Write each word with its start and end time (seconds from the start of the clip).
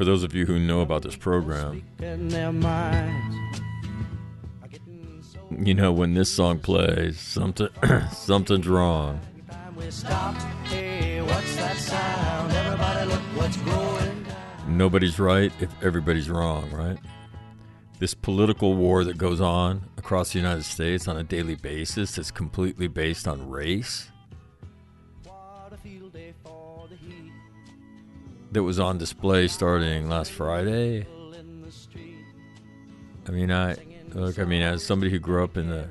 For 0.00 0.06
those 0.06 0.24
of 0.24 0.34
you 0.34 0.46
who 0.46 0.58
know 0.58 0.80
about 0.80 1.02
this 1.02 1.14
program, 1.14 1.84
you 5.60 5.74
know 5.74 5.92
when 5.92 6.14
this 6.14 6.32
song 6.32 6.58
plays, 6.58 7.20
something 7.20 7.68
something's 8.10 8.66
wrong. 8.66 9.20
Nobody's 14.66 15.18
right 15.18 15.52
if 15.60 15.70
everybody's 15.82 16.30
wrong, 16.30 16.70
right? 16.70 16.96
This 17.98 18.14
political 18.14 18.72
war 18.72 19.04
that 19.04 19.18
goes 19.18 19.42
on 19.42 19.86
across 19.98 20.32
the 20.32 20.38
United 20.38 20.64
States 20.64 21.08
on 21.08 21.18
a 21.18 21.22
daily 21.22 21.56
basis 21.56 22.16
is 22.16 22.30
completely 22.30 22.88
based 22.88 23.28
on 23.28 23.50
race 23.50 24.10
that 28.52 28.62
was 28.62 28.80
on 28.80 28.98
display 28.98 29.48
starting 29.48 30.08
last 30.08 30.32
Friday. 30.32 31.06
I 33.26 33.30
mean, 33.30 33.52
I 33.52 33.76
look. 34.12 34.38
I 34.38 34.44
mean, 34.44 34.62
as 34.62 34.84
somebody 34.84 35.10
who 35.10 35.18
grew 35.18 35.44
up 35.44 35.56
in 35.56 35.68
the 35.68 35.88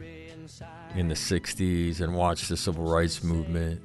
in 0.96 1.08
the 1.08 1.16
'60s 1.16 2.02
and 2.02 2.16
watched 2.16 2.50
the 2.50 2.58
civil 2.58 2.86
rights 2.86 3.24
movement, 3.24 3.82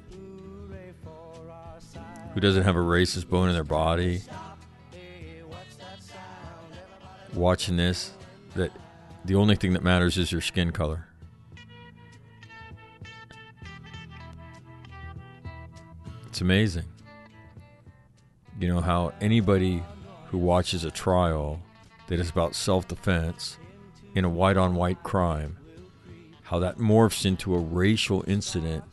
who 2.33 2.39
doesn't 2.39 2.63
have 2.63 2.75
a 2.75 2.79
racist 2.79 3.29
bone 3.29 3.47
in 3.47 3.53
their 3.53 3.63
body, 3.63 4.21
watching 7.33 7.77
this, 7.77 8.11
that 8.55 8.71
the 9.23 9.35
only 9.35 9.55
thing 9.55 9.73
that 9.73 9.83
matters 9.83 10.17
is 10.17 10.31
your 10.31 10.41
skin 10.41 10.71
color. 10.71 11.07
It's 16.27 16.41
amazing. 16.41 16.83
You 18.57 18.69
know 18.69 18.81
how 18.81 19.13
anybody 19.19 19.83
who 20.27 20.37
watches 20.37 20.85
a 20.85 20.91
trial 20.91 21.61
that 22.07 22.19
is 22.19 22.29
about 22.29 22.55
self 22.55 22.87
defense 22.87 23.57
in 24.15 24.23
a 24.23 24.29
white 24.29 24.55
on 24.55 24.75
white 24.75 25.03
crime, 25.03 25.57
how 26.43 26.59
that 26.59 26.77
morphs 26.77 27.25
into 27.25 27.53
a 27.53 27.59
racial 27.59 28.23
incident. 28.27 28.83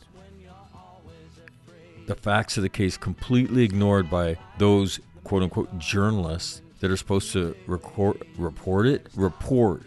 The 2.07 2.17
facts 2.17 2.57
of 2.57 2.65
the 2.65 2.69
case 2.69 2.97
completely 2.97 3.63
ignored 3.63 4.11
by 4.11 4.37
those 4.59 4.99
quote 5.23 5.45
unquote 5.45 5.79
journalists 5.79 6.61
that 6.81 6.91
are 6.91 6.97
supposed 6.97 7.33
to 7.33 7.55
record, 7.69 8.27
report 8.37 8.87
it. 8.87 9.07
Report. 9.15 9.83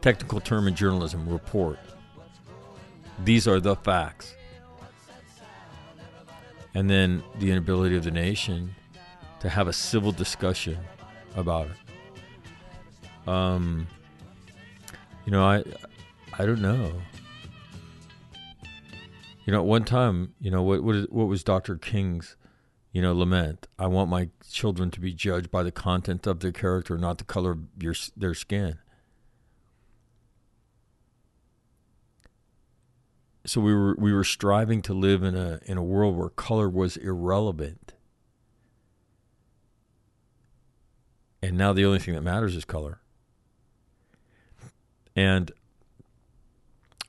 Technical 0.00 0.40
term 0.40 0.66
in 0.66 0.74
journalism, 0.74 1.28
report. 1.28 1.78
These 3.24 3.46
are 3.46 3.60
the 3.60 3.76
facts. 3.76 4.34
And 6.74 6.90
then 6.90 7.22
the 7.38 7.52
inability 7.52 7.96
of 7.96 8.02
the 8.02 8.10
nation 8.10 8.74
to 9.40 9.48
have 9.48 9.68
a 9.68 9.72
civil 9.72 10.12
discussion 10.12 10.78
about 11.36 11.68
it. 11.68 13.28
Um, 13.28 13.86
you 15.24 15.32
know, 15.32 15.44
I, 15.44 15.64
I 16.38 16.46
don't 16.46 16.62
know. 16.62 16.92
You 19.44 19.52
know, 19.52 19.60
at 19.60 19.66
one 19.66 19.84
time, 19.84 20.34
you 20.40 20.50
know, 20.50 20.62
what 20.62 20.82
what, 20.82 20.94
is, 20.94 21.06
what 21.10 21.24
was 21.24 21.42
Dr. 21.42 21.76
King's, 21.76 22.36
you 22.92 23.02
know, 23.02 23.14
lament? 23.14 23.66
I 23.78 23.86
want 23.86 24.10
my 24.10 24.28
children 24.48 24.90
to 24.92 25.00
be 25.00 25.12
judged 25.12 25.50
by 25.50 25.62
the 25.62 25.72
content 25.72 26.26
of 26.26 26.40
their 26.40 26.52
character, 26.52 26.96
not 26.96 27.18
the 27.18 27.24
color 27.24 27.52
of 27.52 27.60
your 27.80 27.94
their 28.16 28.34
skin. 28.34 28.78
So 33.46 33.60
we 33.60 33.74
were 33.74 33.96
we 33.98 34.12
were 34.12 34.24
striving 34.24 34.82
to 34.82 34.94
live 34.94 35.22
in 35.22 35.34
a 35.34 35.60
in 35.64 35.78
a 35.78 35.82
world 35.82 36.16
where 36.16 36.28
color 36.28 36.68
was 36.68 36.96
irrelevant. 36.98 37.94
And 41.42 41.56
now 41.56 41.72
the 41.72 41.84
only 41.84 41.98
thing 41.98 42.14
that 42.14 42.22
matters 42.22 42.54
is 42.54 42.64
color. 42.64 43.00
And 45.16 45.50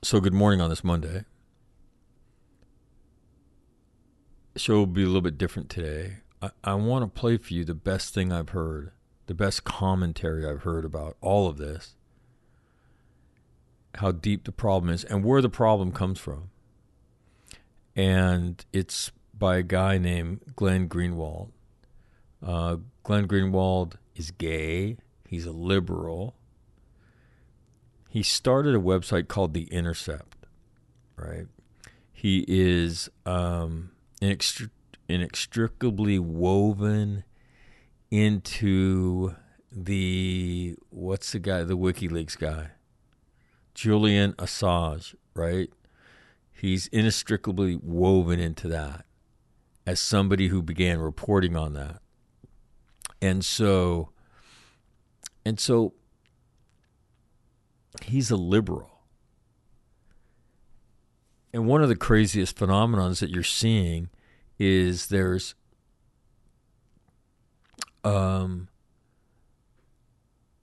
so, 0.02 0.20
good 0.20 0.34
morning 0.34 0.62
on 0.62 0.70
this 0.70 0.84
Monday. 0.84 1.26
Show 4.56 4.78
will 4.78 4.86
be 4.88 5.04
a 5.04 5.06
little 5.06 5.22
bit 5.22 5.38
different 5.38 5.70
today. 5.70 6.18
I, 6.42 6.50
I 6.64 6.74
want 6.74 7.04
to 7.04 7.20
play 7.20 7.38
for 7.38 7.54
you 7.54 7.64
the 7.64 7.76
best 7.76 8.14
thing 8.14 8.32
I've 8.32 8.50
heard, 8.50 8.92
the 9.28 9.34
best 9.34 9.64
commentary 9.64 10.46
I've 10.46 10.64
heard 10.64 10.86
about 10.86 11.18
all 11.22 11.48
of 11.48 11.58
this, 11.58 11.96
how 13.96 14.12
deep 14.12 14.46
the 14.46 14.52
problem 14.52 14.92
is, 14.92 15.04
and 15.04 15.24
where 15.24 15.42
the 15.42 15.50
problem 15.50 15.92
comes 15.92 16.20
from. 16.20 16.50
And 17.96 18.66
it's 18.74 19.12
by 19.38 19.58
a 19.58 19.64
guy 19.64 19.98
named 19.98 20.42
Glenn 20.56 20.90
Greenwald. 20.90 21.50
Uh, 22.46 22.78
Glenn 23.04 23.28
Greenwald 23.28 23.96
is 24.16 24.32
gay. 24.32 24.98
He's 25.28 25.46
a 25.46 25.52
liberal. 25.52 26.36
He 28.10 28.24
started 28.24 28.76
a 28.76 28.80
website 28.80 29.28
called 29.28 29.54
The 29.54 29.72
Intercept, 29.72 30.46
right? 31.16 31.48
He 32.12 32.44
is 32.48 33.10
um, 33.26 33.92
inextri- 34.22 34.70
inextricably 35.08 36.20
woven 36.20 37.24
into 38.12 39.36
the 39.72 40.76
what's 40.90 41.32
the 41.32 41.40
guy, 41.40 41.64
the 41.64 41.78
WikiLeaks 41.78 42.38
guy, 42.38 42.72
Julian 43.74 44.34
Assange, 44.34 45.16
right? 45.34 45.70
He's 46.52 46.88
inextricably 46.88 47.76
woven 47.82 48.40
into 48.40 48.68
that 48.68 49.06
as 49.88 50.00
somebody 50.00 50.50
who 50.50 50.62
began 50.62 51.00
reporting 51.00 51.56
on 51.56 51.74
that. 51.74 52.01
And 53.22 53.46
so 53.46 54.10
and 55.46 55.60
so 55.60 55.94
he's 58.04 58.32
a 58.32 58.36
liberal. 58.36 58.90
And 61.54 61.68
one 61.68 61.82
of 61.82 61.90
the 61.90 61.96
craziest 61.96 62.56
phenomenons 62.58 63.20
that 63.20 63.30
you're 63.30 63.44
seeing 63.44 64.10
is 64.58 65.08
there's 65.08 65.56
um 68.04 68.68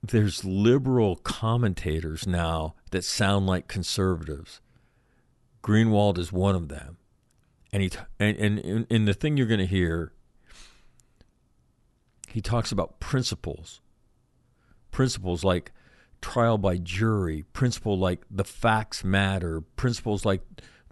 there's 0.02 0.44
liberal 0.44 1.16
commentators 1.16 2.26
now 2.26 2.74
that 2.92 3.04
sound 3.04 3.46
like 3.46 3.68
conservatives. 3.68 4.60
Greenwald 5.62 6.18
is 6.18 6.32
one 6.32 6.54
of 6.54 6.68
them. 6.68 6.96
And 7.72 7.82
he 7.82 7.90
and, 8.18 8.38
and 8.38 8.86
and 8.88 9.06
the 9.06 9.12
thing 9.12 9.36
you're 9.36 9.46
going 9.46 9.60
to 9.60 9.66
hear 9.66 10.12
he 12.32 12.40
talks 12.40 12.72
about 12.72 13.00
principles. 13.00 13.80
Principles 14.90 15.44
like 15.44 15.72
trial 16.20 16.58
by 16.58 16.76
jury, 16.76 17.44
principle 17.52 17.98
like 17.98 18.22
the 18.30 18.44
facts 18.44 19.04
matter, 19.04 19.60
principles 19.60 20.24
like 20.24 20.42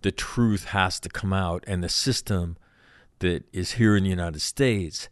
the 0.02 0.12
truth 0.12 0.66
has 0.66 1.00
to 1.00 1.08
come 1.08 1.32
out, 1.32 1.64
and 1.66 1.82
the 1.82 1.88
system 1.88 2.56
that 3.18 3.44
is 3.52 3.72
here 3.72 3.96
in 3.96 4.04
the 4.04 4.10
United 4.10 4.40
States 4.40 5.08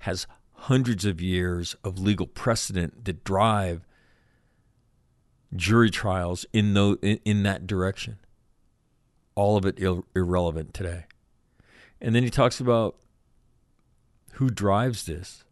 has 0.00 0.26
hundreds 0.52 1.04
of 1.04 1.20
years 1.20 1.74
of 1.84 1.98
legal 1.98 2.26
precedent 2.26 3.04
that 3.04 3.24
drive 3.24 3.86
jury 5.54 5.90
trials 5.90 6.46
in, 6.52 6.74
the, 6.74 6.98
in, 7.02 7.20
in 7.24 7.42
that 7.42 7.66
direction. 7.66 8.18
All 9.34 9.56
of 9.56 9.66
it 9.66 9.78
ir- 9.78 10.02
irrelevant 10.14 10.74
today. 10.74 11.04
And 12.00 12.14
then 12.14 12.22
he 12.22 12.30
talks 12.30 12.60
about 12.60 12.96
who 14.32 14.50
drives 14.50 15.06
this 15.06 15.44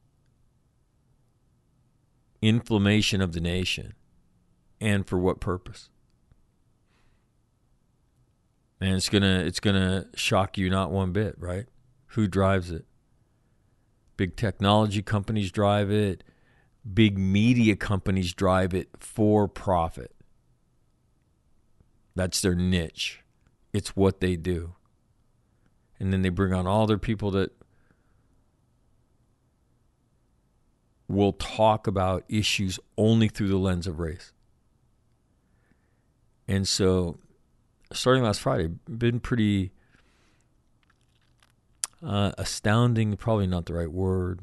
inflammation 2.45 3.23
of 3.23 3.33
the 3.33 3.41
nation 3.41 3.95
and 4.81 5.07
for 5.07 5.19
what 5.19 5.41
purpose. 5.41 5.89
And 8.81 8.95
it's 8.95 9.09
gonna 9.09 9.43
it's 9.47 9.61
gonna 9.61 10.07
shock 10.15 10.59
you 10.59 10.69
not 10.69 10.91
one 10.91 11.13
bit, 11.13 11.37
right? 11.39 11.65
Who 12.09 12.29
drives 12.29 12.71
it? 12.71 12.85
Big 14.17 14.37
technology 14.37 15.01
companies 15.01 15.51
drive 15.51 15.91
it. 15.91 16.23
Big 16.93 17.17
media 17.17 17.77
companies 17.77 18.35
drive 18.35 18.75
it 18.75 18.91
for 19.01 19.49
profit. 19.49 20.15
That's 22.15 22.43
their 22.43 22.55
niche. 22.55 23.21
It's 23.73 23.97
what 23.97 24.21
they 24.21 24.37
do. 24.37 24.75
And 25.99 26.13
then 26.13 26.21
they 26.21 26.29
bring 26.29 26.53
on 26.53 26.67
all 26.67 26.87
their 26.87 26.99
people 26.99 27.31
that 27.31 27.53
will 31.09 31.33
talk 31.33 31.87
about 31.87 32.25
issues 32.29 32.79
only 32.97 33.29
through 33.29 33.49
the 33.49 33.57
lens 33.57 33.87
of 33.87 33.99
race. 33.99 34.33
And 36.49 36.67
so, 36.67 37.19
starting 37.93 38.23
last 38.23 38.41
Friday, 38.41 38.71
been 38.89 39.21
pretty 39.21 39.73
uh, 42.03 42.33
astounding, 42.37 43.17
probably 43.17 43.47
not 43.47 43.67
the 43.67 43.75
right 43.75 43.91
word, 43.91 44.41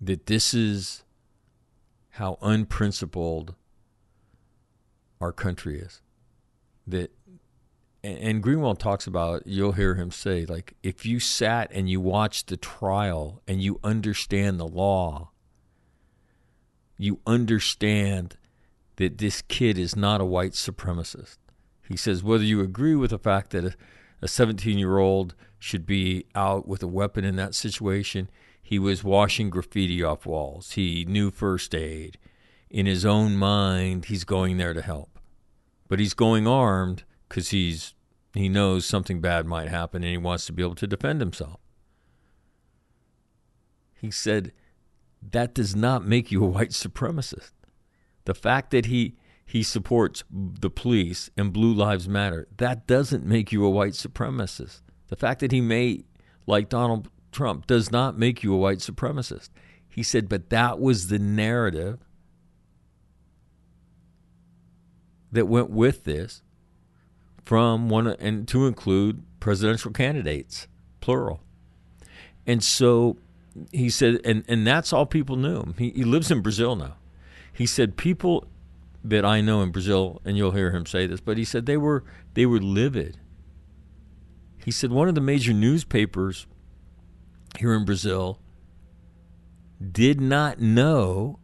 that 0.00 0.26
this 0.26 0.54
is 0.54 1.02
how 2.10 2.38
unprincipled 2.40 3.54
our 5.20 5.32
country 5.32 5.78
is. 5.78 6.00
That 6.86 7.15
and 8.06 8.42
Greenwald 8.42 8.78
talks 8.78 9.06
about, 9.06 9.46
you'll 9.46 9.72
hear 9.72 9.94
him 9.94 10.10
say, 10.10 10.44
like, 10.44 10.74
if 10.82 11.04
you 11.04 11.20
sat 11.20 11.70
and 11.72 11.88
you 11.88 12.00
watched 12.00 12.48
the 12.48 12.56
trial 12.56 13.42
and 13.46 13.62
you 13.62 13.80
understand 13.82 14.60
the 14.60 14.66
law, 14.66 15.30
you 16.98 17.20
understand 17.26 18.36
that 18.96 19.18
this 19.18 19.42
kid 19.42 19.78
is 19.78 19.96
not 19.96 20.20
a 20.20 20.24
white 20.24 20.52
supremacist. 20.52 21.36
He 21.88 21.96
says, 21.96 22.22
whether 22.22 22.44
you 22.44 22.60
agree 22.60 22.94
with 22.94 23.10
the 23.10 23.18
fact 23.18 23.50
that 23.50 23.74
a 24.22 24.28
17 24.28 24.78
year 24.78 24.98
old 24.98 25.34
should 25.58 25.86
be 25.86 26.26
out 26.34 26.66
with 26.66 26.82
a 26.82 26.88
weapon 26.88 27.24
in 27.24 27.36
that 27.36 27.54
situation, 27.54 28.28
he 28.62 28.78
was 28.78 29.04
washing 29.04 29.50
graffiti 29.50 30.02
off 30.02 30.26
walls. 30.26 30.72
He 30.72 31.04
knew 31.04 31.30
first 31.30 31.74
aid. 31.74 32.18
In 32.68 32.86
his 32.86 33.04
own 33.04 33.36
mind, 33.36 34.06
he's 34.06 34.24
going 34.24 34.56
there 34.56 34.74
to 34.74 34.82
help. 34.82 35.18
But 35.88 36.00
he's 36.00 36.14
going 36.14 36.48
armed 36.48 37.04
because 37.28 37.50
he's 37.50 37.94
he 38.34 38.48
knows 38.48 38.84
something 38.84 39.20
bad 39.20 39.46
might 39.46 39.68
happen 39.68 40.02
and 40.02 40.10
he 40.10 40.18
wants 40.18 40.44
to 40.46 40.52
be 40.52 40.62
able 40.62 40.74
to 40.74 40.86
defend 40.86 41.20
himself. 41.20 41.58
He 43.94 44.10
said, 44.10 44.52
that 45.22 45.54
does 45.54 45.74
not 45.74 46.06
make 46.06 46.30
you 46.30 46.44
a 46.44 46.48
white 46.48 46.70
supremacist. 46.70 47.52
The 48.24 48.34
fact 48.34 48.70
that 48.72 48.86
he 48.86 49.16
he 49.44 49.62
supports 49.62 50.24
the 50.30 50.70
police 50.70 51.30
and 51.36 51.52
Blue 51.52 51.72
Lives 51.72 52.08
Matter, 52.08 52.48
that 52.56 52.86
doesn't 52.86 53.24
make 53.24 53.52
you 53.52 53.64
a 53.64 53.70
white 53.70 53.92
supremacist. 53.92 54.82
The 55.08 55.16
fact 55.16 55.40
that 55.40 55.52
he 55.52 55.60
may 55.60 56.04
like 56.46 56.68
Donald 56.68 57.08
Trump 57.30 57.66
does 57.66 57.92
not 57.92 58.18
make 58.18 58.42
you 58.42 58.52
a 58.52 58.58
white 58.58 58.78
supremacist. 58.78 59.50
He 59.88 60.02
said, 60.02 60.28
but 60.28 60.50
that 60.50 60.80
was 60.80 61.08
the 61.08 61.18
narrative 61.18 62.00
that 65.30 65.46
went 65.46 65.70
with 65.70 66.04
this 66.04 66.42
from 67.46 67.88
one 67.88 68.08
and 68.08 68.46
to 68.48 68.66
include 68.66 69.22
presidential 69.38 69.92
candidates, 69.92 70.66
plural. 71.00 71.40
And 72.44 72.62
so 72.62 73.16
he 73.72 73.88
said, 73.88 74.20
and, 74.24 74.44
and 74.48 74.66
that's 74.66 74.92
all 74.92 75.06
people 75.06 75.36
knew. 75.36 75.72
He, 75.78 75.90
he 75.90 76.04
lives 76.04 76.30
in 76.30 76.42
Brazil 76.42 76.74
now. 76.74 76.96
He 77.52 77.64
said 77.64 77.96
people 77.96 78.48
that 79.04 79.24
I 79.24 79.40
know 79.40 79.62
in 79.62 79.70
Brazil, 79.70 80.20
and 80.24 80.36
you'll 80.36 80.50
hear 80.50 80.72
him 80.72 80.84
say 80.84 81.06
this, 81.06 81.20
but 81.20 81.38
he 81.38 81.44
said 81.44 81.64
they 81.64 81.76
were 81.76 82.02
they 82.34 82.44
were 82.44 82.58
livid. 82.58 83.16
He 84.64 84.72
said 84.72 84.90
one 84.90 85.08
of 85.08 85.14
the 85.14 85.20
major 85.20 85.52
newspapers 85.52 86.46
here 87.58 87.72
in 87.72 87.84
Brazil 87.84 88.40
did 89.92 90.20
not 90.20 90.60
know 90.60 91.38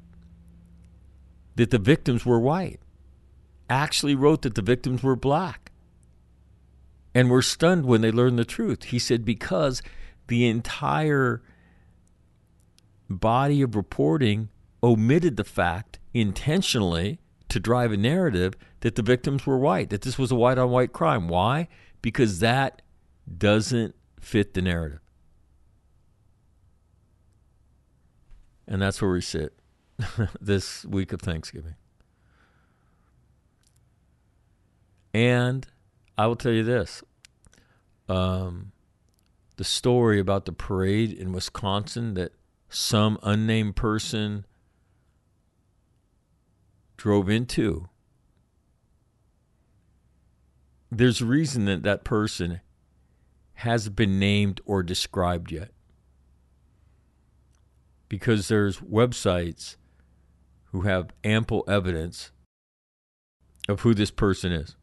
that 1.55 1.71
the 1.71 1.79
victims 1.79 2.27
were 2.27 2.41
white. 2.41 2.81
Actually 3.71 4.17
wrote 4.17 4.43
that 4.43 4.57
the 4.57 4.63
victims 4.63 5.03
were 5.03 5.17
black 5.17 5.72
and 7.15 7.31
were 7.31 7.43
stunned 7.43 7.87
when 7.87 8.01
they 8.01 8.11
learned 8.11 8.39
the 8.39 8.45
truth. 8.45 8.85
He 8.85 8.99
said, 8.99 9.25
because 9.25 9.83
the 10.29 10.47
entire 10.47 11.43
body 13.09 13.63
of 13.63 13.77
reporting 13.77 14.49
omitted 14.83 15.37
the 15.37 15.45
fact 15.45 15.99
intentionally 16.15 17.19
to 17.49 17.61
drive 17.61 17.93
a 17.93 17.97
narrative 17.97 18.55
that 18.81 18.95
the 18.95 19.03
victims 19.03 19.47
were 19.47 19.59
white, 19.59 19.91
that 19.91 20.03
this 20.03 20.19
was 20.19 20.31
a 20.31 20.35
white 20.35 20.59
on 20.59 20.71
white 20.71 20.93
crime. 20.93 21.29
Why? 21.29 21.69
Because 22.01 22.39
that 22.41 22.83
doesn't 23.39 23.95
fit 24.21 24.55
the 24.55 24.63
narrative. 24.63 25.01
And 28.67 28.81
that's 28.81 29.03
where 29.03 29.11
we 29.11 29.21
sit 29.21 29.53
this 30.41 30.85
week 30.85 31.13
of 31.13 31.21
Thanksgiving. 31.21 31.75
And 35.13 35.67
I 36.17 36.27
will 36.27 36.37
tell 36.37 36.53
you 36.53 36.63
this. 36.63 37.03
Um, 38.09 38.73
the 39.57 39.65
story 39.65 40.19
about 40.19 40.45
the 40.45 40.53
parade 40.53 41.13
in 41.13 41.33
Wisconsin 41.33 42.15
that 42.15 42.33
some 42.69 43.19
unnamed 43.23 43.77
person 43.77 44.47
drove 46.97 47.29
into. 47.29 47.89
There's 50.91 51.21
a 51.21 51.27
reason 51.27 51.65
that 51.67 51.83
that 51.83 52.05
person 52.05 52.61
hasn't 53.55 53.97
been 53.97 54.19
named 54.19 54.61
or 54.65 54.83
described 54.83 55.53
yet. 55.53 55.71
Because 58.09 58.49
there's 58.49 58.79
websites 58.79 59.77
who 60.65 60.83
have 60.83 61.13
ample 61.25 61.65
evidence 61.67 62.31
of 63.69 63.81
who 63.81 63.95
this 63.95 64.11
person 64.11 64.53
is. 64.53 64.77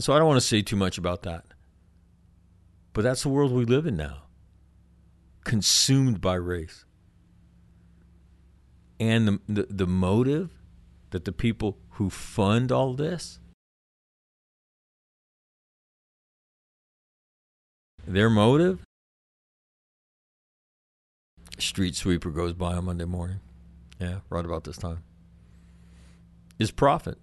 And 0.00 0.04
so 0.06 0.14
I 0.14 0.18
don't 0.18 0.28
want 0.28 0.40
to 0.40 0.46
say 0.46 0.62
too 0.62 0.76
much 0.76 0.96
about 0.96 1.24
that. 1.24 1.44
But 2.94 3.02
that's 3.02 3.22
the 3.22 3.28
world 3.28 3.52
we 3.52 3.66
live 3.66 3.84
in 3.84 3.98
now, 3.98 4.22
consumed 5.44 6.22
by 6.22 6.36
race. 6.36 6.86
And 8.98 9.28
the, 9.28 9.40
the, 9.46 9.66
the 9.68 9.86
motive 9.86 10.52
that 11.10 11.26
the 11.26 11.32
people 11.32 11.76
who 11.90 12.08
fund 12.08 12.72
all 12.72 12.94
this, 12.94 13.40
their 18.06 18.30
motive, 18.30 18.80
street 21.58 21.94
sweeper 21.94 22.30
goes 22.30 22.54
by 22.54 22.72
on 22.72 22.86
Monday 22.86 23.04
morning. 23.04 23.40
Yeah, 24.00 24.20
right 24.30 24.46
about 24.46 24.64
this 24.64 24.78
time. 24.78 25.02
Is 26.58 26.70
profit. 26.70 27.18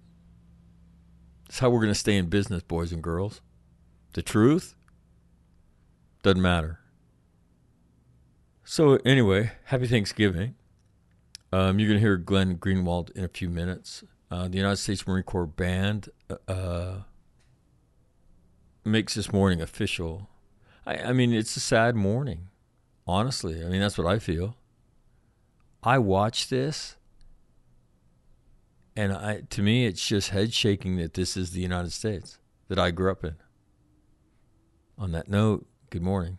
It's 1.48 1.60
how 1.60 1.70
we're 1.70 1.80
going 1.80 1.92
to 1.92 1.98
stay 1.98 2.16
in 2.16 2.26
business, 2.26 2.62
boys 2.62 2.92
and 2.92 3.02
girls. 3.02 3.40
The 4.12 4.22
truth 4.22 4.74
doesn't 6.22 6.42
matter. 6.42 6.80
So, 8.64 8.96
anyway, 9.04 9.52
happy 9.64 9.86
Thanksgiving. 9.86 10.56
Um, 11.50 11.78
you're 11.78 11.88
going 11.88 11.98
to 11.98 12.04
hear 12.06 12.18
Glenn 12.18 12.58
Greenwald 12.58 13.10
in 13.12 13.24
a 13.24 13.28
few 13.28 13.48
minutes. 13.48 14.04
Uh, 14.30 14.46
the 14.48 14.58
United 14.58 14.76
States 14.76 15.06
Marine 15.06 15.22
Corps 15.22 15.46
Band 15.46 16.10
uh, 16.46 16.96
makes 18.84 19.14
this 19.14 19.32
morning 19.32 19.62
official. 19.62 20.28
I, 20.84 20.96
I 20.98 21.12
mean, 21.14 21.32
it's 21.32 21.56
a 21.56 21.60
sad 21.60 21.96
morning, 21.96 22.48
honestly. 23.06 23.64
I 23.64 23.68
mean, 23.68 23.80
that's 23.80 23.96
what 23.96 24.06
I 24.06 24.18
feel. 24.18 24.54
I 25.82 25.96
watched 25.96 26.50
this 26.50 26.96
and 28.98 29.12
I, 29.12 29.42
to 29.50 29.62
me, 29.62 29.86
it's 29.86 30.04
just 30.04 30.30
head 30.30 30.52
shaking 30.52 30.96
that 30.96 31.14
this 31.14 31.36
is 31.36 31.52
the 31.52 31.60
United 31.60 31.92
States 31.92 32.40
that 32.66 32.80
I 32.80 32.90
grew 32.90 33.12
up 33.12 33.22
in. 33.22 33.36
On 34.98 35.12
that 35.12 35.28
note, 35.28 35.68
good 35.88 36.02
morning. 36.02 36.38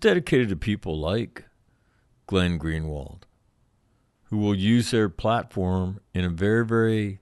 Dedicated 0.00 0.48
to 0.48 0.56
people 0.56 0.98
like 0.98 1.44
Glenn 2.26 2.58
Greenwald, 2.58 3.22
who 4.24 4.38
will 4.38 4.54
use 4.54 4.90
their 4.90 5.08
platform 5.08 6.00
in 6.14 6.24
a 6.24 6.28
very, 6.28 6.64
very 6.64 7.20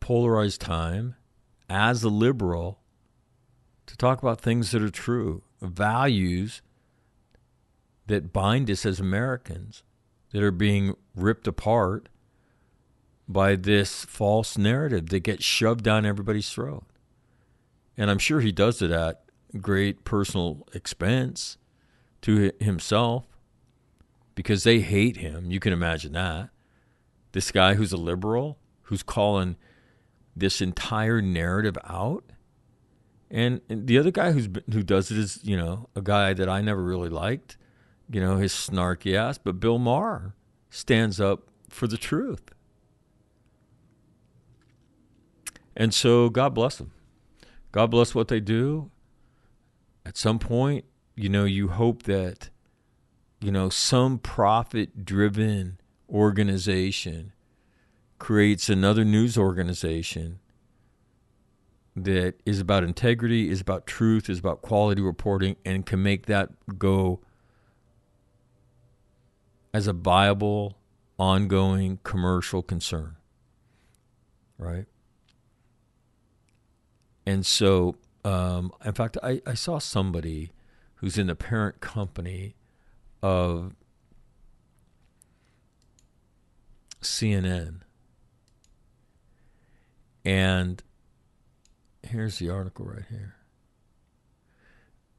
polarized 0.00 0.60
time 0.60 1.14
as 1.70 2.02
a 2.02 2.08
liberal 2.08 2.80
to 3.86 3.96
talk 3.96 4.22
about 4.22 4.40
things 4.40 4.70
that 4.72 4.82
are 4.82 4.90
true, 4.90 5.42
values 5.60 6.62
that 8.06 8.32
bind 8.32 8.70
us 8.70 8.84
as 8.84 8.98
Americans 8.98 9.82
that 10.32 10.42
are 10.42 10.50
being 10.50 10.94
ripped 11.14 11.46
apart 11.46 12.08
by 13.28 13.54
this 13.54 14.04
false 14.04 14.58
narrative 14.58 15.08
that 15.10 15.20
gets 15.20 15.44
shoved 15.44 15.84
down 15.84 16.04
everybody's 16.04 16.50
throat. 16.50 16.84
And 17.96 18.10
I'm 18.10 18.18
sure 18.18 18.40
he 18.40 18.52
does 18.52 18.82
it 18.82 18.90
at 18.90 19.24
great 19.60 20.04
personal 20.04 20.66
expense 20.72 21.58
to 22.22 22.52
himself 22.58 23.26
because 24.34 24.64
they 24.64 24.80
hate 24.80 25.18
him. 25.18 25.50
You 25.50 25.60
can 25.60 25.72
imagine 25.72 26.12
that. 26.12 26.50
This 27.32 27.50
guy 27.50 27.74
who's 27.74 27.92
a 27.92 27.96
liberal, 27.96 28.58
who's 28.82 29.02
calling 29.02 29.56
this 30.34 30.60
entire 30.60 31.20
narrative 31.20 31.76
out. 31.84 32.24
And, 33.30 33.60
the 33.68 33.98
other 33.98 34.10
guy 34.10 34.32
who's 34.32 34.48
who 34.70 34.82
does 34.82 35.10
it 35.10 35.18
is, 35.18 35.40
you 35.42 35.56
know, 35.56 35.88
a 35.96 36.02
guy 36.02 36.34
that 36.34 36.48
I 36.48 36.60
never 36.60 36.82
really 36.82 37.08
liked, 37.08 37.56
you 38.10 38.20
know, 38.20 38.36
his 38.36 38.52
snarky 38.52 39.14
ass, 39.14 39.38
but 39.38 39.60
Bill 39.60 39.78
Maher 39.78 40.34
stands 40.68 41.20
up 41.20 41.48
for 41.68 41.86
the 41.86 41.96
truth. 41.96 42.52
And 45.74 45.94
so 45.94 46.28
God 46.28 46.54
bless 46.54 46.76
them. 46.76 46.92
God 47.72 47.90
bless 47.90 48.14
what 48.14 48.28
they 48.28 48.40
do. 48.40 48.90
At 50.04 50.16
some 50.16 50.38
point, 50.38 50.84
you 51.16 51.28
know, 51.28 51.44
you 51.44 51.68
hope 51.68 52.02
that, 52.04 52.50
you 53.40 53.50
know, 53.50 53.70
some 53.70 54.18
profit 54.18 55.04
driven 55.04 55.78
organization 56.08 57.32
creates 58.18 58.68
another 58.68 59.04
news 59.04 59.38
organization 59.38 60.38
that 61.96 62.34
is 62.46 62.60
about 62.60 62.84
integrity, 62.84 63.50
is 63.50 63.60
about 63.60 63.86
truth, 63.86 64.28
is 64.28 64.38
about 64.38 64.62
quality 64.62 65.02
reporting, 65.02 65.56
and 65.64 65.84
can 65.84 66.02
make 66.02 66.26
that 66.26 66.50
go 66.78 67.20
as 69.74 69.86
a 69.86 69.92
viable, 69.92 70.76
ongoing 71.18 71.98
commercial 72.02 72.62
concern. 72.62 73.16
Right? 74.58 74.86
And 77.24 77.46
so, 77.46 77.96
um, 78.24 78.72
in 78.84 78.92
fact, 78.92 79.16
I, 79.22 79.40
I 79.46 79.54
saw 79.54 79.78
somebody 79.78 80.52
who's 80.96 81.18
in 81.18 81.28
the 81.28 81.34
parent 81.34 81.80
company 81.80 82.54
of 83.22 83.74
CNN. 87.00 87.80
And 90.24 90.82
here's 92.02 92.38
the 92.38 92.50
article 92.50 92.86
right 92.86 93.04
here. 93.08 93.36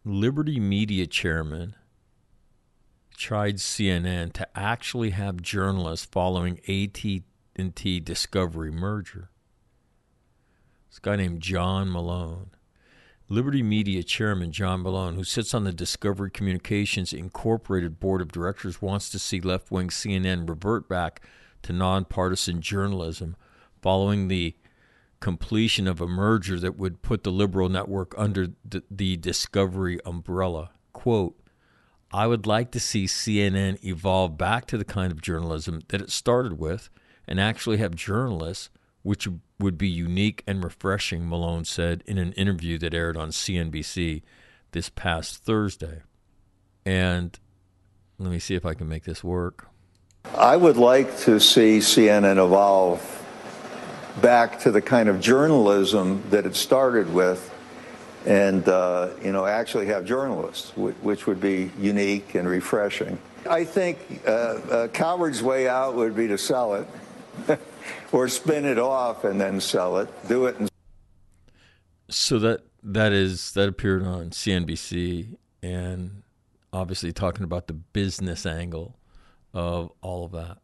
Liberty 0.05 0.59
Media 0.59 1.07
chairman 1.07 1.75
tried 3.15 3.57
CNN 3.57 4.33
to 4.33 4.47
actually 4.57 5.11
have 5.11 5.41
journalists 5.41 6.05
following 6.05 6.59
AT&T 6.67 7.99
Discovery 8.01 8.71
merger. 8.71 9.29
This 10.93 10.99
guy 10.99 11.15
named 11.15 11.41
John 11.41 11.91
Malone. 11.91 12.51
Liberty 13.27 13.63
Media 13.63 14.03
chairman 14.03 14.51
John 14.51 14.83
Malone, 14.83 15.15
who 15.15 15.23
sits 15.23 15.55
on 15.55 15.63
the 15.63 15.73
Discovery 15.73 16.29
Communications 16.29 17.11
Incorporated 17.11 17.99
board 17.99 18.21
of 18.21 18.31
directors, 18.31 18.79
wants 18.79 19.09
to 19.09 19.17
see 19.17 19.41
left 19.41 19.71
wing 19.71 19.87
CNN 19.87 20.47
revert 20.47 20.87
back 20.87 21.25
to 21.63 21.73
nonpartisan 21.73 22.61
journalism 22.61 23.35
following 23.81 24.27
the 24.27 24.55
completion 25.19 25.87
of 25.87 25.99
a 25.99 26.05
merger 26.05 26.59
that 26.59 26.77
would 26.77 27.01
put 27.01 27.23
the 27.23 27.31
liberal 27.31 27.69
network 27.69 28.13
under 28.15 28.49
the, 28.63 28.83
the 28.91 29.17
Discovery 29.17 29.99
umbrella. 30.05 30.69
Quote, 30.93 31.35
I 32.11 32.27
would 32.27 32.45
like 32.45 32.69
to 32.69 32.79
see 32.79 33.05
CNN 33.05 33.83
evolve 33.83 34.37
back 34.37 34.67
to 34.67 34.77
the 34.77 34.85
kind 34.85 35.11
of 35.11 35.23
journalism 35.23 35.81
that 35.87 36.01
it 36.01 36.11
started 36.11 36.59
with 36.59 36.91
and 37.27 37.39
actually 37.39 37.77
have 37.77 37.95
journalists 37.95 38.69
which 39.03 39.27
would 39.59 39.77
be 39.77 39.87
unique 39.87 40.43
and 40.47 40.63
refreshing, 40.63 41.27
Malone 41.27 41.65
said 41.65 42.03
in 42.05 42.17
an 42.17 42.33
interview 42.33 42.77
that 42.79 42.93
aired 42.93 43.15
on 43.15 43.29
CNBC 43.29 44.23
this 44.71 44.89
past 44.89 45.43
Thursday. 45.43 46.01
And 46.85 47.37
let 48.17 48.31
me 48.31 48.39
see 48.39 48.55
if 48.55 48.65
I 48.65 48.73
can 48.73 48.89
make 48.89 49.03
this 49.03 49.23
work. 49.23 49.67
I 50.35 50.55
would 50.55 50.77
like 50.77 51.17
to 51.19 51.39
see 51.39 51.79
CNN 51.79 52.43
evolve 52.43 53.01
back 54.21 54.59
to 54.59 54.71
the 54.71 54.81
kind 54.81 55.09
of 55.09 55.19
journalism 55.19 56.23
that 56.29 56.45
it 56.45 56.55
started 56.55 57.13
with 57.13 57.49
and 58.25 58.67
uh, 58.69 59.09
you 59.23 59.31
know 59.31 59.45
actually 59.45 59.87
have 59.87 60.05
journalists 60.05 60.75
which 60.77 61.27
would 61.27 61.41
be 61.41 61.71
unique 61.79 62.35
and 62.35 62.47
refreshing 62.47 63.17
i 63.49 63.63
think 63.63 64.21
uh, 64.27 64.59
a 64.71 64.87
coward's 64.87 65.41
way 65.41 65.67
out 65.67 65.95
would 65.95 66.15
be 66.15 66.27
to 66.27 66.37
sell 66.37 66.75
it 66.75 66.87
or 68.13 68.29
spin 68.29 68.63
it 68.63 68.77
off 68.77 69.23
and 69.25 69.41
then 69.41 69.59
sell 69.59 69.97
it. 69.97 70.07
Do 70.27 70.45
it. 70.45 70.57
And- 70.57 70.69
so 72.09 72.39
that 72.39 72.61
that 72.83 73.11
is 73.11 73.53
that 73.53 73.67
appeared 73.67 74.05
on 74.05 74.29
CNBC 74.29 75.35
and 75.61 76.21
obviously 76.71 77.11
talking 77.11 77.43
about 77.43 77.67
the 77.67 77.73
business 77.73 78.45
angle 78.45 78.99
of 79.53 79.91
all 80.01 80.25
of 80.25 80.31
that. 80.33 80.57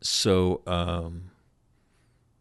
So 0.00 0.62
um, 0.66 1.30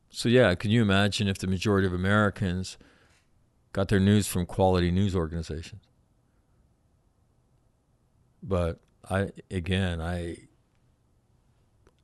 so 0.09 0.29
yeah, 0.29 0.55
can 0.55 0.71
you 0.71 0.81
imagine 0.81 1.27
if 1.27 1.37
the 1.39 1.47
majority 1.47 1.85
of 1.85 1.93
Americans 1.93 2.77
got 3.73 3.89
their 3.89 3.99
news 3.99 4.27
from 4.27 4.45
quality 4.45 4.89
news 4.89 5.15
organizations? 5.15 5.81
But 8.41 8.79
I 9.09 9.31
again, 9.51 9.99
I 9.99 10.37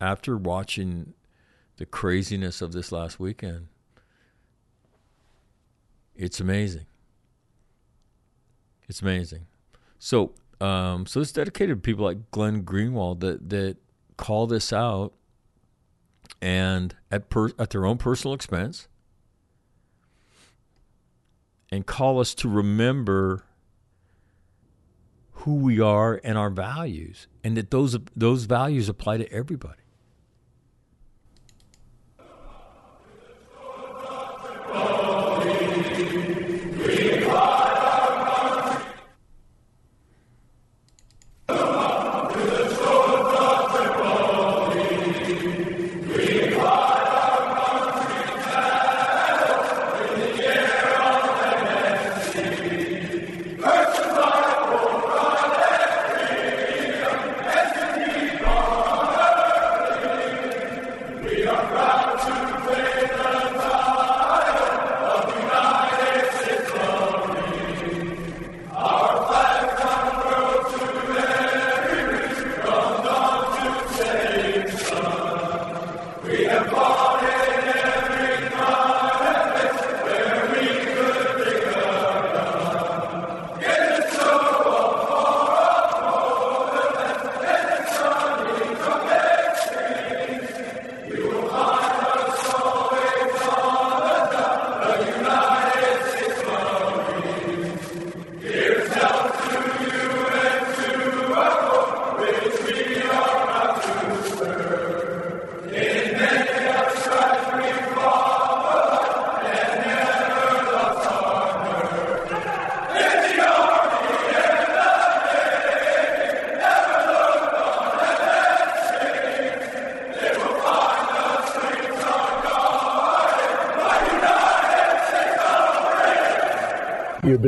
after 0.02 0.36
watching 0.36 1.14
the 1.78 1.86
craziness 1.86 2.62
of 2.62 2.72
this 2.72 2.92
last 2.92 3.20
weekend. 3.20 3.68
It's 6.16 6.40
amazing. 6.40 6.86
It's 8.88 9.02
amazing. 9.02 9.48
So, 9.98 10.34
um, 10.62 11.06
so 11.06 11.22
it's 11.22 11.32
dedicated 11.32 11.78
to 11.78 11.82
people 11.82 12.06
like 12.06 12.32
Glenn 12.32 12.64
Greenwald 12.64 13.22
that 13.22 13.50
that 13.50 13.78
call 14.18 14.46
this 14.48 14.72
out 14.72 15.14
and 16.42 16.96
at 17.10 17.30
per, 17.30 17.50
at 17.58 17.72
their 17.72 17.86
own 17.86 17.98
personal 17.98 18.34
expense 18.36 18.88
and 21.72 21.86
call 21.86 22.20
us 22.20 22.36
to 22.36 22.48
remember 22.48 23.46
who 25.32 25.56
we 25.56 25.80
are 25.80 26.22
and 26.24 26.38
our 26.38 26.50
values 26.50 27.28
and 27.44 27.58
that 27.58 27.72
those 27.72 27.98
those 28.16 28.44
values 28.46 28.88
apply 28.88 29.18
to 29.18 29.32
everybody. 29.32 29.83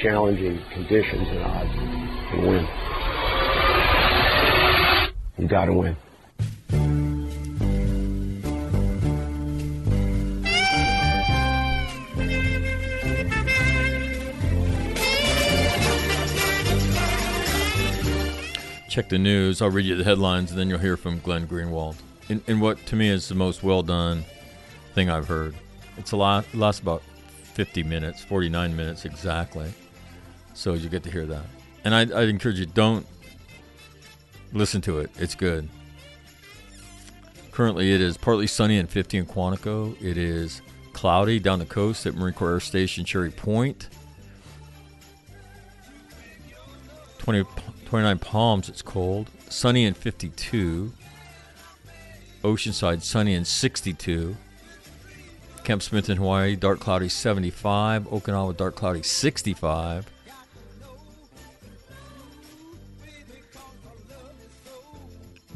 challenging 0.00 0.60
conditions 0.72 1.28
and 1.28 1.42
odds 1.42 1.70
and 2.32 2.46
win. 2.46 2.68
You 5.38 5.48
got 5.48 5.66
to 5.66 5.72
win. 5.72 5.96
check 18.98 19.08
the 19.08 19.18
news. 19.18 19.62
I'll 19.62 19.70
read 19.70 19.86
you 19.86 19.94
the 19.94 20.02
headlines, 20.02 20.50
and 20.50 20.58
then 20.58 20.68
you'll 20.68 20.80
hear 20.80 20.96
from 20.96 21.20
Glenn 21.20 21.46
Greenwald. 21.46 21.94
In, 22.28 22.42
in 22.48 22.58
what 22.58 22.84
to 22.86 22.96
me 22.96 23.08
is 23.08 23.28
the 23.28 23.36
most 23.36 23.62
well 23.62 23.84
done 23.84 24.24
thing 24.92 25.08
I've 25.08 25.28
heard. 25.28 25.54
It's 25.96 26.10
a 26.10 26.16
lot. 26.16 26.44
Lasts 26.52 26.80
about 26.80 27.02
50 27.54 27.84
minutes, 27.84 28.24
49 28.24 28.74
minutes 28.74 29.04
exactly. 29.04 29.72
So 30.58 30.74
you 30.74 30.88
get 30.88 31.04
to 31.04 31.10
hear 31.10 31.24
that. 31.24 31.44
And 31.84 31.94
I, 31.94 32.00
I'd 32.00 32.28
encourage 32.28 32.58
you 32.58 32.66
don't 32.66 33.06
listen 34.52 34.80
to 34.80 34.98
it. 34.98 35.08
It's 35.16 35.36
good. 35.36 35.68
Currently, 37.52 37.92
it 37.92 38.00
is 38.00 38.16
partly 38.16 38.48
sunny 38.48 38.76
and 38.76 38.90
50 38.90 39.18
in 39.18 39.26
Quantico. 39.26 39.94
It 40.02 40.18
is 40.18 40.60
cloudy 40.94 41.38
down 41.38 41.60
the 41.60 41.64
coast 41.64 42.06
at 42.06 42.16
Marine 42.16 42.34
Corps 42.34 42.54
Air 42.54 42.60
Station 42.60 43.04
Cherry 43.04 43.30
Point. 43.30 43.88
20 47.18 47.44
29 47.84 48.18
Palms, 48.18 48.68
it's 48.68 48.82
cold. 48.82 49.30
Sunny 49.48 49.84
and 49.84 49.96
52. 49.96 50.92
Oceanside, 52.42 53.02
sunny 53.02 53.34
and 53.34 53.46
62. 53.46 54.36
Camp 55.62 55.82
Smith 55.82 56.10
in 56.10 56.16
Hawaii, 56.16 56.56
dark 56.56 56.80
cloudy 56.80 57.08
75. 57.08 58.06
Okinawa, 58.06 58.56
dark 58.56 58.74
cloudy 58.74 59.04
65. 59.04 60.10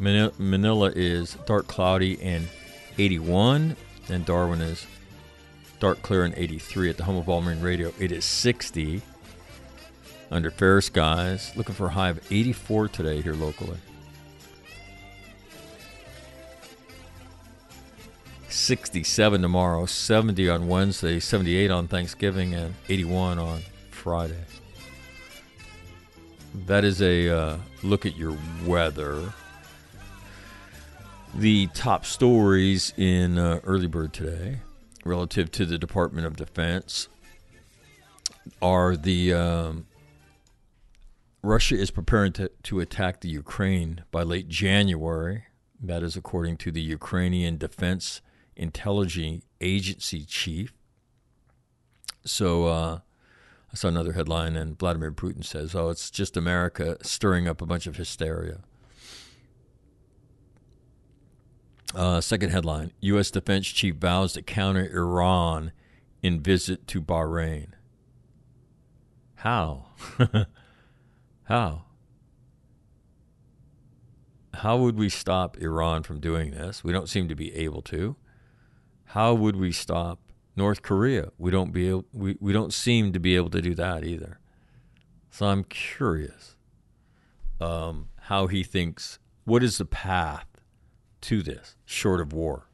Manila 0.03 0.91
is 0.97 1.35
dark 1.47 1.69
cloudy 1.69 2.21
and 2.21 2.49
81. 2.99 3.77
And 4.09 4.27
Darwin 4.27 4.61
is 4.61 4.87
dark 5.79 6.03
clear 6.03 6.25
and 6.25 6.35
83. 6.37 6.91
At 6.91 6.97
the 6.97 7.05
home 7.05 7.17
of 7.17 7.29
All 7.29 7.41
Marine 7.41 7.61
Radio, 7.61 7.93
it 8.01 8.11
is 8.11 8.25
60 8.25 9.01
under 10.31 10.51
fair 10.51 10.81
skies. 10.81 11.53
Looking 11.57 11.75
for 11.75 11.87
a 11.87 11.91
high 11.91 12.09
of 12.09 12.21
84 12.33 12.89
today 12.89 13.21
here 13.21 13.35
locally. 13.35 13.79
67 18.49 19.41
tomorrow, 19.41 19.87
70 19.87 20.49
on 20.51 20.69
Wednesday, 20.69 21.21
78 21.21 21.71
on 21.71 21.89
Thanksgiving, 21.89 22.55
and 22.55 22.75
81 22.89 23.39
on 23.39 23.63
Friday. 23.91 24.45
That 26.67 26.85
is 26.85 27.01
a 27.01 27.31
uh, 27.31 27.57
look 27.83 28.05
at 28.05 28.17
your 28.17 28.37
weather. 28.67 29.33
The 31.35 31.69
top 31.69 32.05
stories 32.05 32.93
in 32.99 33.39
uh, 33.39 33.61
Early 33.65 33.87
Bird 33.87 34.13
today 34.13 34.59
relative 35.03 35.51
to 35.53 35.65
the 35.65 35.79
Department 35.79 36.27
of 36.27 36.37
Defense 36.37 37.09
are 38.61 38.97
the 38.97 39.33
um, 39.33 39.87
Russia 41.43 41.75
is 41.75 41.91
preparing 41.91 42.33
to, 42.35 42.51
to 42.65 42.81
attack 42.81 43.23
the 43.23 43.31
Ukraine 43.31 44.05
by 44.11 44.23
late 44.23 44.49
January. 44.49 45.45
That 45.81 46.03
is 46.03 46.17
according 46.17 46.59
to 46.59 46.71
the 46.71 46.83
Ukrainian 46.83 47.57
Defense 47.57 48.21
Intelligence 48.55 49.43
Agency 49.61 50.27
chief. 50.27 50.75
So 52.27 52.67
uh, 52.67 52.99
I 53.73 53.75
saw 53.75 53.89
another 53.89 54.13
headline, 54.13 54.55
and 54.55 54.79
Vladimir 54.79 55.13
Putin 55.13 55.43
says, 55.43 55.75
oh, 55.75 55.89
it's 55.89 56.11
just 56.11 56.37
America 56.37 56.99
stirring 57.01 57.49
up 57.49 57.63
a 57.63 57.67
bunch 57.67 57.87
of 57.87 57.97
hysteria. 57.97 58.59
Uh, 61.95 62.21
second 62.21 62.51
headline 62.51 62.93
U.S. 63.01 63.31
Defense 63.31 63.67
Chief 63.69 63.97
vows 63.97 64.33
to 64.33 64.43
counter 64.43 64.89
Iran 64.97 65.73
in 66.23 66.41
visit 66.41 66.87
to 66.89 67.03
Bahrain. 67.03 67.69
How? 69.37 69.87
How? 71.45 71.85
How 74.55 74.77
would 74.77 74.97
we 74.97 75.09
stop 75.09 75.59
Iran 75.59 76.03
from 76.03 76.21
doing 76.21 76.53
this? 76.53 76.85
We 76.85 76.93
don't 76.93 77.09
seem 77.09 77.29
to 77.29 77.35
be 77.35 77.55
able 77.55 77.83
to. 77.83 78.17
How 79.07 79.35
would 79.35 79.57
we 79.57 79.73
stop 79.73 80.21
North 80.57 80.83
Korea? 80.83 81.33
We 81.37 81.51
don't 81.51 81.73
be 81.73 81.89
able, 81.89 82.07
we, 82.13 82.37
we 82.41 82.53
don't 82.53 82.73
seem 82.73 83.13
to 83.13 83.19
be 83.19 83.37
able 83.37 83.51
to 83.51 83.61
do 83.61 83.75
that 83.75 84.05
either. 84.05 84.39
So 85.31 85.47
I'm 85.47 85.65
curious 85.65 86.57
um, 87.61 88.09
how 88.21 88.47
he 88.47 88.63
thinks. 88.63 89.19
What 89.45 89.63
is 89.63 89.79
the 89.79 89.85
path 89.85 90.47
to 91.23 91.43
this, 91.43 91.77
short 91.85 92.21
of 92.21 92.33
war? 92.33 92.69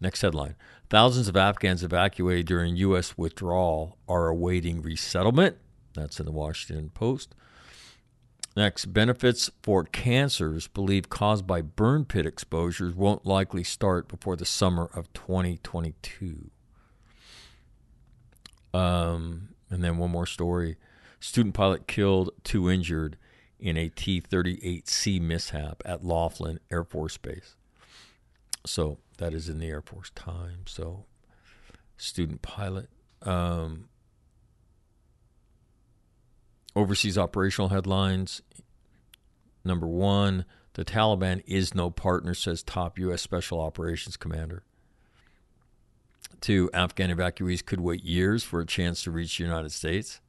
Next 0.00 0.22
headline: 0.22 0.56
Thousands 0.88 1.28
of 1.28 1.36
Afghans 1.36 1.82
evacuated 1.82 2.46
during 2.46 2.76
U.S. 2.76 3.16
withdrawal 3.16 3.98
are 4.08 4.28
awaiting 4.28 4.82
resettlement. 4.82 5.56
That's 5.94 6.20
in 6.20 6.26
the 6.26 6.32
Washington 6.32 6.90
Post. 6.90 7.34
Next, 8.56 8.86
benefits 8.86 9.50
for 9.62 9.84
cancers 9.84 10.66
believed 10.66 11.10
caused 11.10 11.46
by 11.46 11.60
burn 11.60 12.06
pit 12.06 12.24
exposures 12.24 12.94
won't 12.94 13.26
likely 13.26 13.62
start 13.62 14.08
before 14.08 14.34
the 14.34 14.46
summer 14.46 14.88
of 14.94 15.12
2022. 15.12 16.50
Um, 18.72 19.48
and 19.68 19.84
then 19.84 19.98
one 19.98 20.10
more 20.10 20.26
story. 20.26 20.76
Student 21.20 21.54
pilot 21.54 21.86
killed, 21.86 22.30
two 22.44 22.70
injured 22.70 23.18
in 23.58 23.76
a 23.76 23.88
T 23.88 24.20
38C 24.20 25.20
mishap 25.20 25.82
at 25.84 26.04
Laughlin 26.04 26.60
Air 26.70 26.84
Force 26.84 27.16
Base. 27.16 27.56
So 28.64 28.98
that 29.18 29.32
is 29.32 29.48
in 29.48 29.58
the 29.58 29.68
Air 29.68 29.82
Force 29.82 30.10
time. 30.14 30.64
So, 30.66 31.04
student 31.96 32.42
pilot. 32.42 32.88
Um, 33.22 33.88
overseas 36.74 37.16
operational 37.16 37.70
headlines. 37.70 38.42
Number 39.64 39.86
one, 39.86 40.44
the 40.74 40.84
Taliban 40.84 41.42
is 41.46 41.74
no 41.74 41.90
partner, 41.90 42.34
says 42.34 42.62
top 42.62 42.98
U.S. 42.98 43.22
Special 43.22 43.60
Operations 43.60 44.16
Commander. 44.16 44.62
Two, 46.40 46.70
Afghan 46.74 47.10
evacuees 47.10 47.64
could 47.64 47.80
wait 47.80 48.04
years 48.04 48.44
for 48.44 48.60
a 48.60 48.66
chance 48.66 49.02
to 49.02 49.10
reach 49.10 49.38
the 49.38 49.44
United 49.44 49.72
States. 49.72 50.20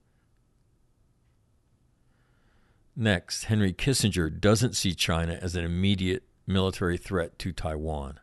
Next, 2.99 3.43
Henry 3.43 3.73
Kissinger 3.73 4.27
doesn't 4.27 4.75
see 4.75 4.95
China 4.95 5.37
as 5.39 5.55
an 5.55 5.63
immediate 5.63 6.23
military 6.47 6.97
threat 6.97 7.37
to 7.37 7.51
Taiwan. 7.51 8.19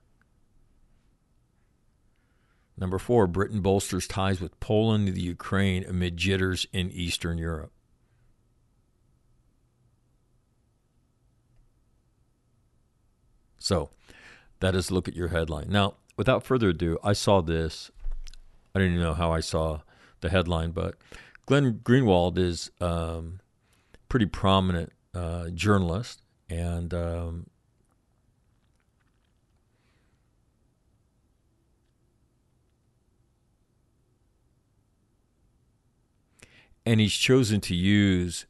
Number 2.76 2.98
four, 2.98 3.28
Britain 3.28 3.60
bolsters 3.60 4.08
ties 4.08 4.40
with 4.40 4.58
Poland 4.58 5.06
and 5.06 5.16
the 5.16 5.22
Ukraine 5.22 5.84
amid 5.84 6.16
jitters 6.16 6.66
in 6.72 6.90
Eastern 6.90 7.38
Europe. 7.38 7.70
So 13.60 13.90
that 14.58 14.74
is 14.74 14.90
look 14.90 15.06
at 15.06 15.14
your 15.14 15.28
headline. 15.28 15.68
Now, 15.68 15.94
without 16.16 16.42
further 16.42 16.70
ado, 16.70 16.98
I 17.04 17.12
saw 17.12 17.40
this. 17.40 17.92
I 18.74 18.80
didn't 18.80 18.94
even 18.94 19.04
know 19.04 19.14
how 19.14 19.30
I 19.30 19.38
saw 19.38 19.82
the 20.20 20.30
headline, 20.30 20.72
but 20.72 20.96
Glenn 21.46 21.78
Greenwald 21.84 22.38
is 22.38 22.72
um, 22.80 23.38
pretty 24.08 24.26
prominent 24.26 24.92
uh, 25.14 25.48
journalist, 25.50 26.22
and 26.48 26.92
um, 26.92 27.46
and 36.86 37.00
he's 37.00 37.14
chosen 37.14 37.60
to 37.62 37.74
use 37.74 38.46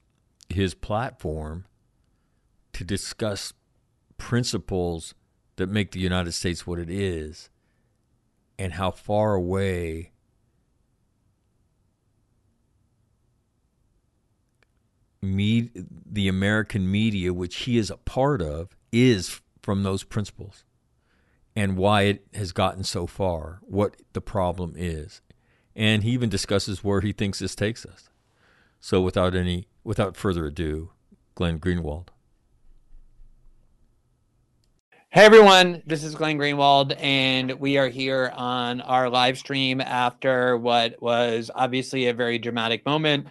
his 0.49 0.75
platform 0.75 1.65
to 2.73 2.85
discuss 2.85 3.53
principles 4.19 5.15
that 5.57 5.69
make 5.69 5.93
the 5.93 6.01
United 6.01 6.33
States 6.33 6.67
what 6.67 6.79
it 6.79 6.91
is 6.91 7.49
and 8.59 8.75
how 8.75 8.91
far 8.91 9.35
away 9.35 10.11
me, 15.25 15.71
the 15.75 16.29
American 16.29 16.91
media, 16.91 17.33
which 17.33 17.57
he 17.57 17.77
is 17.79 17.91
a 17.91 17.97
part 17.97 18.41
of, 18.41 18.77
is 18.93 19.41
from 19.63 19.83
those 19.83 20.05
principles 20.05 20.65
and 21.57 21.77
why 21.77 22.03
it 22.03 22.27
has 22.35 22.53
gotten 22.53 22.85
so 22.85 23.07
far, 23.07 23.61
what 23.63 23.97
the 24.13 24.21
problem 24.21 24.75
is. 24.77 25.21
And 25.77 26.03
he 26.03 26.11
even 26.11 26.29
discusses 26.29 26.85
where 26.85 27.01
he 27.01 27.13
thinks 27.13 27.39
this 27.39 27.55
takes 27.55 27.85
us. 27.85 28.09
So 28.81 29.01
without 29.01 29.35
any 29.35 29.69
without 29.83 30.17
further 30.17 30.47
ado, 30.47 30.91
Glenn 31.35 31.59
Greenwald. 31.59 32.09
Hey 35.11 35.25
everyone, 35.27 35.81
this 35.87 36.03
is 36.03 36.17
Glenn 36.17 36.39
Greenwald, 36.39 36.97
and 37.01 37.53
we 37.53 37.79
are 37.79 37.89
here 37.89 38.33
on 38.35 38.81
our 38.81 39.09
live 39.09 39.39
stream 39.39 39.81
after 39.81 40.57
what 40.57 41.01
was 41.01 41.53
obviously 41.55 42.07
a 42.09 42.13
very 42.13 42.39
dramatic 42.39 42.85
moment 42.85 43.29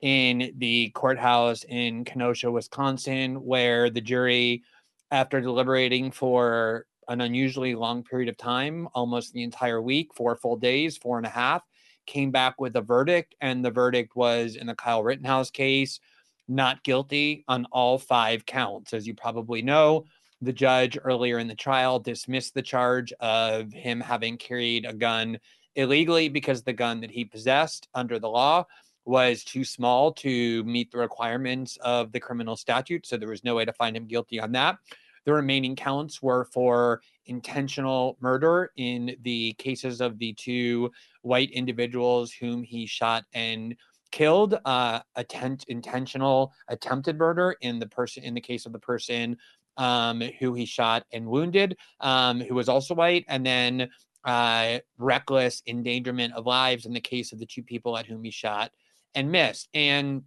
in 0.00 0.52
the 0.58 0.90
courthouse 0.90 1.64
in 1.64 2.04
Kenosha, 2.04 2.50
Wisconsin, 2.50 3.36
where 3.36 3.90
the 3.90 4.00
jury, 4.00 4.62
after 5.10 5.40
deliberating 5.40 6.10
for 6.10 6.86
an 7.08 7.20
unusually 7.20 7.74
long 7.74 8.04
period 8.04 8.28
of 8.28 8.36
time, 8.36 8.88
almost 8.94 9.32
the 9.32 9.42
entire 9.42 9.82
week, 9.82 10.14
four 10.14 10.36
full 10.36 10.56
days, 10.56 10.96
four 10.96 11.16
and 11.16 11.26
a 11.26 11.30
half, 11.30 11.62
came 12.06 12.30
back 12.30 12.60
with 12.60 12.76
a 12.76 12.80
verdict. 12.80 13.34
And 13.40 13.64
the 13.64 13.70
verdict 13.70 14.14
was 14.14 14.56
in 14.56 14.66
the 14.66 14.74
Kyle 14.74 15.02
Rittenhouse 15.02 15.50
case, 15.50 16.00
not 16.46 16.82
guilty 16.84 17.44
on 17.48 17.66
all 17.72 17.98
five 17.98 18.46
counts. 18.46 18.92
As 18.92 19.06
you 19.06 19.14
probably 19.14 19.62
know, 19.62 20.04
the 20.40 20.52
judge 20.52 20.96
earlier 21.02 21.38
in 21.38 21.48
the 21.48 21.54
trial 21.54 21.98
dismissed 21.98 22.54
the 22.54 22.62
charge 22.62 23.12
of 23.20 23.72
him 23.72 24.00
having 24.00 24.36
carried 24.36 24.86
a 24.86 24.94
gun 24.94 25.38
illegally 25.74 26.28
because 26.28 26.62
the 26.62 26.72
gun 26.72 27.00
that 27.00 27.10
he 27.10 27.24
possessed 27.24 27.88
under 27.94 28.18
the 28.18 28.28
law 28.28 28.64
was 29.08 29.42
too 29.42 29.64
small 29.64 30.12
to 30.12 30.62
meet 30.64 30.92
the 30.92 30.98
requirements 30.98 31.78
of 31.80 32.12
the 32.12 32.20
criminal 32.20 32.56
statute. 32.56 33.06
So 33.06 33.16
there 33.16 33.30
was 33.30 33.42
no 33.42 33.54
way 33.54 33.64
to 33.64 33.72
find 33.72 33.96
him 33.96 34.06
guilty 34.06 34.38
on 34.38 34.52
that. 34.52 34.76
The 35.24 35.32
remaining 35.32 35.76
counts 35.76 36.22
were 36.22 36.44
for 36.52 37.00
intentional 37.24 38.18
murder 38.20 38.70
in 38.76 39.16
the 39.22 39.54
cases 39.54 40.02
of 40.02 40.18
the 40.18 40.34
two 40.34 40.90
white 41.22 41.50
individuals 41.52 42.32
whom 42.32 42.62
he 42.62 42.86
shot 42.86 43.24
and 43.32 43.74
killed 44.10 44.58
uh 44.64 45.00
attempt 45.16 45.66
intentional 45.68 46.50
attempted 46.68 47.18
murder 47.18 47.54
in 47.60 47.78
the 47.78 47.86
person 47.86 48.24
in 48.24 48.32
the 48.32 48.40
case 48.40 48.64
of 48.64 48.72
the 48.72 48.78
person 48.78 49.36
um 49.76 50.22
who 50.38 50.54
he 50.54 50.64
shot 50.64 51.04
and 51.12 51.26
wounded 51.26 51.76
um 52.00 52.40
who 52.40 52.54
was 52.54 52.70
also 52.70 52.94
white 52.94 53.26
and 53.28 53.44
then 53.44 53.86
uh 54.24 54.78
reckless 54.96 55.62
endangerment 55.66 56.32
of 56.32 56.46
lives 56.46 56.86
in 56.86 56.94
the 56.94 57.00
case 57.00 57.32
of 57.32 57.38
the 57.38 57.44
two 57.44 57.62
people 57.62 57.98
at 57.98 58.06
whom 58.06 58.24
he 58.24 58.30
shot 58.30 58.70
and 59.14 59.30
missed. 59.30 59.68
And 59.74 60.22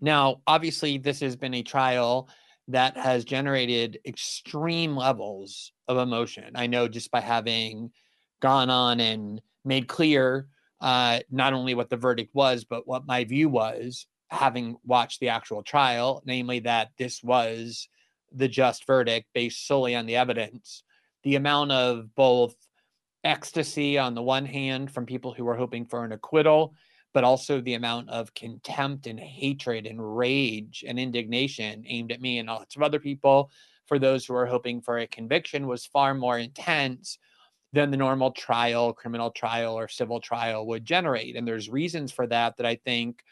now, 0.00 0.42
obviously, 0.46 0.98
this 0.98 1.20
has 1.20 1.36
been 1.36 1.54
a 1.54 1.62
trial 1.62 2.28
that 2.68 2.96
has 2.96 3.24
generated 3.24 3.98
extreme 4.04 4.94
levels 4.96 5.72
of 5.86 5.96
emotion. 5.96 6.52
I 6.54 6.66
know 6.66 6.86
just 6.88 7.10
by 7.10 7.20
having 7.20 7.90
gone 8.40 8.70
on 8.70 9.00
and 9.00 9.40
made 9.64 9.88
clear 9.88 10.48
uh, 10.80 11.20
not 11.30 11.54
only 11.54 11.74
what 11.74 11.90
the 11.90 11.96
verdict 11.96 12.34
was, 12.34 12.64
but 12.64 12.86
what 12.86 13.06
my 13.06 13.24
view 13.24 13.48
was, 13.48 14.06
having 14.30 14.76
watched 14.84 15.20
the 15.20 15.30
actual 15.30 15.62
trial, 15.62 16.22
namely 16.24 16.60
that 16.60 16.90
this 16.98 17.22
was 17.22 17.88
the 18.32 18.48
just 18.48 18.86
verdict 18.86 19.26
based 19.34 19.66
solely 19.66 19.94
on 19.96 20.06
the 20.06 20.16
evidence. 20.16 20.84
The 21.24 21.36
amount 21.36 21.72
of 21.72 22.14
both 22.14 22.54
ecstasy 23.24 23.98
on 23.98 24.14
the 24.14 24.22
one 24.22 24.46
hand 24.46 24.90
from 24.90 25.06
people 25.06 25.32
who 25.32 25.44
were 25.44 25.56
hoping 25.56 25.86
for 25.86 26.04
an 26.04 26.12
acquittal 26.12 26.74
but 27.14 27.24
also 27.24 27.60
the 27.60 27.74
amount 27.74 28.08
of 28.10 28.34
contempt 28.34 29.06
and 29.06 29.18
hatred 29.18 29.86
and 29.86 30.16
rage 30.16 30.84
and 30.86 30.98
indignation 30.98 31.84
aimed 31.86 32.12
at 32.12 32.20
me 32.20 32.38
and 32.38 32.48
lots 32.48 32.76
of 32.76 32.82
other 32.82 33.00
people 33.00 33.50
for 33.86 33.98
those 33.98 34.26
who 34.26 34.34
are 34.34 34.46
hoping 34.46 34.80
for 34.80 34.98
a 34.98 35.06
conviction 35.06 35.66
was 35.66 35.86
far 35.86 36.14
more 36.14 36.38
intense 36.38 37.18
than 37.72 37.90
the 37.90 37.96
normal 37.96 38.30
trial, 38.32 38.92
criminal 38.92 39.30
trial, 39.30 39.78
or 39.78 39.88
civil 39.88 40.20
trial 40.20 40.66
would 40.66 40.84
generate. 40.84 41.36
And 41.36 41.46
there's 41.46 41.68
reasons 41.68 42.12
for 42.12 42.26
that 42.26 42.56
that 42.56 42.66
I 42.66 42.76
think 42.76 43.22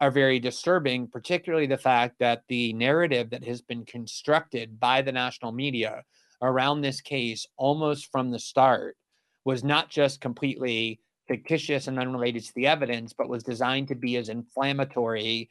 are 0.00 0.10
very 0.10 0.38
disturbing, 0.38 1.08
particularly 1.08 1.66
the 1.66 1.76
fact 1.76 2.16
that 2.20 2.42
the 2.48 2.72
narrative 2.72 3.30
that 3.30 3.44
has 3.44 3.60
been 3.60 3.84
constructed 3.84 4.78
by 4.78 5.02
the 5.02 5.12
national 5.12 5.52
media 5.52 6.04
around 6.40 6.80
this 6.80 7.00
case 7.00 7.46
almost 7.56 8.10
from 8.12 8.30
the 8.30 8.38
start 8.38 8.96
was 9.44 9.64
not 9.64 9.90
just 9.90 10.20
completely 10.20 11.00
fictitious 11.28 11.86
and 11.86 11.98
unrelated 11.98 12.44
to 12.44 12.54
the 12.54 12.66
evidence, 12.66 13.12
but 13.12 13.28
was 13.28 13.42
designed 13.42 13.88
to 13.88 13.94
be 13.94 14.16
as 14.16 14.28
inflammatory 14.28 15.48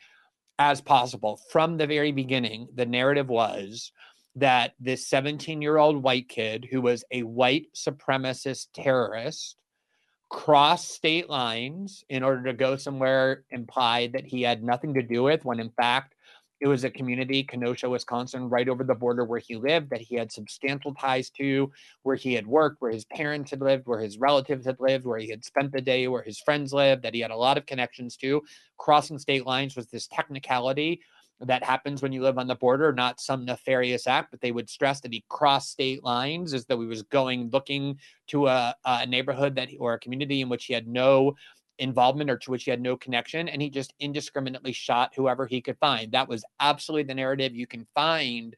as 0.59 0.81
possible. 0.81 1.39
From 1.51 1.77
the 1.77 1.87
very 1.87 2.11
beginning, 2.11 2.67
the 2.73 2.85
narrative 2.85 3.29
was 3.29 3.91
that 4.35 4.73
this 4.79 5.07
17 5.07 5.61
year 5.61 5.77
old 5.77 6.01
white 6.01 6.29
kid 6.29 6.67
who 6.69 6.81
was 6.81 7.03
a 7.11 7.23
white 7.23 7.67
supremacist 7.75 8.67
terrorist 8.73 9.55
crossed 10.29 10.91
state 10.91 11.29
lines 11.29 12.03
in 12.09 12.23
order 12.23 12.43
to 12.43 12.53
go 12.53 12.75
somewhere 12.75 13.45
implied 13.49 14.13
that 14.13 14.25
he 14.25 14.41
had 14.41 14.63
nothing 14.63 14.93
to 14.93 15.01
do 15.01 15.23
with, 15.23 15.45
when 15.45 15.59
in 15.59 15.69
fact, 15.71 16.15
it 16.59 16.67
was 16.67 16.83
a 16.83 16.89
community, 16.89 17.43
Kenosha, 17.43 17.89
Wisconsin, 17.89 18.49
right 18.49 18.67
over 18.67 18.83
the 18.83 18.95
border 18.95 19.23
where 19.25 19.39
he 19.39 19.55
lived, 19.55 19.89
that 19.91 20.01
he 20.01 20.15
had 20.15 20.31
substantial 20.31 20.93
ties 20.93 21.29
to, 21.31 21.71
where 22.03 22.15
he 22.15 22.33
had 22.33 22.47
worked, 22.47 22.81
where 22.81 22.91
his 22.91 23.05
parents 23.05 23.51
had 23.51 23.61
lived, 23.61 23.85
where 23.85 23.99
his 23.99 24.17
relatives 24.17 24.65
had 24.65 24.79
lived, 24.79 25.05
where 25.05 25.19
he 25.19 25.29
had 25.29 25.45
spent 25.45 25.71
the 25.71 25.81
day, 25.81 26.07
where 26.07 26.23
his 26.23 26.39
friends 26.39 26.73
lived, 26.73 27.03
that 27.03 27.13
he 27.13 27.19
had 27.19 27.31
a 27.31 27.35
lot 27.35 27.57
of 27.57 27.65
connections 27.65 28.17
to. 28.17 28.41
Crossing 28.77 29.19
state 29.19 29.45
lines 29.45 29.75
was 29.75 29.87
this 29.87 30.07
technicality 30.07 31.01
that 31.39 31.63
happens 31.63 32.01
when 32.01 32.11
you 32.11 32.23
live 32.23 32.39
on 32.39 32.47
the 32.47 32.55
border, 32.55 32.91
not 32.91 33.21
some 33.21 33.45
nefarious 33.45 34.07
act, 34.07 34.31
but 34.31 34.41
they 34.41 34.51
would 34.51 34.69
stress 34.69 35.01
that 35.01 35.13
he 35.13 35.23
crossed 35.29 35.71
state 35.71 36.03
lines 36.03 36.53
as 36.53 36.65
though 36.65 36.81
he 36.81 36.87
was 36.87 37.03
going 37.03 37.49
looking 37.51 37.99
to 38.27 38.47
a, 38.47 38.75
a 38.85 39.05
neighborhood 39.05 39.55
that 39.55 39.69
or 39.79 39.93
a 39.93 39.99
community 39.99 40.41
in 40.41 40.49
which 40.49 40.65
he 40.65 40.73
had 40.73 40.87
no 40.87 41.35
involvement 41.79 42.29
or 42.29 42.37
to 42.37 42.51
which 42.51 42.63
he 42.63 42.71
had 42.71 42.81
no 42.81 42.97
connection 42.97 43.47
and 43.47 43.61
he 43.61 43.69
just 43.69 43.93
indiscriminately 43.99 44.71
shot 44.71 45.13
whoever 45.15 45.45
he 45.45 45.61
could 45.61 45.77
find. 45.77 46.11
That 46.11 46.27
was 46.27 46.43
absolutely 46.59 47.03
the 47.03 47.15
narrative. 47.15 47.55
You 47.55 47.67
can 47.67 47.87
find 47.93 48.55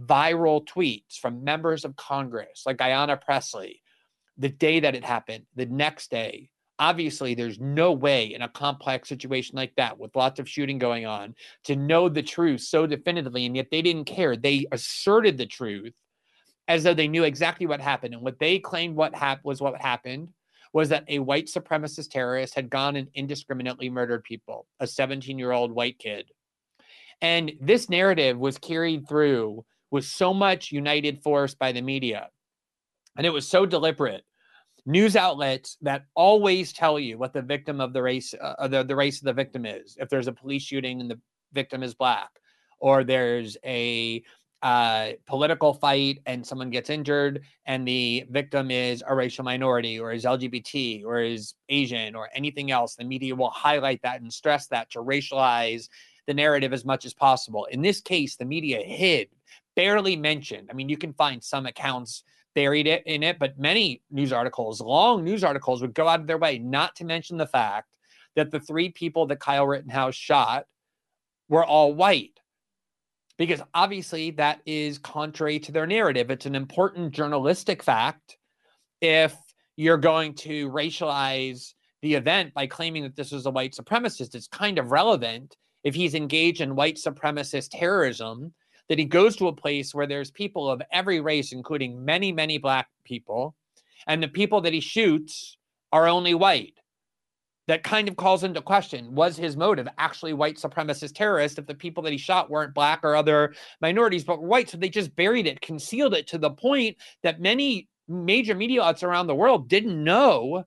viral 0.00 0.66
tweets 0.66 1.18
from 1.20 1.44
members 1.44 1.84
of 1.84 1.94
congress 1.94 2.64
like 2.66 2.78
ayanna 2.78 3.20
Pressley, 3.20 3.80
the 4.38 4.48
day 4.48 4.80
that 4.80 4.94
it 4.94 5.04
happened 5.04 5.44
the 5.54 5.66
next 5.66 6.10
day. 6.10 6.50
Obviously 6.80 7.34
there's 7.34 7.60
no 7.60 7.92
way 7.92 8.34
in 8.34 8.42
a 8.42 8.48
complex 8.48 9.08
situation 9.08 9.56
like 9.56 9.72
that 9.76 9.96
with 9.96 10.16
lots 10.16 10.40
of 10.40 10.48
shooting 10.48 10.78
going 10.78 11.06
on 11.06 11.36
to 11.64 11.76
know 11.76 12.08
the 12.08 12.22
truth 12.22 12.62
so 12.62 12.86
definitively 12.86 13.46
and 13.46 13.54
yet 13.54 13.68
they 13.70 13.82
didn't 13.82 14.06
care. 14.06 14.36
They 14.36 14.66
asserted 14.72 15.38
the 15.38 15.46
truth 15.46 15.94
as 16.66 16.82
though 16.82 16.94
they 16.94 17.08
knew 17.08 17.24
exactly 17.24 17.66
what 17.66 17.80
happened 17.80 18.14
and 18.14 18.22
what 18.22 18.40
they 18.40 18.58
claimed 18.58 18.96
what 18.96 19.14
hap- 19.14 19.44
was 19.44 19.60
what 19.60 19.80
happened 19.80 20.30
was 20.74 20.88
that 20.88 21.04
a 21.06 21.20
white 21.20 21.46
supremacist 21.46 22.10
terrorist 22.10 22.54
had 22.54 22.68
gone 22.68 22.96
and 22.96 23.08
indiscriminately 23.14 23.88
murdered 23.88 24.24
people, 24.24 24.66
a 24.80 24.86
17 24.86 25.38
year 25.38 25.52
old 25.52 25.72
white 25.72 25.98
kid. 25.98 26.26
And 27.22 27.52
this 27.60 27.88
narrative 27.88 28.36
was 28.36 28.58
carried 28.58 29.08
through 29.08 29.64
with 29.92 30.04
so 30.04 30.34
much 30.34 30.72
united 30.72 31.22
force 31.22 31.54
by 31.54 31.70
the 31.70 31.80
media. 31.80 32.28
And 33.16 33.24
it 33.24 33.30
was 33.30 33.46
so 33.46 33.64
deliberate. 33.64 34.24
News 34.84 35.14
outlets 35.14 35.78
that 35.82 36.06
always 36.16 36.72
tell 36.72 36.98
you 36.98 37.16
what 37.16 37.32
the 37.32 37.40
victim 37.40 37.80
of 37.80 37.92
the 37.92 38.02
race, 38.02 38.34
uh, 38.38 38.66
the, 38.66 38.82
the 38.82 38.96
race 38.96 39.20
of 39.20 39.26
the 39.26 39.32
victim 39.32 39.64
is. 39.64 39.96
If 39.98 40.08
there's 40.08 40.26
a 40.26 40.32
police 40.32 40.64
shooting 40.64 41.00
and 41.00 41.08
the 41.08 41.20
victim 41.52 41.84
is 41.84 41.94
black, 41.94 42.30
or 42.80 43.04
there's 43.04 43.56
a 43.64 44.24
uh, 44.64 45.10
political 45.26 45.74
fight 45.74 46.20
and 46.24 46.44
someone 46.44 46.70
gets 46.70 46.88
injured 46.88 47.42
and 47.66 47.86
the 47.86 48.24
victim 48.30 48.70
is 48.70 49.04
a 49.06 49.14
racial 49.14 49.44
minority 49.44 50.00
or 50.00 50.10
is 50.10 50.24
LGBT 50.24 51.04
or 51.04 51.20
is 51.20 51.52
Asian 51.68 52.14
or 52.14 52.30
anything 52.34 52.70
else, 52.70 52.94
the 52.94 53.04
media 53.04 53.34
will 53.34 53.50
highlight 53.50 54.00
that 54.00 54.22
and 54.22 54.32
stress 54.32 54.66
that 54.68 54.90
to 54.90 55.00
racialize 55.00 55.90
the 56.26 56.32
narrative 56.32 56.72
as 56.72 56.86
much 56.86 57.04
as 57.04 57.12
possible. 57.12 57.66
In 57.66 57.82
this 57.82 58.00
case, 58.00 58.36
the 58.36 58.46
media 58.46 58.80
hid, 58.80 59.28
barely 59.76 60.16
mentioned. 60.16 60.68
I 60.70 60.72
mean, 60.72 60.88
you 60.88 60.96
can 60.96 61.12
find 61.12 61.44
some 61.44 61.66
accounts 61.66 62.24
buried 62.54 62.86
it 62.86 63.02
in 63.04 63.22
it, 63.22 63.38
but 63.38 63.58
many 63.58 64.00
news 64.10 64.32
articles, 64.32 64.80
long 64.80 65.24
news 65.24 65.44
articles, 65.44 65.82
would 65.82 65.92
go 65.92 66.08
out 66.08 66.20
of 66.20 66.26
their 66.26 66.38
way 66.38 66.58
not 66.58 66.96
to 66.96 67.04
mention 67.04 67.36
the 67.36 67.46
fact 67.46 67.90
that 68.34 68.50
the 68.50 68.60
three 68.60 68.88
people 68.88 69.26
that 69.26 69.40
Kyle 69.40 69.66
Rittenhouse 69.66 70.14
shot 70.14 70.64
were 71.50 71.64
all 71.66 71.92
white. 71.92 72.40
Because 73.36 73.60
obviously 73.74 74.30
that 74.32 74.60
is 74.64 74.98
contrary 74.98 75.58
to 75.60 75.72
their 75.72 75.86
narrative. 75.86 76.30
It's 76.30 76.46
an 76.46 76.54
important 76.54 77.12
journalistic 77.12 77.82
fact 77.82 78.36
if 79.00 79.34
you're 79.76 79.98
going 79.98 80.34
to 80.34 80.70
racialize 80.70 81.74
the 82.02 82.14
event 82.14 82.54
by 82.54 82.66
claiming 82.66 83.02
that 83.02 83.16
this 83.16 83.32
was 83.32 83.46
a 83.46 83.50
white 83.50 83.74
supremacist. 83.74 84.34
It's 84.34 84.46
kind 84.46 84.78
of 84.78 84.92
relevant 84.92 85.56
if 85.82 85.94
he's 85.94 86.14
engaged 86.14 86.60
in 86.60 86.76
white 86.76 86.96
supremacist 86.96 87.70
terrorism, 87.72 88.54
that 88.88 88.98
he 88.98 89.04
goes 89.04 89.36
to 89.36 89.48
a 89.48 89.52
place 89.52 89.94
where 89.94 90.06
there's 90.06 90.30
people 90.30 90.70
of 90.70 90.82
every 90.92 91.20
race, 91.20 91.52
including 91.52 92.04
many, 92.04 92.32
many 92.32 92.58
black 92.58 92.88
people, 93.04 93.54
and 94.06 94.22
the 94.22 94.28
people 94.28 94.60
that 94.60 94.72
he 94.72 94.80
shoots 94.80 95.56
are 95.92 96.06
only 96.06 96.34
white. 96.34 96.74
That 97.66 97.82
kind 97.82 98.08
of 98.08 98.16
calls 98.16 98.44
into 98.44 98.60
question 98.60 99.14
was 99.14 99.38
his 99.38 99.56
motive 99.56 99.88
actually 99.96 100.34
white 100.34 100.56
supremacist 100.56 101.14
terrorist 101.14 101.58
if 101.58 101.66
the 101.66 101.74
people 101.74 102.02
that 102.02 102.12
he 102.12 102.18
shot 102.18 102.50
weren't 102.50 102.74
black 102.74 103.00
or 103.02 103.16
other 103.16 103.54
minorities, 103.80 104.24
but 104.24 104.42
white? 104.42 104.68
So 104.68 104.76
they 104.76 104.90
just 104.90 105.16
buried 105.16 105.46
it, 105.46 105.62
concealed 105.62 106.12
it 106.12 106.26
to 106.28 106.38
the 106.38 106.50
point 106.50 106.98
that 107.22 107.40
many 107.40 107.88
major 108.06 108.54
media 108.54 108.82
outlets 108.82 109.02
around 109.02 109.28
the 109.28 109.34
world 109.34 109.68
didn't 109.68 110.02
know 110.02 110.64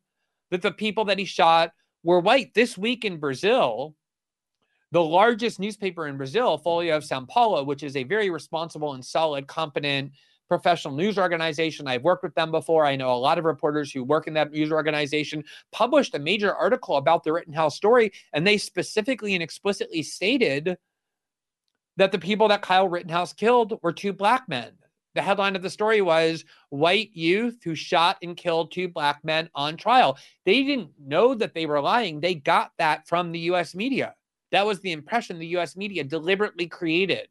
that 0.50 0.64
the 0.64 0.72
people 0.72 1.06
that 1.06 1.20
he 1.20 1.26
shot 1.26 1.72
were 2.04 2.20
white. 2.20 2.54
This 2.56 2.78
week 2.78 3.06
in 3.06 3.18
Brazil, 3.18 3.94
the 4.92 5.04
largest 5.04 5.60
newspaper 5.60 6.08
in 6.08 6.18
Brazil, 6.18 6.60
Folha 6.66 6.96
of 6.96 7.04
Sao 7.04 7.26
Paulo, 7.26 7.64
which 7.64 7.84
is 7.84 7.96
a 7.96 8.06
very 8.06 8.30
responsible 8.30 8.94
and 8.94 9.06
solid, 9.06 9.46
competent 9.46 10.14
professional 10.48 10.94
news 10.94 11.18
organization. 11.18 11.88
I've 11.88 12.04
worked 12.04 12.24
with 12.24 12.36
them 12.36 12.52
before. 12.52 12.86
I 12.86 12.96
know 12.96 13.14
a 13.14 13.16
lot 13.16 13.38
of 13.38 13.46
reporters 13.46 13.92
who 13.92 14.04
work 14.04 14.28
in 14.28 14.34
that 14.36 14.52
news 14.52 14.72
organization, 14.72 15.44
published 15.72 16.16
a 16.16 16.20
major 16.20 16.54
article 16.56 16.98
about 16.98 17.24
the 17.24 17.34
Rittenhouse 17.34 17.76
story, 17.76 18.12
and 18.34 18.46
they 18.46 18.58
specifically 18.58 19.34
and 19.34 19.44
explicitly 19.44 20.04
stated 20.04 20.78
that 21.98 22.12
the 22.12 22.20
people 22.20 22.48
that 22.48 22.62
Kyle 22.62 22.88
Rittenhouse 22.88 23.34
killed 23.34 23.80
were 23.82 23.92
two 23.92 24.14
black 24.14 24.48
men. 24.48 24.72
The 25.16 25.24
headline 25.24 25.56
of 25.56 25.64
the 25.64 25.70
story 25.70 26.02
was 26.02 26.46
White 26.70 27.10
Youth 27.14 27.58
Who 27.64 27.74
Shot 27.74 28.18
and 28.22 28.38
Killed 28.38 28.72
Two 28.72 28.88
Black 28.88 29.20
Men 29.24 29.50
on 29.56 29.76
Trial. 29.76 30.16
They 30.46 30.64
didn't 30.64 30.92
know 31.00 31.34
that 31.34 31.56
they 31.56 31.66
were 31.66 31.82
lying. 31.82 32.20
They 32.20 32.36
got 32.36 32.72
that 32.78 33.08
from 33.08 33.32
the 33.32 33.40
US 33.52 33.74
media. 33.74 34.14
That 34.52 34.68
was 34.68 34.80
the 34.80 34.92
impression 34.92 35.40
the 35.40 35.58
US 35.58 35.76
media 35.76 36.04
deliberately 36.04 36.68
created. 36.68 37.30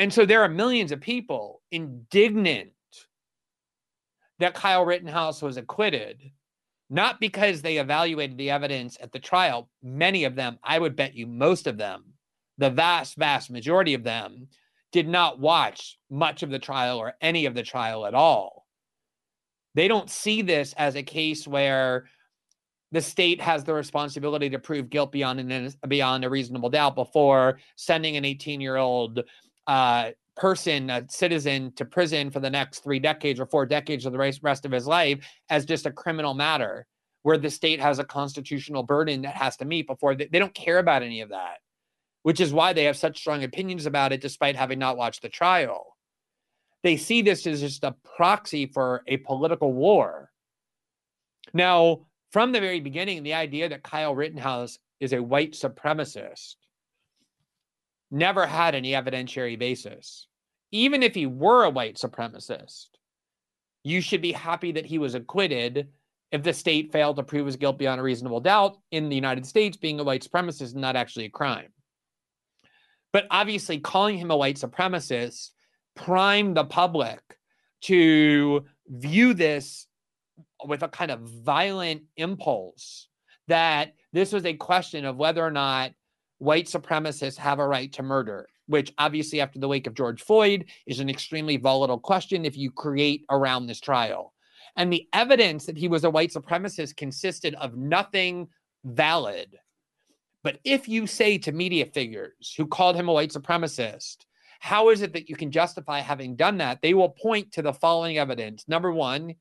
And 0.00 0.12
so 0.12 0.24
there 0.24 0.42
are 0.42 0.48
millions 0.48 0.92
of 0.92 1.00
people 1.02 1.60
indignant 1.70 2.70
that 4.38 4.54
Kyle 4.54 4.82
Rittenhouse 4.82 5.42
was 5.42 5.58
acquitted, 5.58 6.32
not 6.88 7.20
because 7.20 7.60
they 7.60 7.76
evaluated 7.76 8.38
the 8.38 8.50
evidence 8.50 8.96
at 9.02 9.12
the 9.12 9.18
trial. 9.18 9.68
Many 9.82 10.24
of 10.24 10.34
them, 10.34 10.58
I 10.64 10.78
would 10.78 10.96
bet 10.96 11.14
you 11.14 11.26
most 11.26 11.66
of 11.66 11.76
them, 11.76 12.14
the 12.56 12.70
vast, 12.70 13.16
vast 13.16 13.50
majority 13.50 13.92
of 13.92 14.02
them, 14.02 14.48
did 14.90 15.06
not 15.06 15.38
watch 15.38 15.98
much 16.08 16.42
of 16.42 16.48
the 16.48 16.58
trial 16.58 16.96
or 16.96 17.12
any 17.20 17.44
of 17.44 17.54
the 17.54 17.62
trial 17.62 18.06
at 18.06 18.14
all. 18.14 18.66
They 19.74 19.86
don't 19.86 20.08
see 20.08 20.40
this 20.40 20.72
as 20.78 20.96
a 20.96 21.02
case 21.02 21.46
where 21.46 22.06
the 22.90 23.02
state 23.02 23.40
has 23.40 23.64
the 23.64 23.74
responsibility 23.74 24.48
to 24.48 24.58
prove 24.58 24.88
guilt 24.88 25.12
beyond 25.12 25.40
an, 25.40 25.74
beyond 25.86 26.24
a 26.24 26.30
reasonable 26.30 26.70
doubt 26.70 26.94
before 26.94 27.58
sending 27.76 28.16
an 28.16 28.24
18 28.24 28.62
year 28.62 28.76
old 28.76 29.20
uh, 29.66 30.10
person, 30.36 30.90
a 30.90 31.04
citizen, 31.08 31.72
to 31.76 31.84
prison 31.84 32.30
for 32.30 32.40
the 32.40 32.50
next 32.50 32.82
three 32.82 32.98
decades 32.98 33.38
or 33.38 33.46
four 33.46 33.66
decades 33.66 34.06
of 34.06 34.12
the 34.12 34.18
rest 34.42 34.64
of 34.64 34.72
his 34.72 34.86
life 34.86 35.24
as 35.48 35.64
just 35.64 35.86
a 35.86 35.92
criminal 35.92 36.34
matter 36.34 36.86
where 37.22 37.38
the 37.38 37.50
state 37.50 37.80
has 37.80 37.98
a 37.98 38.04
constitutional 38.04 38.82
burden 38.82 39.22
that 39.22 39.34
has 39.34 39.56
to 39.58 39.64
meet 39.64 39.86
before 39.86 40.14
they, 40.14 40.26
they 40.26 40.38
don't 40.38 40.54
care 40.54 40.78
about 40.78 41.02
any 41.02 41.20
of 41.20 41.28
that, 41.28 41.58
which 42.22 42.40
is 42.40 42.52
why 42.52 42.72
they 42.72 42.84
have 42.84 42.96
such 42.96 43.18
strong 43.18 43.44
opinions 43.44 43.86
about 43.86 44.12
it 44.12 44.20
despite 44.20 44.56
having 44.56 44.78
not 44.78 44.96
watched 44.96 45.22
the 45.22 45.28
trial. 45.28 45.96
They 46.82 46.96
see 46.96 47.20
this 47.20 47.46
as 47.46 47.60
just 47.60 47.84
a 47.84 47.94
proxy 48.16 48.66
for 48.66 49.02
a 49.06 49.18
political 49.18 49.72
war. 49.72 50.30
Now, 51.52 52.06
from 52.32 52.52
the 52.52 52.60
very 52.60 52.80
beginning, 52.80 53.22
the 53.22 53.34
idea 53.34 53.68
that 53.68 53.82
Kyle 53.82 54.14
Rittenhouse 54.14 54.78
is 55.00 55.12
a 55.12 55.22
white 55.22 55.52
supremacist 55.52 56.54
never 58.10 58.46
had 58.46 58.74
any 58.74 58.92
evidentiary 58.92 59.58
basis. 59.58 60.26
Even 60.72 61.02
if 61.02 61.14
he 61.14 61.26
were 61.26 61.64
a 61.64 61.70
white 61.70 61.96
supremacist, 61.96 62.88
you 63.82 64.00
should 64.00 64.22
be 64.22 64.32
happy 64.32 64.72
that 64.72 64.86
he 64.86 64.98
was 64.98 65.14
acquitted 65.14 65.88
if 66.30 66.42
the 66.42 66.52
state 66.52 66.92
failed 66.92 67.16
to 67.16 67.22
prove 67.22 67.46
his 67.46 67.56
guilt 67.56 67.78
beyond 67.78 68.00
a 68.00 68.04
reasonable 68.04 68.40
doubt 68.40 68.76
in 68.90 69.08
the 69.08 69.16
United 69.16 69.44
States, 69.44 69.76
being 69.76 69.98
a 69.98 70.04
white 70.04 70.22
supremacist 70.24 70.62
is 70.62 70.74
not 70.74 70.96
actually 70.96 71.24
a 71.24 71.30
crime. 71.30 71.72
But 73.12 73.26
obviously, 73.30 73.80
calling 73.80 74.18
him 74.18 74.30
a 74.30 74.36
white 74.36 74.56
supremacist 74.56 75.50
primed 75.96 76.56
the 76.56 76.64
public 76.64 77.20
to 77.82 78.64
view 78.86 79.34
this 79.34 79.86
with 80.64 80.82
a 80.82 80.88
kind 80.88 81.10
of 81.10 81.20
violent 81.20 82.02
impulse 82.16 83.08
that 83.48 83.94
this 84.12 84.32
was 84.32 84.44
a 84.46 84.54
question 84.54 85.04
of 85.04 85.16
whether 85.16 85.44
or 85.44 85.50
not 85.50 85.92
white 86.40 86.66
supremacists 86.66 87.36
have 87.36 87.58
a 87.58 87.66
right 87.66 87.92
to 87.92 88.02
murder, 88.02 88.48
which 88.66 88.92
obviously, 88.98 89.40
after 89.40 89.58
the 89.58 89.68
wake 89.68 89.86
of 89.86 89.94
George 89.94 90.22
Floyd, 90.22 90.64
is 90.86 90.98
an 90.98 91.10
extremely 91.10 91.56
volatile 91.56 91.98
question 91.98 92.44
if 92.44 92.56
you 92.56 92.70
create 92.70 93.24
around 93.30 93.66
this 93.66 93.80
trial. 93.80 94.32
And 94.76 94.92
the 94.92 95.06
evidence 95.12 95.66
that 95.66 95.76
he 95.76 95.86
was 95.86 96.04
a 96.04 96.10
white 96.10 96.32
supremacist 96.32 96.96
consisted 96.96 97.54
of 97.56 97.76
nothing 97.76 98.48
valid. 98.84 99.58
But 100.42 100.58
if 100.64 100.88
you 100.88 101.06
say 101.06 101.36
to 101.38 101.52
media 101.52 101.86
figures 101.86 102.54
who 102.56 102.66
called 102.66 102.96
him 102.96 103.08
a 103.08 103.12
white 103.12 103.32
supremacist, 103.32 104.16
how 104.60 104.88
is 104.88 105.02
it 105.02 105.12
that 105.12 105.28
you 105.28 105.36
can 105.36 105.50
justify 105.50 106.00
having 106.00 106.36
done 106.36 106.58
that? 106.58 106.80
They 106.80 106.94
will 106.94 107.10
point 107.10 107.52
to 107.52 107.62
the 107.62 107.74
following 107.74 108.18
evidence. 108.18 108.64
Number 108.66 108.92
one, 108.92 109.34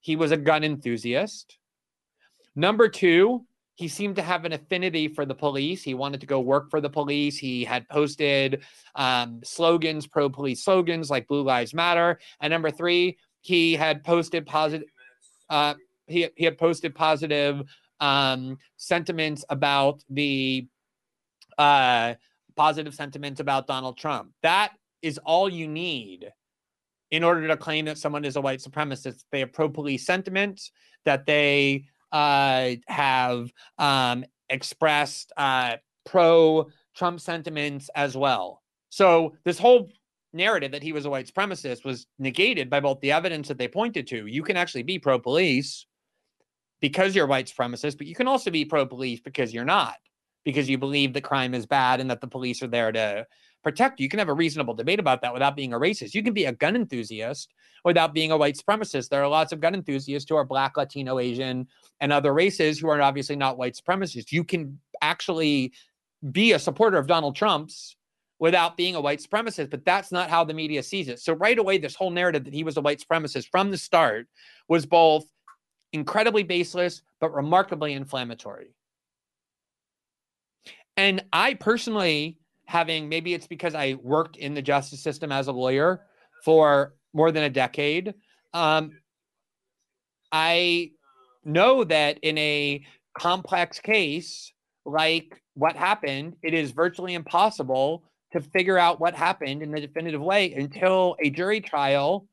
he 0.00 0.14
was 0.14 0.30
a 0.30 0.36
gun 0.36 0.62
enthusiast. 0.62 1.58
Number 2.54 2.88
two, 2.88 3.46
he 3.76 3.88
seemed 3.88 4.16
to 4.16 4.22
have 4.22 4.44
an 4.44 4.52
affinity 4.52 5.08
for 5.08 5.26
the 5.26 5.34
police. 5.34 5.82
He 5.82 5.94
wanted 5.94 6.20
to 6.20 6.26
go 6.26 6.40
work 6.40 6.70
for 6.70 6.80
the 6.80 6.90
police. 6.90 7.36
He 7.36 7.64
had 7.64 7.88
posted 7.88 8.62
um, 8.94 9.40
slogans, 9.42 10.06
pro 10.06 10.28
police 10.28 10.64
slogans 10.64 11.10
like 11.10 11.26
Blue 11.26 11.42
Lives 11.42 11.74
Matter. 11.74 12.20
And 12.40 12.52
number 12.52 12.70
three, 12.70 13.18
he 13.40 13.74
had 13.74 14.04
posted 14.04 14.46
positive. 14.46 14.88
Uh, 15.50 15.74
he, 16.06 16.28
he 16.36 16.44
had 16.44 16.56
posted 16.56 16.94
positive 16.94 17.62
um, 18.00 18.58
sentiments 18.76 19.44
about 19.48 20.04
the 20.08 20.68
uh, 21.58 22.14
positive 22.54 22.94
sentiments 22.94 23.40
about 23.40 23.66
Donald 23.66 23.96
Trump. 23.98 24.32
That 24.42 24.72
is 25.02 25.18
all 25.18 25.48
you 25.48 25.66
need 25.66 26.30
in 27.10 27.24
order 27.24 27.46
to 27.48 27.56
claim 27.56 27.86
that 27.86 27.98
someone 27.98 28.24
is 28.24 28.36
a 28.36 28.40
white 28.40 28.60
supremacist. 28.60 29.24
They 29.32 29.40
have 29.40 29.52
pro 29.52 29.68
police 29.68 30.06
sentiments, 30.06 30.70
that 31.04 31.26
they 31.26 31.86
have 32.86 33.50
um, 33.78 34.24
expressed 34.48 35.32
uh, 35.36 35.76
pro 36.06 36.68
Trump 36.94 37.20
sentiments 37.20 37.90
as 37.94 38.16
well. 38.16 38.62
So 38.90 39.34
this 39.44 39.58
whole 39.58 39.90
narrative 40.32 40.72
that 40.72 40.82
he 40.82 40.92
was 40.92 41.06
a 41.06 41.10
white 41.10 41.30
supremacist 41.32 41.84
was 41.84 42.06
negated 42.18 42.70
by 42.70 42.80
both 42.80 43.00
the 43.00 43.12
evidence 43.12 43.48
that 43.48 43.58
they 43.58 43.68
pointed 43.68 44.06
to. 44.08 44.26
You 44.26 44.42
can 44.42 44.56
actually 44.56 44.82
be 44.82 44.98
pro 44.98 45.18
police 45.18 45.86
because 46.80 47.14
you're 47.14 47.26
a 47.26 47.28
white 47.28 47.46
supremacist, 47.46 47.98
but 47.98 48.06
you 48.06 48.14
can 48.14 48.28
also 48.28 48.50
be 48.50 48.64
pro 48.64 48.86
police 48.86 49.20
because 49.20 49.54
you're 49.54 49.64
not, 49.64 49.96
because 50.44 50.68
you 50.68 50.78
believe 50.78 51.12
that 51.14 51.22
crime 51.22 51.54
is 51.54 51.66
bad 51.66 52.00
and 52.00 52.10
that 52.10 52.20
the 52.20 52.28
police 52.28 52.62
are 52.62 52.68
there 52.68 52.92
to 52.92 53.26
protect 53.64 53.98
you. 53.98 54.08
Can 54.08 54.20
have 54.20 54.28
a 54.28 54.34
reasonable 54.34 54.74
debate 54.74 55.00
about 55.00 55.22
that 55.22 55.32
without 55.32 55.56
being 55.56 55.72
a 55.72 55.78
racist. 55.78 56.14
You 56.14 56.22
can 56.22 56.34
be 56.34 56.44
a 56.44 56.52
gun 56.52 56.76
enthusiast 56.76 57.52
without 57.84 58.14
being 58.14 58.30
a 58.30 58.36
white 58.36 58.56
supremacist. 58.56 59.08
There 59.08 59.22
are 59.22 59.28
lots 59.28 59.52
of 59.52 59.60
gun 59.60 59.74
enthusiasts 59.74 60.28
who 60.28 60.36
are 60.36 60.44
black, 60.44 60.76
Latino, 60.76 61.18
Asian, 61.18 61.66
and 62.00 62.12
other 62.12 62.32
races 62.32 62.78
who 62.78 62.88
are 62.88 63.02
obviously 63.02 63.36
not 63.36 63.58
white 63.58 63.74
supremacists. 63.74 64.30
You 64.30 64.44
can 64.44 64.78
actually 65.02 65.72
be 66.30 66.52
a 66.52 66.58
supporter 66.58 66.98
of 66.98 67.06
Donald 67.06 67.34
Trump's 67.34 67.96
without 68.38 68.76
being 68.76 68.94
a 68.94 69.00
white 69.00 69.20
supremacist, 69.20 69.70
but 69.70 69.84
that's 69.84 70.12
not 70.12 70.30
how 70.30 70.44
the 70.44 70.54
media 70.54 70.82
sees 70.82 71.08
it. 71.08 71.20
So 71.20 71.34
right 71.34 71.58
away, 71.58 71.78
this 71.78 71.94
whole 71.94 72.10
narrative 72.10 72.44
that 72.44 72.54
he 72.54 72.64
was 72.64 72.76
a 72.76 72.80
white 72.80 73.02
supremacist 73.02 73.48
from 73.50 73.70
the 73.70 73.78
start 73.78 74.26
was 74.68 74.86
both 74.86 75.24
incredibly 75.92 76.42
baseless 76.42 77.02
but 77.20 77.32
remarkably 77.32 77.92
inflammatory. 77.92 78.74
And 80.96 81.24
I 81.32 81.54
personally 81.54 82.38
having 82.66 83.08
maybe 83.08 83.34
it's 83.34 83.46
because 83.46 83.74
I 83.74 83.98
worked 84.02 84.36
in 84.36 84.54
the 84.54 84.62
justice 84.62 85.02
system 85.02 85.32
as 85.32 85.48
a 85.48 85.52
lawyer 85.52 86.06
for 86.44 86.94
more 87.12 87.30
than 87.32 87.44
a 87.44 87.50
decade. 87.50 88.14
Um, 88.52 88.92
I 90.32 90.92
know 91.44 91.84
that 91.84 92.18
in 92.22 92.38
a 92.38 92.84
complex 93.16 93.78
case 93.78 94.52
like 94.84 95.40
what 95.54 95.76
happened, 95.76 96.36
it 96.42 96.54
is 96.54 96.72
virtually 96.72 97.14
impossible 97.14 98.04
to 98.32 98.40
figure 98.40 98.78
out 98.78 99.00
what 99.00 99.14
happened 99.14 99.62
in 99.62 99.70
the 99.70 99.80
definitive 99.80 100.20
way 100.20 100.52
until 100.52 101.16
a 101.22 101.30
jury 101.30 101.60
trial, 101.60 102.26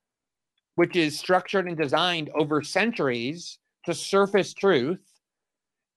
which 0.76 0.96
is 0.96 1.18
structured 1.18 1.68
and 1.68 1.78
designed 1.78 2.30
over 2.36 2.62
centuries 2.62 3.60
to 3.86 3.94
surface 3.94 4.54
truth, 4.54 5.00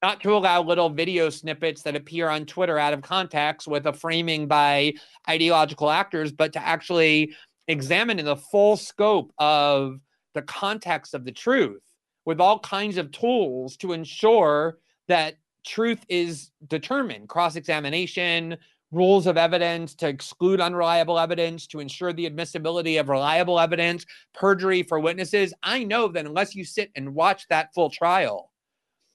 not 0.04 0.20
to 0.20 0.36
allow 0.36 0.62
little 0.62 0.90
video 0.90 1.30
snippets 1.30 1.80
that 1.80 1.96
appear 1.96 2.28
on 2.28 2.44
Twitter 2.44 2.78
out 2.78 2.92
of 2.92 3.00
context 3.00 3.66
with 3.66 3.86
a 3.86 3.92
framing 3.94 4.46
by 4.46 4.92
ideological 5.26 5.88
actors, 5.88 6.30
but 6.30 6.52
to 6.52 6.62
actually 6.62 7.34
examine 7.68 8.18
in 8.18 8.26
the 8.26 8.36
full 8.36 8.76
scope 8.76 9.32
of 9.38 9.98
the 10.34 10.42
context 10.42 11.14
of 11.14 11.24
the 11.24 11.32
truth 11.32 11.80
with 12.26 12.38
all 12.38 12.58
kinds 12.58 12.98
of 12.98 13.12
tools 13.12 13.78
to 13.78 13.94
ensure 13.94 14.76
that 15.08 15.36
truth 15.64 16.04
is 16.10 16.50
determined 16.68 17.26
cross 17.30 17.56
examination, 17.56 18.58
rules 18.90 19.26
of 19.26 19.38
evidence 19.38 19.94
to 19.94 20.06
exclude 20.06 20.60
unreliable 20.60 21.18
evidence, 21.18 21.66
to 21.66 21.80
ensure 21.80 22.12
the 22.12 22.26
admissibility 22.26 22.98
of 22.98 23.08
reliable 23.08 23.58
evidence, 23.58 24.04
perjury 24.34 24.82
for 24.82 25.00
witnesses. 25.00 25.54
I 25.62 25.82
know 25.82 26.08
that 26.08 26.26
unless 26.26 26.54
you 26.54 26.66
sit 26.66 26.90
and 26.94 27.14
watch 27.14 27.48
that 27.48 27.72
full 27.72 27.88
trial, 27.88 28.50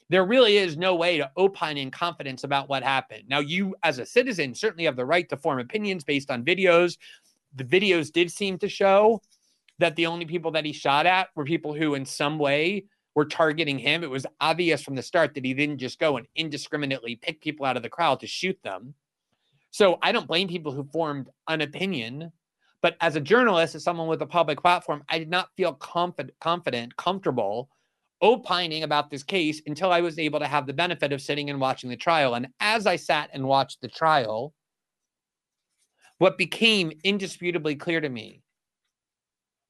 there 0.10 0.26
really 0.26 0.58
is 0.58 0.76
no 0.76 0.96
way 0.96 1.18
to 1.18 1.32
opine 1.38 1.78
in 1.78 1.92
confidence 1.92 2.44
about 2.44 2.68
what 2.68 2.84
happened. 2.84 3.24
Now, 3.28 3.40
you 3.40 3.76
as 3.84 4.00
a 4.00 4.06
citizen 4.06 4.56
certainly 4.56 4.86
have 4.86 4.96
the 4.96 5.06
right 5.06 5.30
to 5.30 5.38
form 5.38 5.60
opinions 5.60 6.04
based 6.04 6.32
on 6.32 6.44
videos. 6.44 6.98
The 7.56 7.64
videos 7.64 8.12
did 8.12 8.32
seem 8.32 8.58
to 8.60 8.68
show 8.68 9.22
that 9.78 9.96
the 9.96 10.08
only 10.08 10.26
people 10.26 10.52
that 10.52 10.66
he 10.66 10.74
shot 10.74 11.06
at 11.06 11.30
were 11.36 11.46
people 11.46 11.74
who, 11.74 11.94
in 11.94 12.06
some 12.06 12.40
way, 12.40 12.86
were 13.16 13.26
targeting 13.26 13.78
him. 13.78 14.04
It 14.04 14.10
was 14.10 14.26
obvious 14.42 14.82
from 14.82 14.96
the 14.96 15.04
start 15.04 15.34
that 15.36 15.46
he 15.46 15.54
didn't 15.54 15.78
just 15.78 16.00
go 16.00 16.18
and 16.18 16.28
indiscriminately 16.36 17.16
pick 17.16 17.42
people 17.42 17.66
out 17.66 17.78
of 17.78 17.84
the 17.84 17.90
crowd 17.90 18.20
to 18.22 18.28
shoot 18.28 18.58
them. 18.64 18.94
So 19.72 20.00
I 20.02 20.12
don't 20.12 20.28
blame 20.28 20.48
people 20.48 20.72
who 20.72 20.84
formed 20.92 21.30
an 21.48 21.62
opinion. 21.62 22.32
But 22.82 22.96
as 23.02 23.16
a 23.16 23.22
journalist, 23.22 23.76
as 23.76 23.84
someone 23.84 24.08
with 24.08 24.22
a 24.22 24.26
public 24.26 24.62
platform, 24.62 25.04
I 25.10 25.20
did 25.20 25.30
not 25.30 25.50
feel 25.56 25.74
confident, 25.74 26.34
confident, 26.40 26.96
comfortable 26.96 27.70
opining 28.22 28.84
about 28.84 29.10
this 29.10 29.24
case 29.24 29.62
until 29.66 29.92
I 29.92 30.02
was 30.02 30.20
able 30.20 30.40
to 30.40 30.48
have 30.48 30.68
the 30.68 30.74
benefit 30.74 31.14
of 31.14 31.22
sitting 31.22 31.50
and 31.50 31.60
watching 31.60 31.90
the 31.90 31.98
trial. 31.98 32.36
And 32.36 32.48
as 32.60 32.86
I 32.86 32.96
sat 32.96 33.30
and 33.34 33.48
watched 33.48 33.82
the 33.82 33.88
trial, 33.88 34.54
what 36.18 36.38
became 36.38 36.92
indisputably 37.04 37.76
clear 37.76 38.02
to 38.02 38.10
me 38.10 38.42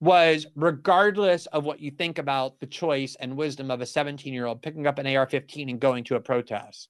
was 0.01 0.47
regardless 0.55 1.45
of 1.47 1.65
what 1.65 1.79
you 1.79 1.91
think 1.91 2.17
about 2.17 2.59
the 2.59 2.65
choice 2.65 3.15
and 3.19 3.35
wisdom 3.35 3.69
of 3.69 3.81
a 3.81 3.85
17 3.85 4.33
year 4.33 4.45
old 4.45 4.61
picking 4.61 4.87
up 4.87 4.97
an 4.97 5.07
AR 5.15 5.27
15 5.27 5.69
and 5.69 5.79
going 5.79 6.03
to 6.05 6.15
a 6.15 6.19
protest, 6.19 6.89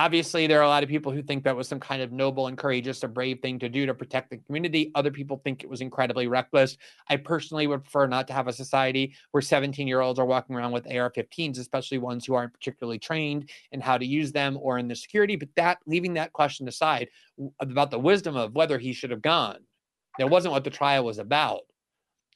Obviously, 0.00 0.46
there 0.46 0.58
are 0.58 0.64
a 0.64 0.68
lot 0.68 0.82
of 0.82 0.88
people 0.88 1.12
who 1.12 1.22
think 1.22 1.44
that 1.44 1.54
was 1.54 1.68
some 1.68 1.78
kind 1.78 2.00
of 2.00 2.10
noble 2.10 2.46
and 2.46 2.56
courageous, 2.56 3.02
a 3.02 3.08
brave 3.08 3.40
thing 3.42 3.58
to 3.58 3.68
do 3.68 3.84
to 3.84 3.92
protect 3.92 4.30
the 4.30 4.38
community. 4.38 4.90
Other 4.94 5.10
people 5.10 5.42
think 5.44 5.62
it 5.62 5.68
was 5.68 5.82
incredibly 5.82 6.26
reckless. 6.26 6.78
I 7.10 7.16
personally 7.16 7.66
would 7.66 7.82
prefer 7.82 8.06
not 8.06 8.26
to 8.28 8.32
have 8.32 8.48
a 8.48 8.52
society 8.54 9.14
where 9.32 9.42
17 9.42 9.86
year 9.86 10.00
olds 10.00 10.18
are 10.18 10.24
walking 10.24 10.56
around 10.56 10.72
with 10.72 10.86
AR 10.90 11.10
15s, 11.10 11.58
especially 11.58 11.98
ones 11.98 12.24
who 12.24 12.32
aren't 12.32 12.54
particularly 12.54 12.98
trained 12.98 13.50
in 13.72 13.80
how 13.82 13.98
to 13.98 14.06
use 14.06 14.32
them 14.32 14.58
or 14.62 14.78
in 14.78 14.88
the 14.88 14.96
security. 14.96 15.36
But 15.36 15.50
that, 15.56 15.80
leaving 15.84 16.14
that 16.14 16.32
question 16.32 16.66
aside 16.66 17.10
about 17.60 17.90
the 17.90 17.98
wisdom 17.98 18.36
of 18.36 18.54
whether 18.54 18.78
he 18.78 18.94
should 18.94 19.10
have 19.10 19.20
gone, 19.20 19.58
that 20.18 20.30
wasn't 20.30 20.52
what 20.52 20.64
the 20.64 20.70
trial 20.70 21.04
was 21.04 21.18
about. 21.18 21.60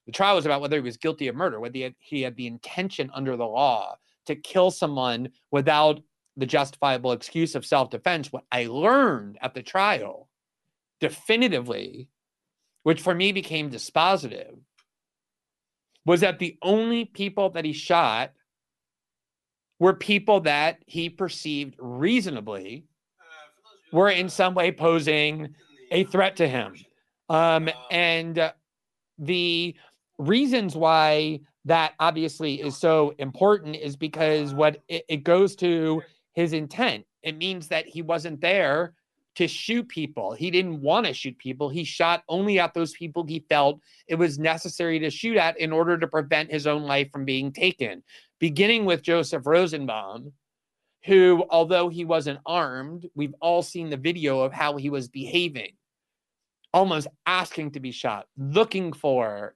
The 0.05 0.12
trial 0.12 0.37
was 0.37 0.44
about 0.44 0.61
whether 0.61 0.77
he 0.77 0.83
was 0.83 0.98
guilty 0.98 1.29
of 1.29 1.35
murder, 1.35 1.59
whether 1.61 1.79
he 1.79 1.81
had, 1.81 1.94
he 1.98 2.20
had 2.20 2.37
the 2.37 2.46
intention 2.46 3.11
under 3.14 3.38
the 3.38 3.46
law 3.46 3.96
to 4.27 4.37
kill 4.37 4.70
someone 4.70 5.31
without 5.50 6.03
the 6.37 6.47
justifiable 6.47 7.12
excuse 7.12 7.55
of 7.55 7.66
self 7.66 7.90
defense, 7.90 8.33
what 8.33 8.44
I 8.51 8.66
learned 8.66 9.38
at 9.40 9.55
the 9.55 9.62
trial 9.62 10.29
definitively, 11.01 12.09
which 12.83 13.01
for 13.01 13.14
me 13.14 13.33
became 13.33 13.70
dispositive, 13.70 14.57
was 16.07 16.20
that 16.20 16.38
the 16.38 16.59
only 16.62 17.05
people 17.05 17.51
that 17.51 17.64
he 17.64 17.73
shot 17.73 18.33
were 19.79 19.94
people 19.94 20.40
that 20.40 20.79
he 20.87 21.09
perceived 21.09 21.77
reasonably 21.79 22.85
were 23.92 24.11
in 24.11 24.29
some 24.29 24.55
way 24.55 24.73
posing 24.73 25.55
a 25.90 26.05
threat 26.05 26.37
to 26.37 26.49
him. 26.49 26.75
Um, 27.29 27.68
and 27.90 28.53
the 29.18 29.75
reasons 30.18 30.77
why 30.77 31.40
that 31.64 31.94
obviously 31.99 32.61
is 32.61 32.77
so 32.77 33.14
important 33.18 33.77
is 33.77 33.97
because 33.97 34.53
what 34.53 34.83
it, 34.88 35.05
it 35.09 35.25
goes 35.25 35.57
to 35.57 36.03
his 36.35 36.53
intent. 36.53 37.07
It 37.23 37.38
means 37.38 37.68
that 37.68 37.87
he 37.87 38.03
wasn't 38.03 38.40
there 38.40 38.94
to 39.37 39.49
shoot 39.49 39.88
people. 39.88 40.33
He 40.33 40.51
didn't 40.51 40.81
want 40.81 41.07
to 41.07 41.14
shoot 41.14 41.37
people. 41.38 41.68
He 41.68 41.85
shot 41.85 42.23
only 42.29 42.59
at 42.61 42.75
those 42.75 42.93
people 42.93 43.24
he 43.24 43.45
felt 43.49 43.80
it 44.07 44.14
was 44.14 44.39
necessary 44.39 44.99
to 45.01 45.11
shoot 45.11 45.37
at 45.37 45.59
in 45.59 45.72
order 45.72 45.99
to 45.99 46.07
prevent 46.07 46.51
his 46.51 46.66
own 46.66 46.85
life 46.85 47.11
from 47.11 47.24
being 47.24 47.53
taken. 47.53 48.03
Beginning 48.39 48.85
with 48.85 49.03
Joseph 49.03 49.47
Rosenbaum, 49.47 50.32
who, 51.05 51.45
although 51.51 51.89
he 51.89 52.05
wasn't 52.05 52.41
armed, 52.47 53.09
we've 53.14 53.35
all 53.41 53.62
seen 53.62 53.91
the 53.91 53.97
video 53.97 54.41
of 54.41 54.53
how 54.53 54.76
he 54.76 54.89
was 54.89 55.09
behaving, 55.09 55.72
almost 56.72 57.09
asking 57.26 57.72
to 57.72 57.80
be 57.80 57.91
shot, 57.91 58.26
looking 58.39 58.93
for 58.93 59.55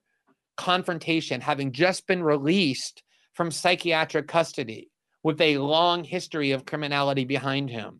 confrontation, 0.57 1.39
having 1.39 1.71
just 1.71 2.05
been 2.05 2.21
released 2.21 3.01
from 3.33 3.49
psychiatric 3.49 4.27
custody 4.27 4.89
with 5.23 5.39
a 5.41 5.57
long 5.57 6.03
history 6.03 6.51
of 6.51 6.65
criminality 6.65 7.25
behind 7.25 7.69
him. 7.69 7.99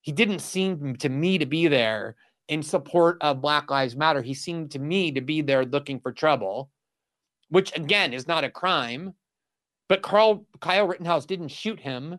He 0.00 0.12
didn't 0.12 0.40
seem 0.40 0.96
to 0.96 1.08
me 1.08 1.38
to 1.38 1.46
be 1.46 1.68
there 1.68 2.16
in 2.48 2.62
support 2.62 3.18
of 3.20 3.40
Black 3.40 3.70
Lives 3.70 3.96
Matter. 3.96 4.22
He 4.22 4.34
seemed 4.34 4.70
to 4.72 4.78
me 4.78 5.12
to 5.12 5.20
be 5.20 5.42
there 5.42 5.64
looking 5.64 6.00
for 6.00 6.12
trouble, 6.12 6.70
which 7.48 7.76
again 7.76 8.12
is 8.12 8.28
not 8.28 8.44
a 8.44 8.50
crime. 8.50 9.14
But 9.88 10.02
Carl 10.02 10.46
Kyle 10.60 10.86
Rittenhouse 10.86 11.26
didn't 11.26 11.48
shoot 11.48 11.78
him, 11.78 12.18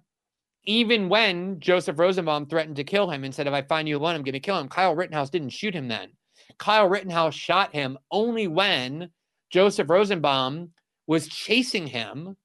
even 0.63 1.09
when 1.09 1.59
Joseph 1.59 1.99
Rosenbaum 1.99 2.45
threatened 2.45 2.77
to 2.77 2.83
kill 2.83 3.09
him 3.09 3.23
and 3.23 3.35
said, 3.35 3.47
"If 3.47 3.53
I 3.53 3.61
find 3.61 3.87
you 3.87 3.97
alone, 3.97 4.15
I'm 4.15 4.23
going 4.23 4.33
to 4.33 4.39
kill 4.39 4.59
him." 4.59 4.69
Kyle 4.69 4.95
Rittenhouse 4.95 5.29
didn't 5.29 5.49
shoot 5.49 5.73
him 5.73 5.87
then. 5.87 6.11
Kyle 6.57 6.87
Rittenhouse 6.87 7.35
shot 7.35 7.73
him 7.73 7.97
only 8.11 8.47
when 8.47 9.11
Joseph 9.49 9.89
Rosenbaum 9.89 10.73
was 11.07 11.27
chasing 11.27 11.87
him 11.87 12.37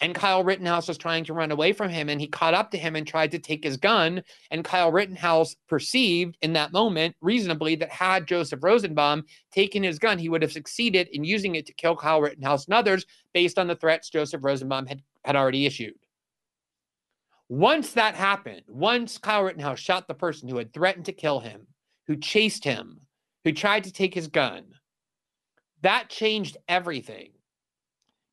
and 0.00 0.14
Kyle 0.14 0.42
Rittenhouse 0.42 0.88
was 0.88 0.96
trying 0.96 1.24
to 1.24 1.34
run 1.34 1.50
away 1.50 1.72
from 1.72 1.90
him 1.90 2.08
and 2.08 2.20
he 2.20 2.26
caught 2.26 2.54
up 2.54 2.70
to 2.70 2.78
him 2.78 2.96
and 2.96 3.06
tried 3.06 3.30
to 3.32 3.38
take 3.38 3.62
his 3.62 3.76
gun. 3.76 4.22
And 4.50 4.64
Kyle 4.64 4.90
Rittenhouse 4.90 5.56
perceived 5.68 6.38
in 6.40 6.54
that 6.54 6.72
moment 6.72 7.16
reasonably 7.20 7.74
that 7.76 7.90
had 7.90 8.26
Joseph 8.26 8.62
Rosenbaum 8.62 9.24
taken 9.52 9.82
his 9.82 9.98
gun, 9.98 10.18
he 10.18 10.30
would 10.30 10.42
have 10.42 10.52
succeeded 10.52 11.08
in 11.12 11.24
using 11.24 11.54
it 11.54 11.66
to 11.66 11.74
kill 11.74 11.96
Kyle 11.96 12.22
Rittenhouse 12.22 12.64
and 12.64 12.74
others 12.74 13.04
based 13.34 13.58
on 13.58 13.66
the 13.66 13.76
threats 13.76 14.08
Joseph 14.08 14.42
Rosenbaum 14.42 14.86
had, 14.86 15.02
had 15.24 15.36
already 15.36 15.66
issued. 15.66 15.94
Once 17.50 17.92
that 17.92 18.14
happened, 18.14 18.62
once 18.68 19.18
Kyle 19.18 19.42
Rittenhouse 19.42 19.80
shot 19.80 20.08
the 20.08 20.14
person 20.14 20.48
who 20.48 20.56
had 20.56 20.72
threatened 20.72 21.06
to 21.06 21.12
kill 21.12 21.40
him, 21.40 21.66
who 22.06 22.16
chased 22.16 22.64
him, 22.64 23.00
who 23.44 23.52
tried 23.52 23.84
to 23.84 23.92
take 23.92 24.14
his 24.14 24.28
gun, 24.28 24.64
that 25.82 26.08
changed 26.08 26.56
everything 26.68 27.32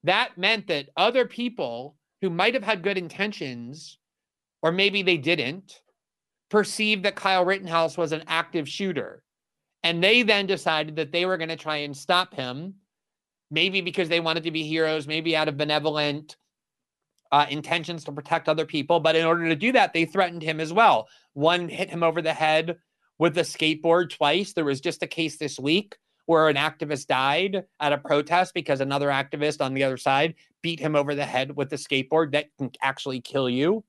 that 0.04 0.38
meant 0.38 0.68
that 0.68 0.90
other 0.96 1.26
people 1.26 1.96
who 2.22 2.30
might 2.30 2.54
have 2.54 2.64
had 2.64 2.84
good 2.84 2.98
intentions, 2.98 3.98
or 4.62 4.72
maybe 4.72 5.02
they 5.02 5.18
didn't, 5.18 5.82
perceived 6.50 7.04
that 7.04 7.16
Kyle 7.16 7.46
Rittenhouse 7.46 7.98
was 7.98 8.12
an 8.12 8.24
active 8.28 8.68
shooter. 8.68 9.24
And 9.84 10.04
they 10.04 10.24
then 10.24 10.48
decided 10.48 10.96
that 10.96 11.12
they 11.12 11.26
were 11.26 11.38
going 11.38 11.50
to 11.50 11.56
try 11.56 11.78
and 11.78 11.96
stop 11.96 12.34
him, 12.34 12.76
maybe 13.52 13.82
because 13.82 14.10
they 14.10 14.20
wanted 14.20 14.44
to 14.44 14.52
be 14.52 14.64
heroes, 14.64 15.08
maybe 15.08 15.36
out 15.36 15.48
of 15.48 15.58
benevolent 15.58 16.36
uh, 17.32 17.46
intentions 17.50 18.04
to 18.06 18.12
protect 18.12 18.50
other 18.50 18.66
people. 18.66 19.00
But 19.00 19.16
in 19.16 19.26
order 19.26 19.48
to 19.50 19.56
do 19.56 19.72
that, 19.74 19.94
they 19.94 20.06
threatened 20.06 20.42
him 20.42 20.60
as 20.60 20.74
well. 20.74 21.08
One 21.34 21.70
hit 21.70 21.90
him 21.90 22.04
over 22.04 22.22
the 22.22 22.34
head 22.34 22.78
with 23.20 23.38
a 23.38 23.42
skateboard 23.42 24.10
twice. 24.10 24.54
There 24.54 24.66
was 24.66 24.82
just 24.82 25.04
a 25.04 25.08
case 25.08 25.38
this 25.38 25.60
week 25.60 25.98
where 26.28 26.50
an 26.50 26.58
activist 26.58 27.08
died 27.08 27.64
at 27.80 27.94
a 27.94 27.98
protest 27.98 28.54
because 28.54 28.82
another 28.82 29.08
activist 29.08 29.62
on 29.62 29.74
the 29.74 29.84
other 29.84 29.98
side 29.98 30.36
beat 30.62 30.80
him 30.80 30.96
over 30.96 31.16
the 31.16 31.26
head 31.26 31.56
with 31.56 31.72
a 31.74 31.78
skateboard 31.78 32.34
that 32.34 32.48
can 32.58 32.70
actually 32.82 33.22
kill 33.22 33.50
you. 33.50 33.84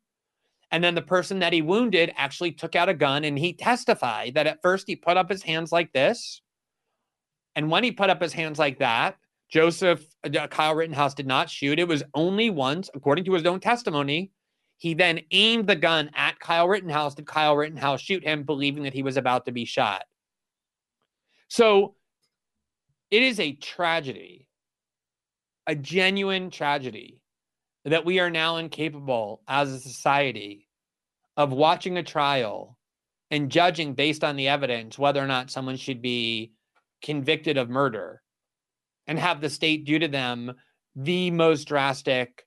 And 0.70 0.82
then 0.82 0.94
the 0.94 1.02
person 1.02 1.40
that 1.40 1.52
he 1.52 1.62
wounded 1.62 2.12
actually 2.16 2.52
took 2.52 2.76
out 2.76 2.88
a 2.88 2.94
gun 2.94 3.24
and 3.24 3.36
he 3.36 3.54
testified 3.54 4.34
that 4.34 4.46
at 4.46 4.62
first 4.62 4.86
he 4.86 4.94
put 4.94 5.16
up 5.16 5.28
his 5.28 5.42
hands 5.42 5.72
like 5.72 5.92
this. 5.92 6.40
And 7.56 7.70
when 7.70 7.82
he 7.82 7.90
put 7.90 8.08
up 8.08 8.22
his 8.22 8.32
hands 8.32 8.58
like 8.58 8.78
that, 8.78 9.16
Joseph 9.48 10.06
uh, 10.22 10.46
Kyle 10.46 10.76
Rittenhouse 10.76 11.14
did 11.14 11.26
not 11.26 11.50
shoot. 11.50 11.80
It 11.80 11.88
was 11.88 12.04
only 12.14 12.50
once, 12.50 12.88
according 12.94 13.24
to 13.24 13.32
his 13.32 13.46
own 13.46 13.58
testimony. 13.58 14.30
He 14.76 14.94
then 14.94 15.22
aimed 15.32 15.66
the 15.66 15.74
gun 15.74 16.10
at 16.14 16.38
Kyle 16.38 16.68
Rittenhouse. 16.68 17.16
Did 17.16 17.26
Kyle 17.26 17.56
Rittenhouse 17.56 18.00
shoot 18.00 18.22
him, 18.22 18.44
believing 18.44 18.84
that 18.84 18.94
he 18.94 19.02
was 19.02 19.16
about 19.16 19.46
to 19.46 19.52
be 19.52 19.64
shot? 19.64 20.04
So 21.48 21.94
it 23.10 23.22
is 23.22 23.40
a 23.40 23.52
tragedy, 23.52 24.48
a 25.66 25.74
genuine 25.74 26.50
tragedy 26.50 27.20
that 27.84 28.04
we 28.04 28.20
are 28.20 28.30
now 28.30 28.56
incapable 28.56 29.42
as 29.48 29.72
a 29.72 29.80
society 29.80 30.68
of 31.36 31.52
watching 31.52 31.96
a 31.96 32.02
trial 32.02 32.76
and 33.30 33.50
judging 33.50 33.94
based 33.94 34.24
on 34.24 34.36
the 34.36 34.48
evidence 34.48 34.98
whether 34.98 35.22
or 35.22 35.26
not 35.26 35.50
someone 35.50 35.76
should 35.76 36.02
be 36.02 36.52
convicted 37.02 37.56
of 37.56 37.70
murder 37.70 38.22
and 39.06 39.18
have 39.18 39.40
the 39.40 39.50
state 39.50 39.84
do 39.84 39.98
to 39.98 40.08
them 40.08 40.52
the 40.96 41.30
most 41.30 41.64
drastic 41.64 42.44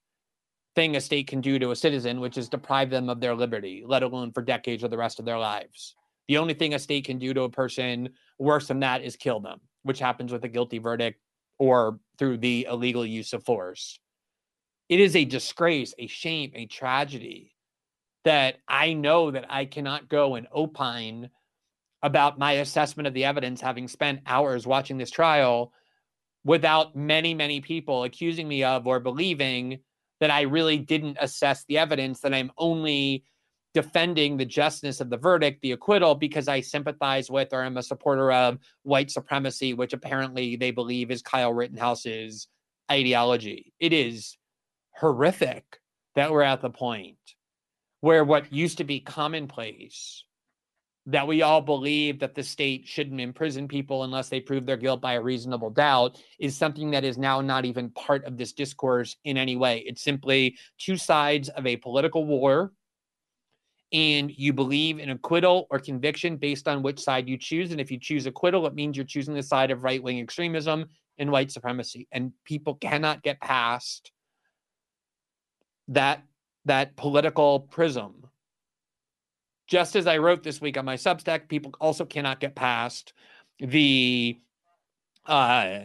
thing 0.75 0.95
a 0.95 1.01
state 1.01 1.27
can 1.27 1.41
do 1.41 1.59
to 1.59 1.71
a 1.71 1.75
citizen, 1.75 2.19
which 2.19 2.37
is 2.37 2.49
deprive 2.49 2.89
them 2.89 3.09
of 3.09 3.19
their 3.19 3.35
liberty, 3.35 3.83
let 3.85 4.03
alone 4.03 4.31
for 4.31 4.41
decades 4.41 4.83
or 4.83 4.87
the 4.87 4.97
rest 4.97 5.19
of 5.19 5.25
their 5.25 5.39
lives. 5.39 5.95
The 6.27 6.37
only 6.37 6.53
thing 6.53 6.73
a 6.73 6.79
state 6.79 7.05
can 7.05 7.19
do 7.19 7.33
to 7.33 7.43
a 7.43 7.49
person 7.49 8.09
worse 8.39 8.67
than 8.67 8.79
that 8.81 9.03
is 9.03 9.15
kill 9.15 9.39
them, 9.39 9.59
which 9.83 9.99
happens 9.99 10.31
with 10.31 10.43
a 10.43 10.49
guilty 10.49 10.77
verdict 10.77 11.19
or 11.57 11.99
through 12.17 12.37
the 12.37 12.67
illegal 12.69 13.05
use 13.05 13.33
of 13.33 13.43
force. 13.43 13.99
It 14.89 14.99
is 14.99 15.15
a 15.15 15.25
disgrace, 15.25 15.93
a 15.97 16.07
shame, 16.07 16.51
a 16.53 16.65
tragedy 16.65 17.55
that 18.25 18.57
I 18.67 18.93
know 18.93 19.31
that 19.31 19.45
I 19.49 19.65
cannot 19.65 20.09
go 20.09 20.35
and 20.35 20.47
opine 20.53 21.29
about 22.03 22.39
my 22.39 22.53
assessment 22.53 23.07
of 23.07 23.13
the 23.13 23.25
evidence, 23.25 23.61
having 23.61 23.87
spent 23.87 24.21
hours 24.25 24.67
watching 24.67 24.97
this 24.97 25.11
trial, 25.11 25.71
without 26.43 26.95
many, 26.95 27.33
many 27.33 27.61
people 27.61 28.03
accusing 28.03 28.47
me 28.47 28.63
of 28.63 28.87
or 28.87 28.99
believing 28.99 29.79
that 30.19 30.31
I 30.31 30.41
really 30.41 30.77
didn't 30.77 31.17
assess 31.19 31.63
the 31.65 31.77
evidence, 31.77 32.21
that 32.21 32.33
I'm 32.33 32.51
only 32.57 33.23
defending 33.73 34.37
the 34.37 34.45
justness 34.45 34.99
of 35.01 35.09
the 35.09 35.17
verdict, 35.17 35.61
the 35.61 35.71
acquittal, 35.71 36.15
because 36.15 36.47
I 36.47 36.61
sympathize 36.61 37.31
with 37.31 37.53
or 37.53 37.63
am 37.63 37.77
a 37.77 37.83
supporter 37.83 38.31
of 38.31 38.59
white 38.83 39.11
supremacy, 39.11 39.73
which 39.73 39.93
apparently 39.93 40.55
they 40.55 40.71
believe 40.71 41.11
is 41.11 41.21
Kyle 41.21 41.53
Rittenhouse's 41.53 42.47
ideology. 42.91 43.73
It 43.79 43.93
is 43.93 44.37
horrific 44.95 45.79
that 46.15 46.31
we're 46.31 46.41
at 46.41 46.61
the 46.61 46.69
point 46.69 47.17
where 48.01 48.23
what 48.23 48.51
used 48.51 48.79
to 48.79 48.83
be 48.83 48.99
commonplace 48.99 50.25
that 51.07 51.27
we 51.27 51.41
all 51.41 51.61
believe 51.61 52.19
that 52.19 52.35
the 52.35 52.43
state 52.43 52.87
shouldn't 52.87 53.19
imprison 53.19 53.67
people 53.67 54.03
unless 54.03 54.29
they 54.29 54.39
prove 54.39 54.65
their 54.65 54.77
guilt 54.77 55.01
by 55.01 55.13
a 55.13 55.21
reasonable 55.21 55.71
doubt 55.71 56.21
is 56.39 56.55
something 56.55 56.91
that 56.91 57.03
is 57.03 57.17
now 57.17 57.41
not 57.41 57.65
even 57.65 57.89
part 57.91 58.23
of 58.25 58.37
this 58.37 58.53
discourse 58.53 59.17
in 59.23 59.37
any 59.37 59.55
way. 59.55 59.79
It's 59.87 60.03
simply 60.03 60.57
two 60.77 60.97
sides 60.97 61.49
of 61.49 61.65
a 61.65 61.77
political 61.77 62.25
war. 62.25 62.71
And 63.93 64.31
you 64.37 64.53
believe 64.53 64.99
in 64.99 65.09
acquittal 65.09 65.67
or 65.69 65.79
conviction 65.79 66.37
based 66.37 66.67
on 66.67 66.81
which 66.81 66.99
side 66.99 67.27
you 67.27 67.37
choose. 67.37 67.71
And 67.71 67.81
if 67.81 67.91
you 67.91 67.99
choose 67.99 68.25
acquittal, 68.25 68.65
it 68.65 68.73
means 68.73 68.95
you're 68.95 69.05
choosing 69.05 69.33
the 69.33 69.43
side 69.43 69.69
of 69.69 69.83
right 69.83 70.01
wing 70.01 70.19
extremism 70.19 70.85
and 71.17 71.31
white 71.31 71.51
supremacy. 71.51 72.07
And 72.11 72.31
people 72.45 72.75
cannot 72.75 73.21
get 73.21 73.41
past 73.41 74.11
that, 75.89 76.23
that 76.65 76.95
political 76.95 77.59
prism 77.59 78.21
just 79.71 79.95
as 79.95 80.05
I 80.05 80.17
wrote 80.17 80.43
this 80.43 80.59
week 80.59 80.77
on 80.77 80.83
my 80.83 80.95
Substack, 80.95 81.47
people 81.47 81.71
also 81.79 82.03
cannot 82.03 82.41
get 82.41 82.55
past 82.55 83.13
the 83.57 84.37
uh, 85.25 85.79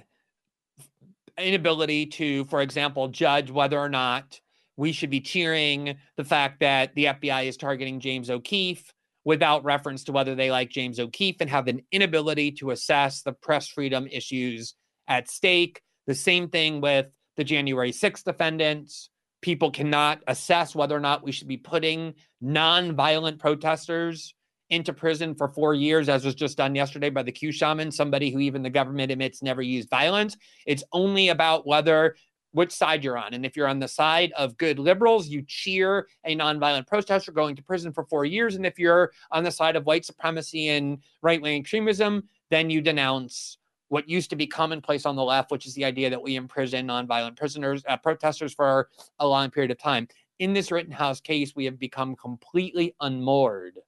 inability 1.39 2.07
to, 2.07 2.45
for 2.47 2.63
example, 2.63 3.07
judge 3.07 3.49
whether 3.49 3.79
or 3.79 3.89
not 3.89 4.41
we 4.77 4.93
should 4.93 5.11
be 5.11 5.21
cheering 5.21 5.97
the 6.17 6.25
fact 6.25 6.61
that 6.61 6.95
the 6.95 7.07
FBI 7.07 7.47
is 7.47 7.57
targeting 7.57 8.01
James 8.01 8.31
O'Keefe 8.31 8.93
without 9.25 9.65
reference 9.65 10.05
to 10.05 10.13
whether 10.13 10.35
they 10.35 10.51
like 10.51 10.71
James 10.71 11.01
O'Keefe 11.01 11.41
and 11.41 11.51
have 11.51 11.67
an 11.67 11.83
inability 11.91 12.53
to 12.53 12.71
assess 12.71 13.23
the 13.23 13.33
press 13.33 13.69
freedom 13.69 14.07
issues 14.11 14.75
at 15.09 15.29
stake. 15.29 15.81
The 16.07 16.15
same 16.15 16.49
thing 16.49 16.81
with 16.81 17.07
the 17.37 17.45
January 17.45 17.93
6th 17.93 18.25
defendants 18.25 19.11
people 19.43 19.71
cannot 19.71 20.23
assess 20.27 20.75
whether 20.75 20.97
or 20.97 21.01
not 21.01 21.23
we 21.23 21.33
should 21.33 21.49
be 21.49 21.57
putting 21.57 22.15
non-violent 22.41 23.39
protesters 23.39 24.35
into 24.71 24.93
prison 24.93 25.35
for 25.35 25.49
four 25.49 25.75
years, 25.75 26.09
as 26.09 26.25
was 26.25 26.35
just 26.35 26.57
done 26.57 26.75
yesterday 26.75 27.11
by 27.11 27.23
the 27.23 27.31
Q 27.31 27.53
shaman, 27.53 27.93
somebody 27.93 28.31
who 28.31 28.41
even 28.41 28.63
the 28.63 28.71
government 28.71 29.13
admits 29.13 29.43
never 29.43 29.63
used 29.63 29.89
violence. 29.89 30.37
It's 30.67 30.83
only 30.93 31.29
about 31.29 31.67
whether 31.67 32.17
which 32.57 32.73
side 32.73 33.05
you're 33.05 33.19
on. 33.19 33.35
And 33.35 33.45
if 33.45 33.55
you're 33.55 33.69
on 33.69 33.79
the 33.79 33.87
side 33.87 34.33
of 34.33 34.57
good 34.57 34.79
liberals, 34.79 35.29
you 35.29 35.43
cheer 35.47 36.09
a 36.25 36.35
nonviolent 36.35 36.87
protester 36.87 37.31
going 37.31 37.55
to 37.55 37.63
prison 37.63 37.93
for 37.93 38.05
four 38.05 38.25
years. 38.25 38.57
And 38.57 38.65
if 38.65 38.79
you're 38.79 39.13
on 39.31 39.45
the 39.45 39.51
side 39.51 39.77
of 39.77 39.85
white 39.85 40.07
supremacy 40.07 40.69
and 40.69 40.99
right 41.21 41.41
wing 41.41 41.61
extremism, 41.61 42.27
then 42.51 42.71
you 42.71 42.81
denounce 42.81 43.59
what 43.89 44.09
used 44.09 44.31
to 44.31 44.37
be 44.37 44.47
commonplace 44.47 45.05
on 45.05 45.17
the 45.17 45.23
left, 45.23 45.51
which 45.51 45.67
is 45.67 45.75
the 45.75 45.85
idea 45.85 46.09
that 46.09 46.23
we 46.23 46.37
imprison 46.37 46.87
nonviolent 46.87 47.37
prisoners, 47.37 47.85
uh, 47.89 47.97
protesters 47.99 48.55
for 48.55 48.89
a 49.19 49.29
long 49.29 49.51
period 49.51 49.71
of 49.71 49.79
time. 49.79 50.09
In 50.39 50.55
this 50.55 50.73
Rittenhouse 50.73 51.21
case, 51.21 51.55
we 51.55 51.67
have 51.67 51.79
become 51.79 52.17
completely 52.17 52.95
unmoored 53.03 53.79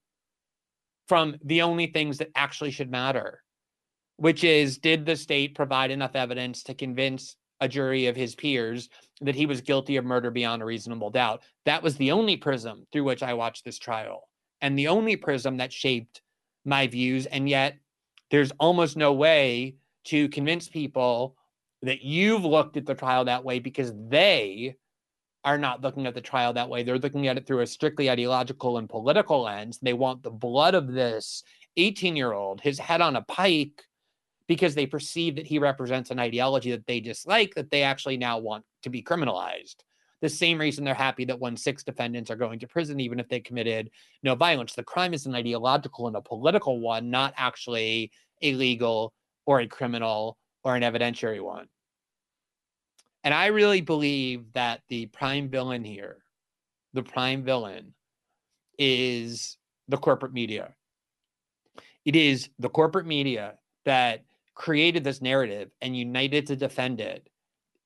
from 1.07 1.35
the 1.43 1.63
only 1.63 1.87
things 1.87 2.19
that 2.19 2.29
actually 2.35 2.69
should 2.69 2.91
matter, 2.91 3.41
which 4.17 4.43
is 4.43 4.77
did 4.77 5.07
the 5.07 5.15
state 5.15 5.55
provide 5.55 5.89
enough 5.89 6.15
evidence 6.15 6.61
to 6.61 6.75
convince 6.75 7.35
a 7.61 7.67
jury 7.67 8.07
of 8.07 8.15
his 8.15 8.35
peers 8.35 8.89
that 9.21 9.35
he 9.35 9.45
was 9.45 9.61
guilty 9.61 9.97
of 9.97 10.05
murder 10.05 10.31
beyond 10.31 10.61
a 10.61 10.65
reasonable 10.65 11.09
doubt? 11.09 11.41
That 11.65 11.83
was 11.83 11.95
the 11.97 12.11
only 12.11 12.37
prism 12.37 12.85
through 12.91 13.03
which 13.03 13.23
I 13.23 13.33
watched 13.33 13.65
this 13.65 13.79
trial, 13.79 14.29
and 14.61 14.77
the 14.77 14.87
only 14.87 15.15
prism 15.15 15.57
that 15.57 15.73
shaped 15.73 16.21
my 16.65 16.87
views. 16.87 17.25
And 17.25 17.49
yet, 17.49 17.77
there's 18.31 18.51
almost 18.59 18.97
no 18.97 19.13
way 19.13 19.75
to 20.05 20.29
convince 20.29 20.67
people 20.67 21.35
that 21.81 22.03
you've 22.03 22.45
looked 22.45 22.77
at 22.77 22.85
the 22.85 22.95
trial 22.95 23.25
that 23.25 23.43
way 23.43 23.59
because 23.59 23.93
they 24.09 24.75
are 25.45 25.57
not 25.57 25.81
looking 25.81 26.05
at 26.05 26.13
the 26.13 26.21
trial 26.21 26.53
that 26.53 26.69
way. 26.69 26.83
They're 26.83 26.99
looking 26.99 27.27
at 27.27 27.37
it 27.37 27.47
through 27.47 27.61
a 27.61 27.67
strictly 27.67 28.09
ideological 28.09 28.77
and 28.77 28.89
political 28.89 29.43
lens. 29.43 29.79
They 29.81 29.93
want 29.93 30.21
the 30.21 30.31
blood 30.31 30.75
of 30.75 30.91
this 30.91 31.43
18 31.77 32.15
year 32.15 32.33
old, 32.33 32.61
his 32.61 32.77
head 32.77 33.01
on 33.01 33.15
a 33.15 33.21
pike, 33.21 33.83
because 34.49 34.73
they 34.73 34.87
perceive 34.87 35.35
that 35.35 35.45
he 35.45 35.59
represents 35.59 36.09
an 36.09 36.19
ideology 36.19 36.71
that 36.71 36.87
they 36.87 36.99
dislike, 36.99 37.53
that 37.53 37.69
they 37.69 37.83
actually 37.83 38.17
now 38.17 38.39
want 38.39 38.65
to 38.81 38.89
be 38.89 39.01
criminalized. 39.01 39.75
The 40.21 40.27
same 40.27 40.59
reason 40.59 40.83
they're 40.83 40.95
happy 40.95 41.23
that 41.25 41.39
one 41.39 41.55
six 41.55 41.83
defendants 41.83 42.31
are 42.31 42.35
going 42.35 42.57
to 42.59 42.67
prison, 42.67 42.99
even 42.99 43.19
if 43.19 43.29
they 43.29 43.39
committed 43.39 43.91
no 44.23 44.33
violence. 44.33 44.73
The 44.73 44.83
crime 44.83 45.13
is 45.13 45.27
an 45.27 45.35
ideological 45.35 46.07
and 46.07 46.15
a 46.15 46.21
political 46.21 46.79
one, 46.79 47.11
not 47.11 47.35
actually 47.37 48.11
a 48.41 48.55
legal 48.55 49.13
or 49.45 49.59
a 49.61 49.67
criminal 49.67 50.35
or 50.63 50.75
an 50.75 50.81
evidentiary 50.81 51.41
one. 51.41 51.67
And 53.23 53.35
I 53.35 53.47
really 53.47 53.81
believe 53.81 54.51
that 54.53 54.81
the 54.89 55.05
prime 55.05 55.49
villain 55.49 55.83
here, 55.83 56.23
the 56.93 57.03
prime 57.03 57.43
villain, 57.43 57.93
is 58.79 59.57
the 59.87 59.97
corporate 59.97 60.33
media. 60.33 60.73
It 62.03 62.15
is 62.15 62.49
the 62.57 62.69
corporate 62.69 63.05
media 63.05 63.59
that 63.85 64.23
created 64.59 65.05
this 65.05 65.21
narrative 65.21 65.71
and 65.81 65.97
united 65.97 66.45
to 66.45 66.55
defend 66.55 66.99
it, 66.99 67.27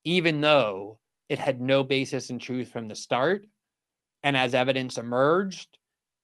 even 0.02 0.40
though 0.40 0.98
it 1.28 1.38
had 1.38 1.60
no 1.60 1.84
basis 1.84 2.30
in 2.30 2.38
truth 2.38 2.68
from 2.68 2.88
the 2.88 2.96
start. 2.96 3.46
And 4.24 4.36
as 4.36 4.54
evidence 4.54 4.98
emerged, 4.98 5.78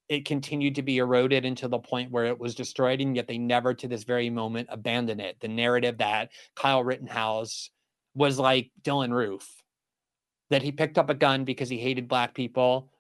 it 0.09 0.25
continued 0.25 0.75
to 0.75 0.83
be 0.83 0.99
eroded 0.99 1.45
until 1.45 1.69
the 1.69 1.79
point 1.79 2.11
where 2.11 2.27
it 2.27 2.41
was 2.41 2.57
destroyed, 2.57 3.01
and 3.01 3.15
yet 3.15 3.29
they 3.29 3.39
never, 3.39 3.73
to 3.75 3.87
this 3.87 4.03
very 4.03 4.29
moment, 4.29 4.69
abandoned 4.73 5.21
it. 5.21 5.37
The 5.41 5.47
narrative 5.47 5.99
that 5.99 6.31
Kyle 6.57 6.83
Rittenhouse 6.83 7.71
was 8.15 8.37
like 8.37 8.73
Dylann 8.83 9.13
Roof, 9.13 9.49
that 10.51 10.63
he 10.63 10.73
picked 10.73 10.99
up 10.99 11.11
a 11.11 11.15
gun 11.15 11.45
because 11.45 11.69
he 11.69 11.79
hated 11.79 12.09
black 12.09 12.35
people, 12.35 12.91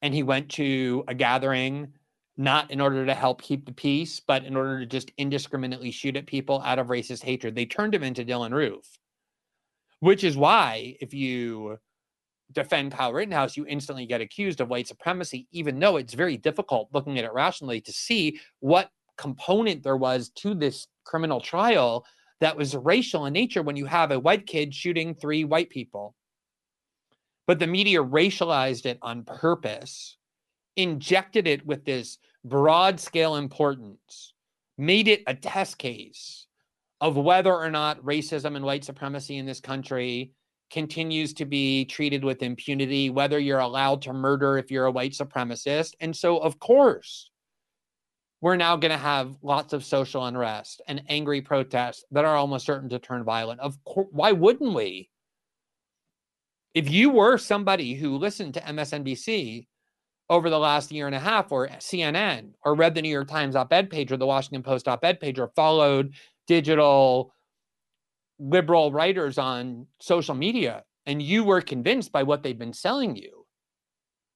and 0.00 0.14
he 0.14 0.22
went 0.22 0.48
to 0.52 1.04
a 1.06 1.14
gathering 1.14 1.92
not 2.38 2.70
in 2.70 2.80
order 2.80 3.04
to 3.04 3.14
help 3.14 3.42
keep 3.42 3.66
the 3.66 3.72
peace, 3.72 4.20
but 4.20 4.44
in 4.44 4.56
order 4.56 4.78
to 4.78 4.86
just 4.86 5.10
indiscriminately 5.18 5.90
shoot 5.90 6.16
at 6.16 6.26
people 6.26 6.62
out 6.64 6.78
of 6.78 6.86
racist 6.86 7.24
hatred. 7.24 7.54
They 7.54 7.66
turned 7.66 7.94
him 7.94 8.04
into 8.04 8.24
Dylann 8.24 8.52
Roof, 8.52 8.86
which 9.98 10.22
is 10.22 10.36
why 10.36 10.96
if 11.00 11.12
you 11.12 11.78
defend 12.52 12.92
Kyle 12.92 13.12
Rittenhouse, 13.12 13.56
you 13.56 13.66
instantly 13.66 14.06
get 14.06 14.20
accused 14.20 14.60
of 14.60 14.68
white 14.68 14.86
supremacy, 14.86 15.48
even 15.50 15.80
though 15.80 15.96
it's 15.96 16.14
very 16.14 16.36
difficult 16.36 16.88
looking 16.92 17.18
at 17.18 17.24
it 17.24 17.32
rationally 17.32 17.80
to 17.80 17.92
see 17.92 18.40
what 18.60 18.88
component 19.18 19.82
there 19.82 19.96
was 19.96 20.30
to 20.30 20.54
this 20.54 20.86
criminal 21.04 21.40
trial 21.40 22.06
that 22.40 22.56
was 22.56 22.76
racial 22.76 23.26
in 23.26 23.32
nature 23.32 23.62
when 23.62 23.76
you 23.76 23.84
have 23.84 24.12
a 24.12 24.20
white 24.20 24.46
kid 24.46 24.72
shooting 24.72 25.12
three 25.12 25.42
white 25.44 25.70
people. 25.70 26.14
But 27.48 27.58
the 27.58 27.66
media 27.66 27.98
racialized 28.02 28.86
it 28.86 28.98
on 29.02 29.24
purpose, 29.24 30.16
injected 30.78 31.46
it 31.46 31.66
with 31.66 31.84
this 31.84 32.18
broad 32.44 32.98
scale 33.00 33.36
importance, 33.36 34.32
made 34.78 35.08
it 35.08 35.22
a 35.26 35.34
test 35.34 35.76
case 35.76 36.46
of 37.00 37.16
whether 37.16 37.52
or 37.52 37.70
not 37.70 38.02
racism 38.02 38.56
and 38.56 38.64
white 38.64 38.84
supremacy 38.84 39.36
in 39.36 39.44
this 39.44 39.60
country 39.60 40.32
continues 40.70 41.32
to 41.34 41.44
be 41.44 41.84
treated 41.84 42.22
with 42.24 42.42
impunity, 42.42 43.10
whether 43.10 43.38
you're 43.38 43.58
allowed 43.58 44.02
to 44.02 44.12
murder 44.12 44.56
if 44.56 44.70
you're 44.70 44.86
a 44.86 44.90
white 44.90 45.12
supremacist. 45.12 45.94
And 46.00 46.16
so, 46.16 46.38
of 46.38 46.58
course, 46.58 47.30
we're 48.40 48.56
now 48.56 48.76
going 48.76 48.92
to 48.92 48.98
have 48.98 49.34
lots 49.42 49.72
of 49.72 49.84
social 49.84 50.26
unrest 50.26 50.80
and 50.86 51.02
angry 51.08 51.40
protests 51.40 52.04
that 52.12 52.24
are 52.24 52.36
almost 52.36 52.66
certain 52.66 52.88
to 52.90 53.00
turn 53.00 53.24
violent. 53.24 53.60
Of 53.60 53.82
course, 53.84 54.08
why 54.12 54.32
wouldn't 54.32 54.74
we? 54.74 55.10
If 56.74 56.88
you 56.88 57.10
were 57.10 57.38
somebody 57.38 57.94
who 57.94 58.18
listened 58.18 58.54
to 58.54 58.60
MSNBC 58.60 59.66
over 60.30 60.50
the 60.50 60.58
last 60.58 60.92
year 60.92 61.06
and 61.06 61.14
a 61.14 61.20
half, 61.20 61.50
or 61.50 61.68
CNN, 61.68 62.52
or 62.64 62.74
read 62.74 62.94
the 62.94 63.02
New 63.02 63.08
York 63.08 63.28
Times 63.28 63.56
op 63.56 63.72
ed 63.72 63.90
page, 63.90 64.12
or 64.12 64.16
the 64.16 64.26
Washington 64.26 64.62
Post 64.62 64.88
op 64.88 65.04
ed 65.04 65.20
page, 65.20 65.38
or 65.38 65.48
followed 65.56 66.14
digital 66.46 67.32
liberal 68.38 68.92
writers 68.92 69.38
on 69.38 69.86
social 70.00 70.34
media 70.34 70.84
and 71.08 71.22
you 71.22 71.42
were 71.42 71.62
convinced 71.62 72.12
by 72.12 72.22
what 72.22 72.42
they've 72.42 72.58
been 72.58 72.74
selling 72.74 73.16
you, 73.16 73.46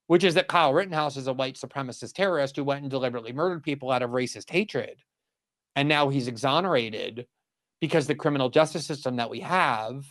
which 0.07 0.24
is 0.24 0.32
that 0.34 0.49
Kyle 0.49 0.72
Rittenhouse 0.72 1.18
is 1.18 1.26
a 1.26 1.32
white 1.34 1.57
supremacist 1.57 2.14
terrorist 2.14 2.57
who 2.57 2.64
went 2.64 2.80
and 2.80 2.90
deliberately 2.90 3.34
murdered 3.34 3.62
people 3.62 3.90
out 3.90 4.01
of 4.01 4.12
racist 4.12 4.49
hatred. 4.49 5.03
And 5.76 5.86
now 5.86 6.09
he's 6.09 6.28
exonerated 6.28 7.26
because 7.82 8.07
the 8.07 8.14
criminal 8.14 8.49
justice 8.49 8.86
system 8.86 9.16
that 9.16 9.28
we 9.28 9.40
have 9.40 10.07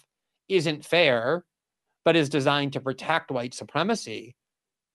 isn't 0.49 0.86
fair, 0.86 1.45
but 2.05 2.15
is 2.15 2.29
designed 2.29 2.73
to 2.73 2.79
protect 2.79 3.32
white 3.32 3.55
supremacy. 3.55 4.36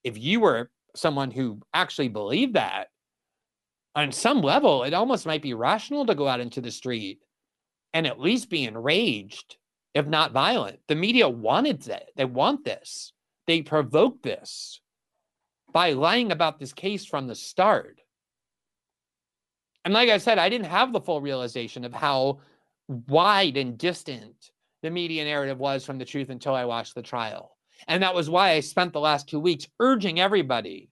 If 0.05 0.17
you 0.17 0.39
were 0.39 0.71
someone 0.97 1.31
who 1.31 1.61
actually 1.73 2.09
believed 2.09 2.55
that, 2.55 2.89
on 3.95 4.13
some 4.13 4.43
level, 4.43 4.85
it 4.85 4.93
almost 4.93 5.27
might 5.27 5.43
be 5.43 5.55
rational 5.55 6.05
to 6.07 6.15
go 6.15 6.29
out 6.29 6.41
into 6.41 6.61
the 6.61 6.71
street 6.71 7.21
and 7.95 8.07
at 8.07 8.21
least 8.21 8.51
be 8.51 8.65
enraged, 8.65 9.57
if 9.95 10.07
not 10.07 10.33
violent. 10.33 10.81
The 10.87 10.95
media 10.95 11.29
wanted 11.29 11.81
that. 11.83 12.11
They 12.15 12.27
want 12.27 12.65
this. 12.65 13.13
They 13.47 13.63
provoked 13.63 14.23
this 14.23 14.81
by 15.73 15.93
lying 15.93 16.31
about 16.31 16.59
this 16.59 16.75
case 16.75 17.07
from 17.07 17.27
the 17.27 17.35
start. 17.35 18.01
And 19.85 19.95
like 19.95 20.11
I 20.11 20.19
said, 20.19 20.39
I 20.39 20.51
didn't 20.51 20.67
have 20.67 20.93
the 20.93 21.01
full 21.01 21.21
realization 21.23 21.85
of 21.85 21.95
how 21.95 22.41
wide 22.89 23.57
and 23.57 23.79
distant 23.79 24.51
the 24.83 24.91
media 24.91 25.25
narrative 25.25 25.59
was 25.59 25.87
from 25.87 25.97
the 25.97 26.05
truth 26.05 26.29
until 26.29 26.55
I 26.55 26.67
watched 26.67 26.95
the 26.95 27.03
trial. 27.03 27.56
And 27.89 28.03
that 28.03 28.15
was 28.15 28.31
why 28.31 28.51
I 28.51 28.61
spent 28.61 28.93
the 28.93 29.01
last 29.01 29.29
two 29.29 29.41
weeks 29.41 29.69
urging 29.81 30.21
everybody 30.21 30.91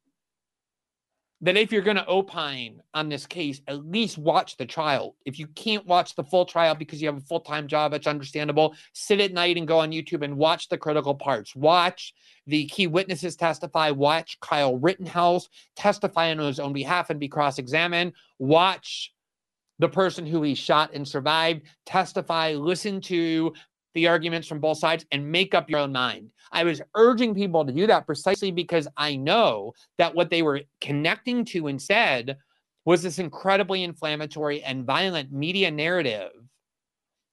that 1.45 1.59
if 1.59 1.70
you're 1.70 1.82
going 1.82 1.97
to 1.97 2.09
opine 2.09 2.80
on 2.95 3.11
this 3.11 3.26
case, 3.26 3.61
at 3.68 3.85
least 3.85 4.16
watch 4.16 4.57
the 4.57 4.64
trial. 4.64 5.14
If 5.26 5.39
you 5.39 5.47
can't 5.49 5.85
watch 5.87 6.14
the 6.14 6.24
full 6.24 6.47
trial 6.47 6.74
because 6.74 7.03
you 7.03 7.09
have 7.09 7.18
a 7.18 7.20
full 7.20 7.41
time 7.41 7.66
job, 7.66 7.93
it's 7.93 8.07
understandable. 8.07 8.74
Sit 8.95 9.20
at 9.20 9.32
night 9.32 9.59
and 9.59 9.68
go 9.68 9.78
on 9.80 9.91
YouTube 9.91 10.22
and 10.22 10.39
watch 10.39 10.68
the 10.70 10.78
critical 10.78 11.14
parts. 11.14 11.55
Watch 11.55 12.14
the 12.47 12.64
key 12.66 12.87
witnesses 12.87 13.37
testify. 13.37 13.91
Watch 13.91 14.41
Kyle 14.41 14.78
Rittenhouse 14.78 15.51
testify 15.76 16.30
on 16.30 16.39
his 16.39 16.59
own 16.59 16.72
behalf 16.72 17.11
and 17.11 17.20
be 17.20 17.28
cross 17.28 17.59
examined. 17.59 18.14
Watch 18.39 19.12
the 19.78 19.89
person 19.89 20.24
who 20.24 20.43
he 20.43 20.55
shot 20.55 20.95
and 20.95 21.07
survived 21.07 21.62
testify. 21.85 22.53
Listen 22.53 23.03
to 23.03 23.53
the 23.95 24.09
arguments 24.09 24.49
from 24.49 24.61
both 24.61 24.78
sides 24.78 25.07
and 25.12 25.30
make 25.30 25.55
up 25.55 25.70
your 25.70 25.80
own 25.80 25.92
mind. 25.92 26.30
I 26.53 26.64
was 26.64 26.82
urging 26.95 27.34
people 27.34 27.64
to 27.64 27.72
do 27.72 27.86
that 27.86 28.07
precisely 28.07 28.51
because 28.51 28.88
I 28.97 29.16
know 29.16 29.72
that 29.99 30.14
what 30.14 30.30
they 30.30 30.42
were 30.42 30.62
connecting 30.80 31.45
to 31.47 31.68
instead 31.68 32.36
was 32.84 33.03
this 33.03 33.18
incredibly 33.18 33.82
inflammatory 33.82 34.62
and 34.62 34.84
violent 34.84 35.32
media 35.32 35.70
narrative 35.70 36.30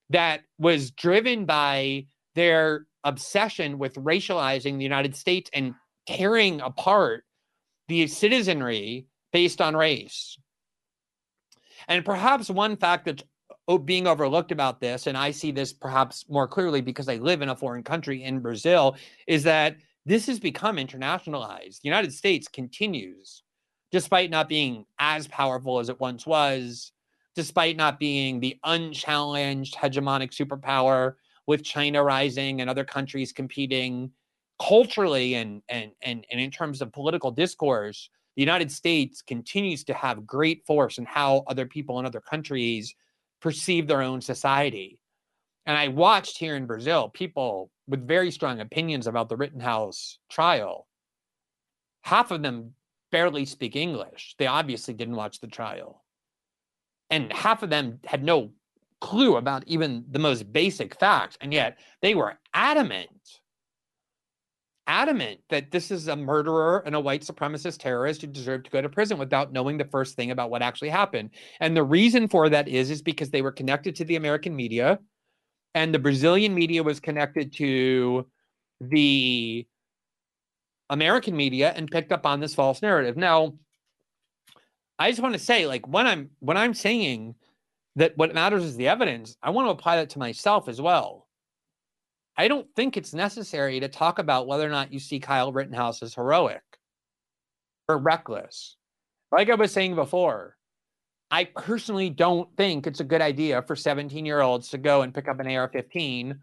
that 0.09 0.41
was 0.57 0.91
driven 0.91 1.45
by 1.45 2.05
their 2.35 2.85
obsession 3.03 3.77
with 3.77 3.95
racializing 3.95 4.77
the 4.77 4.83
United 4.83 5.15
States 5.15 5.49
and 5.53 5.73
tearing 6.07 6.61
apart 6.61 7.23
the 7.87 8.07
citizenry 8.07 9.07
based 9.33 9.61
on 9.61 9.75
race. 9.75 10.37
And 11.87 12.05
perhaps 12.05 12.49
one 12.49 12.77
fact 12.77 13.05
that's 13.05 13.23
being 13.85 14.07
overlooked 14.07 14.51
about 14.51 14.79
this, 14.79 15.07
and 15.07 15.17
I 15.17 15.31
see 15.31 15.51
this 15.51 15.73
perhaps 15.73 16.25
more 16.29 16.47
clearly 16.47 16.81
because 16.81 17.07
I 17.07 17.15
live 17.15 17.41
in 17.41 17.49
a 17.49 17.55
foreign 17.55 17.83
country 17.83 18.23
in 18.23 18.39
Brazil, 18.39 18.97
is 19.27 19.43
that 19.43 19.77
this 20.05 20.25
has 20.27 20.39
become 20.39 20.77
internationalized. 20.77 21.81
The 21.81 21.89
United 21.89 22.13
States 22.13 22.47
continues, 22.47 23.43
despite 23.91 24.29
not 24.29 24.49
being 24.49 24.85
as 24.99 25.27
powerful 25.27 25.79
as 25.79 25.89
it 25.89 25.99
once 25.99 26.25
was, 26.25 26.91
despite 27.35 27.77
not 27.77 27.99
being 27.99 28.39
the 28.39 28.59
unchallenged 28.63 29.75
hegemonic 29.75 30.31
superpower 30.31 31.15
with 31.47 31.63
China 31.63 32.03
rising 32.03 32.61
and 32.61 32.69
other 32.69 32.83
countries 32.83 33.31
competing 33.31 34.11
culturally 34.59 35.35
and 35.35 35.61
and 35.69 35.91
and, 36.01 36.25
and 36.31 36.39
in 36.39 36.51
terms 36.51 36.81
of 36.81 36.91
political 36.91 37.31
discourse, 37.31 38.09
the 38.35 38.41
United 38.41 38.71
States 38.71 39.21
continues 39.21 39.83
to 39.83 39.93
have 39.93 40.25
great 40.25 40.65
force 40.65 40.97
in 40.97 41.05
how 41.05 41.43
other 41.47 41.65
people 41.65 41.99
in 41.99 42.05
other 42.05 42.21
countries 42.21 42.95
perceive 43.41 43.87
their 43.87 44.01
own 44.01 44.21
society. 44.21 44.99
And 45.65 45.77
I 45.77 45.89
watched 45.89 46.37
here 46.37 46.55
in 46.55 46.65
Brazil 46.65 47.09
people 47.09 47.69
with 47.87 48.07
very 48.07 48.31
strong 48.31 48.59
opinions 48.59 49.07
about 49.07 49.29
the 49.29 49.37
Rittenhouse 49.37 50.17
trial. 50.29 50.87
Half 52.03 52.31
of 52.31 52.41
them 52.41 52.73
barely 53.11 53.45
speak 53.45 53.75
English. 53.75 54.35
They 54.39 54.47
obviously 54.47 54.93
didn't 54.93 55.15
watch 55.15 55.39
the 55.39 55.47
trial. 55.47 56.03
And 57.09 57.31
half 57.31 57.61
of 57.61 57.69
them 57.69 57.99
had 58.05 58.23
no 58.23 58.51
clue 59.01 59.35
about 59.35 59.63
even 59.67 60.05
the 60.09 60.19
most 60.19 60.51
basic 60.51 60.97
facts. 60.97 61.37
And 61.41 61.53
yet 61.53 61.79
they 62.01 62.15
were 62.15 62.39
adamant, 62.53 63.40
adamant 64.87 65.39
that 65.49 65.71
this 65.71 65.91
is 65.91 66.07
a 66.07 66.15
murderer 66.15 66.83
and 66.85 66.95
a 66.95 66.99
white 66.99 67.21
supremacist 67.21 67.79
terrorist 67.79 68.21
who 68.21 68.27
deserved 68.27 68.65
to 68.65 68.71
go 68.71 68.81
to 68.81 68.89
prison 68.89 69.17
without 69.17 69.51
knowing 69.51 69.77
the 69.77 69.85
first 69.85 70.15
thing 70.15 70.31
about 70.31 70.49
what 70.49 70.61
actually 70.61 70.89
happened. 70.89 71.29
And 71.59 71.75
the 71.75 71.83
reason 71.83 72.27
for 72.27 72.49
that 72.49 72.67
is, 72.67 72.89
is 72.89 73.01
because 73.01 73.29
they 73.29 73.41
were 73.41 73.51
connected 73.51 73.95
to 73.95 74.05
the 74.05 74.15
American 74.15 74.55
media 74.55 74.99
and 75.73 75.93
the 75.93 75.99
Brazilian 75.99 76.53
media 76.53 76.83
was 76.83 76.99
connected 76.99 77.53
to 77.53 78.27
the 78.81 79.65
American 80.89 81.35
media 81.35 81.73
and 81.75 81.89
picked 81.89 82.11
up 82.11 82.25
on 82.25 82.39
this 82.39 82.53
false 82.53 82.81
narrative. 82.81 83.15
Now, 83.15 83.53
I 84.99 85.09
just 85.09 85.21
want 85.21 85.33
to 85.33 85.39
say, 85.39 85.65
like, 85.65 85.87
when 85.87 86.05
I'm 86.05 86.29
when 86.39 86.57
I'm 86.57 86.73
saying 86.73 87.35
that 87.95 88.17
what 88.17 88.33
matters 88.35 88.63
is 88.63 88.75
the 88.75 88.87
evidence, 88.87 89.37
I 89.41 89.49
want 89.51 89.67
to 89.67 89.71
apply 89.71 89.95
that 89.97 90.09
to 90.11 90.19
myself 90.19 90.67
as 90.67 90.81
well. 90.81 91.27
I 92.37 92.47
don't 92.47 92.67
think 92.75 92.97
it's 92.97 93.13
necessary 93.13 93.79
to 93.79 93.87
talk 93.87 94.19
about 94.19 94.47
whether 94.47 94.65
or 94.65 94.69
not 94.69 94.93
you 94.93 94.99
see 94.99 95.19
Kyle 95.19 95.51
Rittenhouse 95.51 96.01
as 96.01 96.15
heroic 96.15 96.63
or 97.87 97.97
reckless. 97.97 98.77
Like 99.31 99.49
I 99.49 99.55
was 99.55 99.71
saying 99.71 99.95
before, 99.95 100.57
I 101.29 101.45
personally 101.45 102.09
don't 102.09 102.49
think 102.57 102.87
it's 102.87 102.99
a 102.99 103.05
good 103.05 103.21
idea 103.21 103.61
for 103.61 103.75
17 103.75 104.25
year 104.25 104.41
olds 104.41 104.69
to 104.69 104.77
go 104.77 105.01
and 105.01 105.13
pick 105.13 105.27
up 105.27 105.39
an 105.39 105.47
AR 105.47 105.69
15 105.69 106.39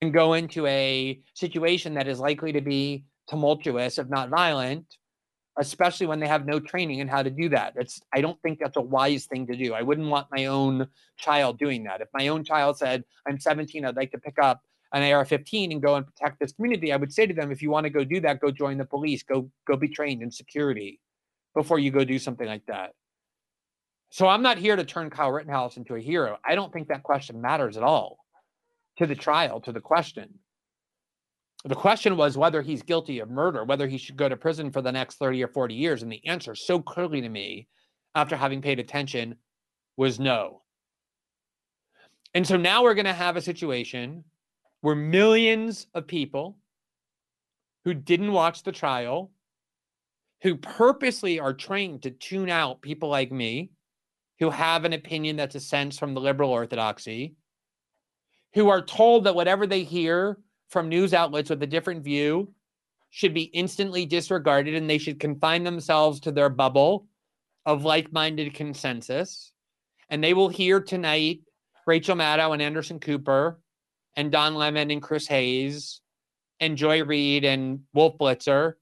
and 0.00 0.12
go 0.12 0.32
into 0.34 0.66
a 0.66 1.20
situation 1.34 1.94
that 1.94 2.08
is 2.08 2.18
likely 2.18 2.52
to 2.52 2.60
be 2.60 3.04
tumultuous, 3.28 3.98
if 3.98 4.08
not 4.08 4.28
violent, 4.28 4.96
especially 5.58 6.06
when 6.06 6.18
they 6.18 6.26
have 6.26 6.46
no 6.46 6.58
training 6.58 6.98
in 6.98 7.06
how 7.06 7.22
to 7.22 7.30
do 7.30 7.48
that. 7.50 7.74
It's 7.76 8.00
I 8.12 8.20
don't 8.20 8.40
think 8.42 8.58
that's 8.58 8.76
a 8.76 8.80
wise 8.80 9.26
thing 9.26 9.46
to 9.46 9.56
do. 9.56 9.74
I 9.74 9.82
wouldn't 9.82 10.08
want 10.08 10.26
my 10.32 10.46
own 10.46 10.88
child 11.18 11.58
doing 11.58 11.84
that. 11.84 12.00
If 12.00 12.08
my 12.12 12.28
own 12.28 12.44
child 12.44 12.78
said, 12.78 13.04
I'm 13.28 13.38
17, 13.38 13.84
I'd 13.84 13.96
like 13.96 14.10
to 14.12 14.18
pick 14.18 14.38
up 14.42 14.62
an 14.92 15.02
AR-15 15.02 15.72
and 15.72 15.82
go 15.82 15.96
and 15.96 16.06
protect 16.06 16.38
this 16.38 16.52
community, 16.52 16.92
I 16.92 16.96
would 16.96 17.12
say 17.12 17.26
to 17.26 17.34
them, 17.34 17.50
if 17.50 17.62
you 17.62 17.70
want 17.70 17.84
to 17.84 17.90
go 17.90 18.04
do 18.04 18.20
that, 18.20 18.40
go 18.40 18.50
join 18.50 18.78
the 18.78 18.84
police, 18.84 19.22
go 19.22 19.50
go 19.66 19.76
be 19.76 19.88
trained 19.88 20.22
in 20.22 20.30
security 20.30 21.00
before 21.54 21.78
you 21.78 21.90
go 21.90 22.04
do 22.04 22.18
something 22.18 22.46
like 22.46 22.66
that. 22.66 22.90
So 24.10 24.28
I'm 24.28 24.42
not 24.42 24.58
here 24.58 24.76
to 24.76 24.84
turn 24.84 25.08
Kyle 25.08 25.32
Rittenhouse 25.32 25.78
into 25.78 25.94
a 25.94 26.00
hero. 26.00 26.38
I 26.44 26.54
don't 26.54 26.72
think 26.72 26.88
that 26.88 27.02
question 27.02 27.40
matters 27.40 27.78
at 27.78 27.82
all 27.82 28.18
to 28.98 29.06
the 29.06 29.14
trial, 29.14 29.60
to 29.62 29.72
the 29.72 29.80
question. 29.80 30.38
The 31.64 31.74
question 31.74 32.16
was 32.16 32.36
whether 32.36 32.60
he's 32.60 32.82
guilty 32.82 33.20
of 33.20 33.30
murder, 33.30 33.64
whether 33.64 33.86
he 33.86 33.96
should 33.96 34.16
go 34.16 34.28
to 34.28 34.36
prison 34.36 34.70
for 34.70 34.82
the 34.82 34.92
next 34.92 35.16
30 35.16 35.42
or 35.44 35.48
40 35.48 35.74
years. 35.74 36.02
And 36.02 36.12
the 36.12 36.26
answer, 36.26 36.54
so 36.54 36.80
clearly 36.80 37.20
to 37.22 37.28
me, 37.28 37.68
after 38.14 38.36
having 38.36 38.60
paid 38.60 38.78
attention, 38.78 39.36
was 39.96 40.20
no. 40.20 40.62
And 42.34 42.46
so 42.46 42.56
now 42.56 42.82
we're 42.82 42.94
going 42.94 43.06
to 43.06 43.12
have 43.12 43.36
a 43.36 43.42
situation 43.42 44.24
where 44.82 44.96
millions 44.96 45.86
of 45.94 46.06
people 46.06 46.58
who 47.84 47.94
didn't 47.94 48.32
watch 48.32 48.62
the 48.62 48.72
trial, 48.72 49.32
who 50.42 50.56
purposely 50.56 51.40
are 51.40 51.54
trained 51.54 52.02
to 52.02 52.10
tune 52.10 52.50
out 52.50 52.82
people 52.82 53.08
like 53.08 53.32
me, 53.32 53.70
who 54.40 54.50
have 54.50 54.84
an 54.84 54.92
opinion 54.92 55.36
that 55.36 55.50
dissents 55.50 55.98
from 55.98 56.14
the 56.14 56.20
liberal 56.20 56.50
orthodoxy, 56.50 57.36
who 58.54 58.68
are 58.68 58.82
told 58.82 59.24
that 59.24 59.34
whatever 59.34 59.66
they 59.66 59.84
hear 59.84 60.38
from 60.68 60.88
news 60.88 61.14
outlets 61.14 61.48
with 61.48 61.62
a 61.62 61.66
different 61.66 62.02
view 62.02 62.52
should 63.10 63.32
be 63.32 63.42
instantly 63.42 64.04
disregarded 64.04 64.74
and 64.74 64.90
they 64.90 64.98
should 64.98 65.20
confine 65.20 65.62
themselves 65.62 66.18
to 66.18 66.32
their 66.32 66.48
bubble 66.48 67.06
of 67.66 67.84
like 67.84 68.12
minded 68.12 68.52
consensus. 68.54 69.52
And 70.10 70.24
they 70.24 70.34
will 70.34 70.48
hear 70.48 70.80
tonight 70.80 71.40
Rachel 71.86 72.16
Maddow 72.16 72.52
and 72.52 72.60
Anderson 72.62 72.98
Cooper 72.98 73.60
and 74.16 74.30
Don 74.30 74.54
Lemon 74.54 74.90
and 74.90 75.02
Chris 75.02 75.26
Hayes 75.26 76.00
and 76.60 76.76
Joy 76.76 77.02
Reid 77.04 77.44
and 77.44 77.80
Wolf 77.94 78.18
Blitzer 78.18 78.74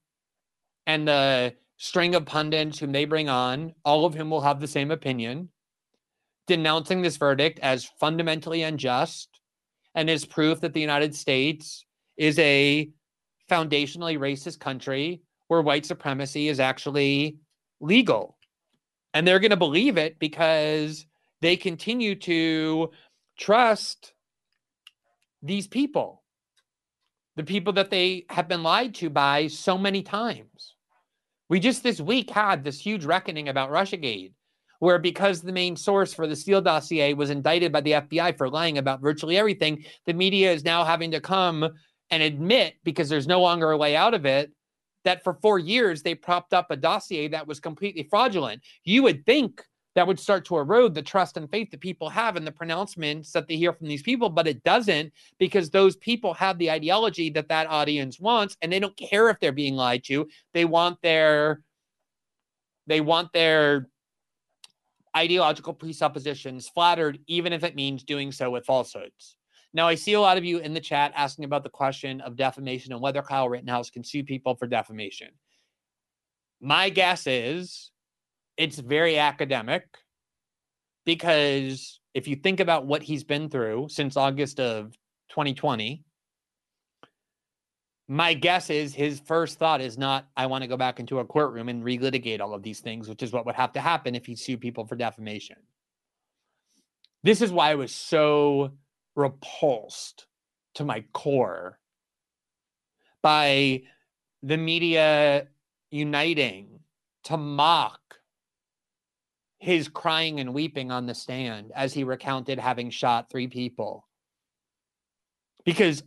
and 0.85 1.07
the 1.07 1.53
string 1.77 2.15
of 2.15 2.25
pundits 2.25 2.79
whom 2.79 2.91
they 2.91 3.05
bring 3.05 3.29
on, 3.29 3.73
all 3.83 4.05
of 4.05 4.13
whom 4.13 4.29
will 4.29 4.41
have 4.41 4.59
the 4.59 4.67
same 4.67 4.91
opinion, 4.91 5.49
denouncing 6.47 7.01
this 7.01 7.17
verdict 7.17 7.59
as 7.59 7.89
fundamentally 7.99 8.61
unjust 8.61 9.39
and 9.95 10.09
as 10.09 10.25
proof 10.25 10.61
that 10.61 10.73
the 10.73 10.81
United 10.81 11.15
States 11.15 11.85
is 12.17 12.37
a 12.39 12.89
foundationally 13.49 14.17
racist 14.17 14.59
country 14.59 15.21
where 15.47 15.61
white 15.61 15.85
supremacy 15.85 16.47
is 16.47 16.59
actually 16.59 17.37
legal. 17.79 18.37
And 19.13 19.27
they're 19.27 19.39
going 19.39 19.51
to 19.51 19.57
believe 19.57 19.97
it 19.97 20.19
because 20.19 21.05
they 21.41 21.57
continue 21.57 22.15
to 22.15 22.91
trust 23.37 24.13
these 25.41 25.67
people. 25.67 26.23
the 27.35 27.43
people 27.43 27.73
that 27.73 27.89
they 27.89 28.25
have 28.29 28.47
been 28.47 28.63
lied 28.63 28.93
to 28.95 29.09
by 29.09 29.47
so 29.47 29.77
many 29.77 30.03
times. 30.03 30.75
We 31.49 31.59
just 31.59 31.83
this 31.83 32.01
week 32.01 32.29
had 32.29 32.63
this 32.63 32.79
huge 32.79 33.05
reckoning 33.05 33.49
about 33.49 33.71
Russiagate, 33.71 34.33
where 34.79 34.99
because 34.99 35.41
the 35.41 35.51
main 35.51 35.75
source 35.75 36.13
for 36.13 36.27
the 36.27 36.35
Steele 36.35 36.61
dossier 36.61 37.13
was 37.13 37.29
indicted 37.29 37.71
by 37.71 37.81
the 37.81 37.91
FBI 37.93 38.37
for 38.37 38.49
lying 38.49 38.77
about 38.77 39.01
virtually 39.01 39.37
everything, 39.37 39.85
the 40.05 40.13
media 40.13 40.51
is 40.51 40.63
now 40.63 40.83
having 40.83 41.11
to 41.11 41.21
come 41.21 41.69
and 42.09 42.23
admit, 42.23 42.75
because 42.83 43.07
there's 43.07 43.27
no 43.27 43.41
longer 43.41 43.71
a 43.71 43.77
way 43.77 43.95
out 43.95 44.13
of 44.13 44.25
it, 44.25 44.51
that 45.05 45.23
for 45.23 45.35
four 45.41 45.57
years 45.57 46.03
they 46.03 46.13
propped 46.13 46.53
up 46.53 46.69
a 46.69 46.75
dossier 46.75 47.29
that 47.29 47.47
was 47.47 47.59
completely 47.59 48.07
fraudulent. 48.09 48.61
You 48.83 49.03
would 49.03 49.25
think 49.25 49.63
that 49.95 50.07
would 50.07 50.19
start 50.19 50.45
to 50.45 50.57
erode 50.57 50.93
the 50.93 51.01
trust 51.01 51.37
and 51.37 51.49
faith 51.49 51.69
that 51.71 51.81
people 51.81 52.09
have 52.09 52.37
in 52.37 52.45
the 52.45 52.51
pronouncements 52.51 53.31
that 53.31 53.47
they 53.47 53.57
hear 53.57 53.73
from 53.73 53.87
these 53.87 54.01
people, 54.01 54.29
but 54.29 54.47
it 54.47 54.63
doesn't 54.63 55.11
because 55.37 55.69
those 55.69 55.97
people 55.97 56.33
have 56.33 56.57
the 56.57 56.71
ideology 56.71 57.29
that 57.29 57.49
that 57.49 57.67
audience 57.67 58.19
wants, 58.19 58.55
and 58.61 58.71
they 58.71 58.79
don't 58.79 58.95
care 58.95 59.29
if 59.29 59.39
they're 59.39 59.51
being 59.51 59.75
lied 59.75 60.03
to. 60.05 60.27
They 60.53 60.65
want 60.65 61.01
their 61.01 61.61
they 62.87 63.01
want 63.01 63.31
their 63.31 63.89
ideological 65.15 65.73
presuppositions 65.73 66.69
flattered, 66.69 67.19
even 67.27 67.53
if 67.53 67.63
it 67.63 67.75
means 67.75 68.03
doing 68.03 68.31
so 68.31 68.49
with 68.49 68.65
falsehoods. 68.65 69.37
Now, 69.73 69.87
I 69.87 69.95
see 69.95 70.13
a 70.13 70.21
lot 70.21 70.37
of 70.37 70.43
you 70.43 70.57
in 70.59 70.73
the 70.73 70.81
chat 70.81 71.13
asking 71.15 71.45
about 71.45 71.63
the 71.63 71.69
question 71.69 72.21
of 72.21 72.35
defamation 72.35 72.91
and 72.91 73.01
whether 73.01 73.21
Kyle 73.21 73.47
Rittenhouse 73.47 73.89
can 73.89 74.03
sue 74.03 74.23
people 74.23 74.55
for 74.55 74.67
defamation. 74.67 75.29
My 76.59 76.89
guess 76.89 77.27
is 77.27 77.90
it's 78.61 78.77
very 78.77 79.17
academic 79.17 79.87
because 81.03 81.99
if 82.13 82.27
you 82.27 82.35
think 82.35 82.59
about 82.59 82.85
what 82.85 83.01
he's 83.01 83.23
been 83.23 83.49
through 83.49 83.87
since 83.89 84.15
August 84.15 84.59
of 84.59 84.91
2020, 85.29 86.03
my 88.07 88.35
guess 88.35 88.69
is 88.69 88.93
his 88.93 89.19
first 89.21 89.57
thought 89.57 89.81
is 89.81 89.97
not, 89.97 90.27
I 90.37 90.45
want 90.45 90.61
to 90.63 90.67
go 90.67 90.77
back 90.77 90.99
into 90.99 91.17
a 91.17 91.25
courtroom 91.25 91.69
and 91.69 91.83
relitigate 91.83 92.39
all 92.39 92.53
of 92.53 92.61
these 92.61 92.81
things, 92.81 93.09
which 93.09 93.23
is 93.23 93.33
what 93.33 93.47
would 93.47 93.55
have 93.55 93.73
to 93.73 93.79
happen 93.79 94.13
if 94.13 94.27
he 94.27 94.35
sued 94.35 94.61
people 94.61 94.85
for 94.85 94.95
defamation. 94.95 95.57
This 97.23 97.41
is 97.41 97.51
why 97.51 97.71
I 97.71 97.75
was 97.75 97.91
so 97.91 98.73
repulsed 99.15 100.27
to 100.75 100.85
my 100.85 101.03
core 101.13 101.79
by 103.23 103.81
the 104.43 104.57
media 104.57 105.47
uniting 105.89 106.81
to 107.23 107.37
mock 107.37 108.00
his 109.61 109.87
crying 109.87 110.39
and 110.39 110.55
weeping 110.55 110.89
on 110.89 111.05
the 111.05 111.13
stand 111.13 111.71
as 111.75 111.93
he 111.93 112.03
recounted 112.03 112.59
having 112.59 112.89
shot 112.89 113.29
three 113.29 113.47
people. 113.47 114.07
Because 115.63 116.03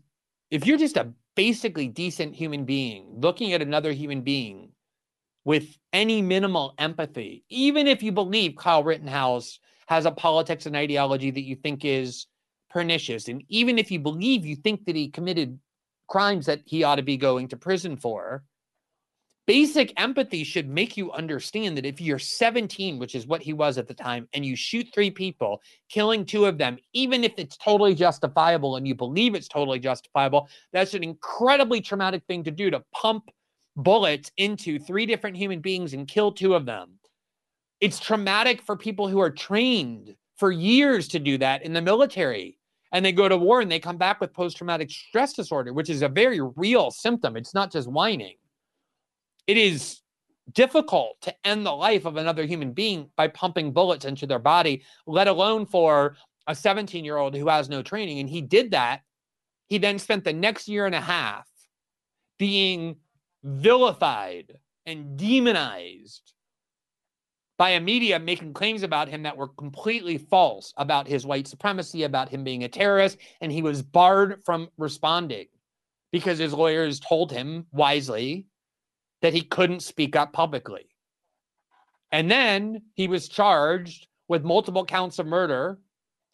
if 0.51 0.67
you're 0.67 0.77
just 0.77 0.97
a 0.97 1.13
basically 1.37 1.87
decent 1.87 2.35
human 2.35 2.65
being 2.65 3.07
looking 3.21 3.53
at 3.53 3.63
another 3.63 3.93
human 3.93 4.23
being 4.23 4.73
with 5.45 5.79
any 5.93 6.21
minimal 6.21 6.75
empathy, 6.79 7.45
even 7.49 7.87
if 7.87 8.03
you 8.03 8.11
believe 8.11 8.57
Kyle 8.57 8.83
Rittenhouse 8.83 9.61
has 9.87 10.05
a 10.05 10.11
politics 10.11 10.67
and 10.67 10.75
ideology 10.75 11.31
that 11.31 11.45
you 11.45 11.55
think 11.55 11.85
is 11.85 12.27
pernicious. 12.71 13.29
And 13.29 13.45
even 13.49 13.79
if 13.79 13.93
you 13.93 14.01
believe 14.01 14.45
you 14.45 14.57
think 14.57 14.85
that 14.87 14.97
he 14.97 15.11
committed 15.11 15.61
crimes 16.09 16.47
that 16.47 16.63
he 16.65 16.83
ought 16.83 16.97
to 16.97 17.03
be 17.03 17.17
going 17.17 17.47
to 17.49 17.57
prison 17.57 17.97
for, 17.97 18.43
basic 19.47 19.93
empathy 19.97 20.45
should 20.45 20.69
make 20.69 20.97
you 20.97 21.13
understand 21.13 21.77
that 21.77 21.87
if 21.87 22.01
you're 22.01 22.19
17, 22.19 22.99
which 22.99 23.15
is 23.15 23.27
what 23.27 23.43
he 23.43 23.53
was 23.53 23.79
at 23.79 23.87
the 23.87 23.95
time, 23.95 24.29
and 24.33 24.45
you 24.45 24.57
shoot 24.57 24.89
three 24.93 25.11
people, 25.11 25.61
killing 25.89 26.25
two 26.25 26.47
of 26.47 26.59
them, 26.59 26.79
even 26.93 27.25
if 27.25 27.33
it's 27.37 27.57
totally 27.57 27.95
justifiable 27.95 28.77
and 28.77 28.89
you 28.89 28.95
believe 28.95 29.35
it's 29.35 29.49
totally 29.49 29.79
justifiable, 29.79 30.49
that's 30.73 30.95
an 30.95 31.03
incredibly 31.03 31.81
traumatic 31.81 32.23
thing 32.27 32.43
to 32.45 32.51
do 32.51 32.71
to 32.71 32.83
pump 32.93 33.31
bullets 33.77 34.31
into 34.37 34.79
three 34.79 35.07
different 35.07 35.37
human 35.37 35.61
beings 35.61 35.95
and 35.95 36.09
kill 36.09 36.33
two 36.33 36.55
of 36.55 36.65
them. 36.65 36.93
It's 37.81 38.01
traumatic 38.01 38.63
for 38.63 38.77
people 38.77 39.09
who 39.09 39.21
are 39.21 39.31
trained 39.31 40.15
for 40.37 40.51
years 40.51 41.09
to 41.09 41.19
do 41.19 41.39
that 41.39 41.63
in 41.63 41.73
the 41.73 41.83
military 41.83 42.59
and 42.95 43.05
they 43.05 43.13
go 43.13 43.29
to 43.29 43.37
war 43.37 43.61
and 43.61 43.71
they 43.71 43.81
come 43.81 43.97
back 43.97 44.21
with 44.21 44.33
post 44.33 44.57
traumatic 44.57 44.89
stress 44.89 45.33
disorder, 45.33 45.73
which 45.73 45.91
is 45.91 46.03
a 46.03 46.09
very 46.09 46.41
real 46.41 46.93
symptom. 46.93 47.37
It's 47.37 47.53
not 47.53 47.73
just 47.73 47.89
whining. 47.89 48.37
It 49.47 49.57
is 49.57 50.01
difficult 50.53 51.21
to 51.23 51.35
end 51.47 51.65
the 51.65 51.73
life 51.73 52.05
of 52.05 52.17
another 52.17 52.45
human 52.45 52.73
being 52.73 53.09
by 53.17 53.29
pumping 53.29 53.73
bullets 53.73 54.05
into 54.05 54.27
their 54.27 54.39
body, 54.39 54.83
let 55.07 55.29
alone 55.29 55.67
for 55.67 56.17
a 56.47 56.55
17 56.55 57.05
year 57.05 57.17
old 57.17 57.35
who 57.35 57.49
has 57.49 57.69
no 57.69 57.83
training. 57.83 58.19
And 58.19 58.29
he 58.29 58.41
did 58.41 58.71
that. 58.73 59.03
He 59.69 59.79
then 59.79 59.99
spent 59.99 60.25
the 60.25 60.33
next 60.33 60.69
year 60.69 60.87
and 60.87 60.95
a 60.95 61.01
half 61.01 61.49
being 62.39 62.97
vilified 63.43 64.59
and 64.87 65.17
demonized 65.17 66.33
by 67.57 67.71
a 67.71 67.81
media 67.81 68.19
making 68.19 68.53
claims 68.53 68.83
about 68.83 69.09
him 69.09 69.23
that 69.23 69.37
were 69.37 69.49
completely 69.49 70.19
false 70.19 70.75
about 70.77 71.07
his 71.07 71.25
white 71.25 71.47
supremacy, 71.47 72.03
about 72.03 72.29
him 72.29 72.43
being 72.43 72.65
a 72.65 72.69
terrorist, 72.69 73.17
and 73.41 73.53
he 73.53 73.63
was 73.63 73.81
barred 73.81 74.43
from 74.45 74.69
responding 74.77 75.47
because 76.11 76.39
his 76.39 76.53
lawyers 76.53 77.01
told 77.01 77.31
him 77.31 77.67
wisely 77.73 78.47
that 79.25 79.33
he 79.33 79.41
couldn't 79.41 79.81
speak 79.81 80.17
up 80.17 80.35
publicly. 80.35 80.87
And 82.13 82.31
then 82.31 82.83
he 82.93 83.09
was 83.09 83.27
charged 83.27 84.07
with 84.29 84.45
multiple 84.45 84.85
counts 84.85 85.19
of 85.19 85.25
murder 85.25 85.79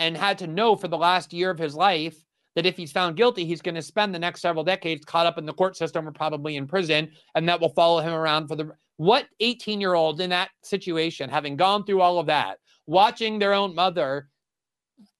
and 0.01 0.17
had 0.17 0.39
to 0.39 0.49
know 0.49 0.75
for 0.75 0.89
the 0.89 0.99
last 0.99 1.33
year 1.33 1.51
of 1.51 1.59
his 1.59 1.77
life 1.77 2.17
that 2.57 2.67
if 2.67 2.77
he's 2.77 2.91
found 2.91 3.17
guilty, 3.17 3.45
he's 3.45 3.63
going 3.63 3.77
to 3.77 3.81
spend 3.81 4.13
the 4.13 4.19
next 4.19 4.41
several 4.41 4.65
decades 4.65 5.05
caught 5.05 5.25
up 5.25 5.39
in 5.39 5.47
the 5.47 5.53
court 5.53 5.77
system 5.77 6.09
or 6.09 6.11
probably 6.11 6.57
in 6.57 6.67
prison, 6.67 7.13
and 7.37 7.49
that 7.49 7.61
will 7.61 7.69
follow 7.69 8.01
him 8.01 8.13
around 8.13 8.49
for 8.49 8.57
the 8.57 8.73
what 8.97 9.27
18 9.39 9.81
year 9.81 9.95
old 9.95 10.21
in 10.21 10.31
that 10.31 10.51
situation, 10.65 11.31
having 11.31 11.55
gone 11.55 11.85
through 11.85 12.01
all 12.01 12.19
of 12.19 12.27
that, 12.27 12.59
watching 12.89 13.39
their 13.39 13.55
own 13.55 13.73
mother 13.73 14.29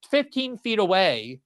15 0.09 0.57
feet 0.57 0.79
away, 0.79 1.39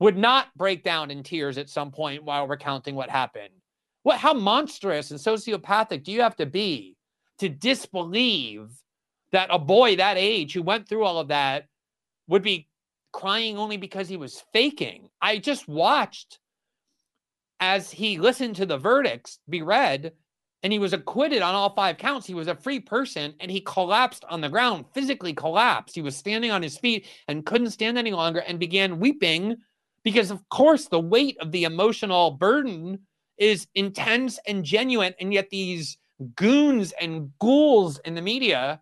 would 0.00 0.18
not 0.18 0.48
break 0.54 0.84
down 0.84 1.10
in 1.10 1.22
tears 1.22 1.56
at 1.56 1.70
some 1.70 1.90
point 1.90 2.24
while 2.24 2.46
recounting 2.46 2.94
what 2.94 3.08
happened? 3.08 3.54
What, 4.02 4.18
how 4.18 4.32
monstrous 4.32 5.10
and 5.10 5.20
sociopathic 5.20 6.04
do 6.04 6.12
you 6.12 6.22
have 6.22 6.36
to 6.36 6.46
be 6.46 6.96
to 7.38 7.48
disbelieve 7.48 8.70
that 9.32 9.48
a 9.52 9.58
boy 9.58 9.96
that 9.96 10.16
age 10.16 10.52
who 10.54 10.62
went 10.62 10.88
through 10.88 11.04
all 11.04 11.18
of 11.18 11.28
that 11.28 11.66
would 12.28 12.42
be 12.42 12.68
crying 13.12 13.58
only 13.58 13.76
because 13.76 14.08
he 14.08 14.16
was 14.16 14.42
faking? 14.52 15.10
I 15.20 15.38
just 15.38 15.68
watched 15.68 16.38
as 17.60 17.90
he 17.90 18.18
listened 18.18 18.56
to 18.56 18.66
the 18.66 18.78
verdicts 18.78 19.38
be 19.48 19.60
read 19.62 20.12
and 20.62 20.72
he 20.72 20.78
was 20.78 20.92
acquitted 20.92 21.42
on 21.42 21.54
all 21.54 21.74
five 21.74 21.98
counts. 21.98 22.26
He 22.26 22.34
was 22.34 22.48
a 22.48 22.54
free 22.54 22.80
person 22.80 23.34
and 23.40 23.50
he 23.50 23.60
collapsed 23.60 24.24
on 24.28 24.40
the 24.40 24.48
ground, 24.48 24.86
physically 24.92 25.32
collapsed. 25.32 25.94
He 25.94 26.02
was 26.02 26.16
standing 26.16 26.50
on 26.50 26.62
his 26.62 26.78
feet 26.78 27.06
and 27.28 27.46
couldn't 27.46 27.70
stand 27.70 27.98
any 27.98 28.12
longer 28.12 28.40
and 28.40 28.58
began 28.58 28.98
weeping 28.98 29.56
because, 30.04 30.30
of 30.30 30.46
course, 30.48 30.88
the 30.88 31.00
weight 31.00 31.36
of 31.40 31.52
the 31.52 31.64
emotional 31.64 32.30
burden 32.32 33.00
is 33.40 33.66
intense 33.74 34.38
and 34.46 34.62
genuine. 34.62 35.14
And 35.18 35.34
yet, 35.34 35.50
these 35.50 35.98
goons 36.36 36.92
and 37.00 37.30
ghouls 37.40 37.98
in 38.04 38.14
the 38.14 38.22
media 38.22 38.80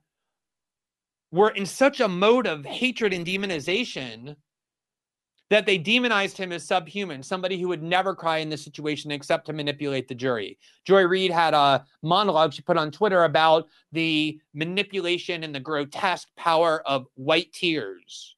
were 1.30 1.50
in 1.50 1.64
such 1.64 2.00
a 2.00 2.08
mode 2.08 2.46
of 2.46 2.66
hatred 2.66 3.14
and 3.14 3.24
demonization 3.24 4.36
that 5.50 5.64
they 5.64 5.78
demonized 5.78 6.36
him 6.36 6.52
as 6.52 6.66
subhuman, 6.66 7.22
somebody 7.22 7.58
who 7.58 7.68
would 7.68 7.82
never 7.82 8.14
cry 8.14 8.38
in 8.38 8.50
this 8.50 8.62
situation 8.62 9.10
except 9.10 9.46
to 9.46 9.52
manipulate 9.52 10.06
the 10.06 10.14
jury. 10.14 10.58
Joy 10.84 11.04
Reid 11.04 11.30
had 11.30 11.54
a 11.54 11.84
monologue 12.02 12.52
she 12.52 12.60
put 12.60 12.76
on 12.76 12.90
Twitter 12.90 13.24
about 13.24 13.66
the 13.92 14.38
manipulation 14.52 15.44
and 15.44 15.54
the 15.54 15.60
grotesque 15.60 16.28
power 16.36 16.86
of 16.86 17.06
white 17.14 17.50
tears, 17.52 18.36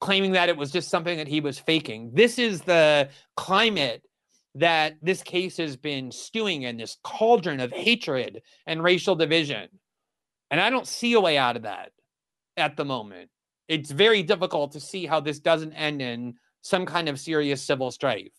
claiming 0.00 0.32
that 0.32 0.48
it 0.48 0.56
was 0.56 0.72
just 0.72 0.90
something 0.90 1.16
that 1.16 1.28
he 1.28 1.40
was 1.40 1.60
faking. 1.60 2.10
This 2.12 2.38
is 2.40 2.62
the 2.62 3.08
climate 3.36 4.02
that 4.56 4.94
this 5.02 5.22
case 5.22 5.56
has 5.56 5.76
been 5.76 6.12
stewing 6.12 6.62
in 6.62 6.76
this 6.76 6.96
cauldron 7.02 7.60
of 7.60 7.72
hatred 7.72 8.42
and 8.66 8.82
racial 8.82 9.16
division. 9.16 9.68
And 10.50 10.60
I 10.60 10.70
don't 10.70 10.86
see 10.86 11.14
a 11.14 11.20
way 11.20 11.36
out 11.36 11.56
of 11.56 11.62
that 11.62 11.90
at 12.56 12.76
the 12.76 12.84
moment 12.84 13.30
it's 13.68 13.90
very 13.90 14.22
difficult 14.22 14.72
to 14.72 14.80
see 14.80 15.06
how 15.06 15.20
this 15.20 15.40
doesn't 15.40 15.72
end 15.72 16.02
in 16.02 16.34
some 16.62 16.86
kind 16.86 17.08
of 17.08 17.18
serious 17.20 17.62
civil 17.62 17.90
strife. 17.90 18.32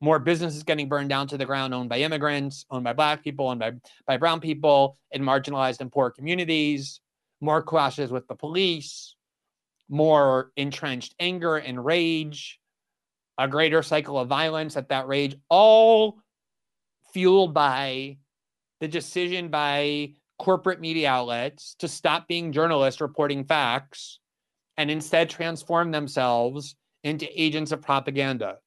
More 0.00 0.18
businesses 0.18 0.62
getting 0.62 0.88
burned 0.88 1.08
down 1.08 1.26
to 1.28 1.38
the 1.38 1.46
ground, 1.46 1.72
owned 1.72 1.88
by 1.88 1.98
immigrants, 1.98 2.66
owned 2.70 2.84
by 2.84 2.92
black 2.92 3.24
people, 3.24 3.48
owned 3.48 3.60
by, 3.60 3.72
by 4.06 4.16
brown 4.16 4.40
people 4.40 4.96
in 5.10 5.22
marginalized 5.22 5.80
and 5.80 5.90
poor 5.90 6.10
communities, 6.10 7.00
more 7.40 7.62
clashes 7.62 8.10
with 8.10 8.26
the 8.28 8.34
police, 8.34 9.14
more 9.88 10.52
entrenched 10.56 11.14
anger 11.18 11.56
and 11.56 11.82
rage, 11.82 12.58
a 13.38 13.48
greater 13.48 13.82
cycle 13.82 14.18
of 14.18 14.28
violence 14.28 14.76
at 14.76 14.88
that 14.88 15.08
rage, 15.08 15.36
all 15.48 16.18
fueled 17.12 17.54
by 17.54 18.16
the 18.80 18.88
decision 18.88 19.48
by 19.48 20.12
corporate 20.38 20.80
media 20.80 21.08
outlets 21.08 21.76
to 21.78 21.88
stop 21.88 22.28
being 22.28 22.52
journalists 22.52 23.00
reporting 23.00 23.44
facts 23.44 24.20
and 24.76 24.90
instead 24.90 25.30
transform 25.30 25.90
themselves 25.90 26.76
into 27.04 27.26
agents 27.40 27.72
of 27.72 27.80
propaganda. 27.80 28.58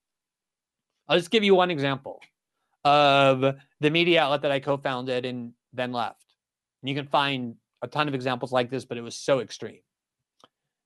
I'll 1.08 1.18
just 1.18 1.32
give 1.32 1.44
you 1.44 1.56
one 1.56 1.72
example 1.72 2.22
of 2.84 3.56
the 3.82 3.90
media 3.90 4.22
outlet 4.22 4.44
that 4.44 4.52
I 4.52 4.60
co 4.60 4.78
founded 4.78 5.26
and 5.26 5.54
then 5.74 5.92
left. 5.92 6.24
And 6.82 6.90
you 6.90 6.96
can 6.96 7.08
find 7.08 7.56
a 7.82 7.88
ton 7.88 8.08
of 8.08 8.16
examples 8.16 8.52
like 8.52 8.70
this, 8.70 8.86
but 8.86 8.98
it 8.98 9.02
was 9.02 9.16
so 9.16 9.40
extreme. 9.40 9.82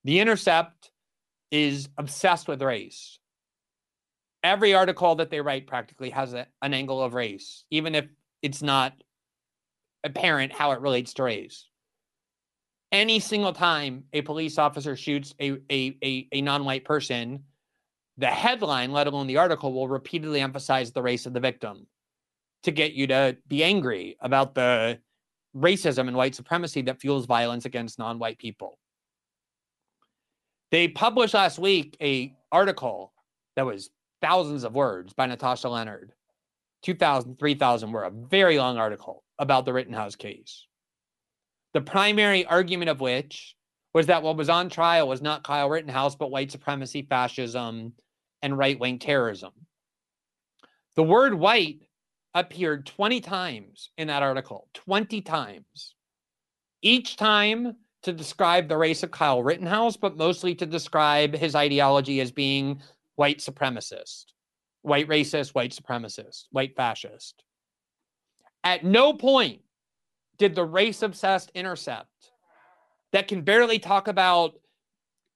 The 0.04 0.20
Intercept 0.20 0.92
is 1.52 1.90
obsessed 1.98 2.48
with 2.48 2.62
race. 2.62 3.20
Every 4.44 4.74
article 4.74 5.16
that 5.16 5.30
they 5.30 5.40
write 5.40 5.68
practically 5.68 6.10
has 6.10 6.34
a, 6.34 6.48
an 6.62 6.74
angle 6.74 7.02
of 7.02 7.14
race, 7.14 7.64
even 7.72 7.96
if 7.96 8.06
it's 8.42 8.62
not 8.62 8.94
apparent 10.04 10.52
how 10.52 10.72
it 10.72 10.82
relates 10.82 11.14
to 11.14 11.24
race. 11.24 11.68
Any 12.92 13.20
single 13.20 13.54
time 13.54 14.04
a 14.14 14.22
police 14.22 14.58
officer 14.58 14.96
shoots 14.96 15.34
a, 15.40 15.54
a, 15.72 15.98
a, 16.04 16.28
a 16.34 16.42
non 16.42 16.66
white 16.66 16.86
person, 16.86 17.44
the 18.18 18.28
headline, 18.28 18.92
let 18.92 19.08
alone 19.08 19.28
the 19.28 19.38
article, 19.38 19.74
will 19.74 19.88
repeatedly 19.88 20.42
emphasize 20.42 20.92
the 20.92 21.02
race 21.02 21.26
of 21.26 21.34
the 21.34 21.40
victim 21.40 21.88
to 22.64 22.72
get 22.72 22.94
you 22.94 23.08
to 23.08 23.38
be 23.48 23.64
angry 23.64 24.18
about 24.22 24.54
the 24.54 25.00
racism 25.56 26.08
and 26.08 26.16
white 26.16 26.36
supremacy 26.36 26.82
that 26.82 27.00
fuels 27.00 27.26
violence 27.26 27.66
against 27.66 28.00
non-white 28.00 28.38
people. 28.38 28.78
They 30.72 30.88
published 30.88 31.34
last 31.34 31.60
week 31.60 31.96
a 32.02 32.36
article 32.52 33.14
that 33.56 33.66
was 33.66 33.90
thousands 34.24 34.64
of 34.64 34.74
words 34.74 35.14
by 35.14 35.28
Natasha 35.28 35.68
Lennard, 35.68 36.14
2,000, 36.84 37.38
3,000 37.38 37.92
were 37.92 38.06
a 38.06 38.10
very 38.10 38.58
long 38.58 38.78
article 38.78 39.24
about 39.38 39.66
the 39.66 39.74
Rittenhouse 39.74 40.16
case. 40.16 40.66
The 41.74 41.82
primary 41.82 42.46
argument 42.46 42.90
of 42.90 43.02
which 43.02 43.56
was 43.94 44.08
that 44.08 44.24
what 44.24 44.38
was 44.38 44.50
on 44.50 44.70
trial 44.70 45.08
was 45.08 45.22
not 45.22 45.44
Kyle 45.44 45.70
Rittenhouse, 45.70 46.16
but 46.16 46.32
white 46.32 46.52
supremacy, 46.52 47.02
fascism, 47.02 47.94
and 48.42 48.58
right 48.58 48.80
wing 48.80 48.98
terrorism. 48.98 49.52
The 50.96 51.04
word 51.04 51.34
white 51.34 51.82
appeared 52.34 52.86
20 52.86 53.20
times 53.22 53.90
in 53.98 54.08
that 54.08 54.24
article, 54.24 54.70
20 54.74 55.22
times. 55.22 55.96
Each 56.82 57.18
time 57.18 57.76
to 58.04 58.14
describe 58.14 58.68
the 58.68 58.78
race 58.78 59.04
of 59.04 59.12
Kyle 59.12 59.44
Rittenhouse, 59.44 59.98
but 59.98 60.18
mostly 60.18 60.56
to 60.56 60.66
describe 60.66 61.36
his 61.36 61.56
ideology 61.56 62.22
as 62.22 62.32
being 62.32 62.82
white 63.16 63.40
supremacist, 63.40 64.26
white 64.82 65.08
racist, 65.08 65.50
white 65.50 65.72
supremacist, 65.72 66.46
white 66.52 66.76
fascist. 66.76 67.44
At 68.64 68.84
no 68.84 69.14
point 69.14 69.62
did 70.38 70.56
the 70.56 70.66
race 70.66 71.02
obsessed 71.02 71.52
intercept 71.54 72.32
that 73.12 73.28
can 73.28 73.42
barely 73.42 73.80
talk 73.80 74.08
about 74.08 74.54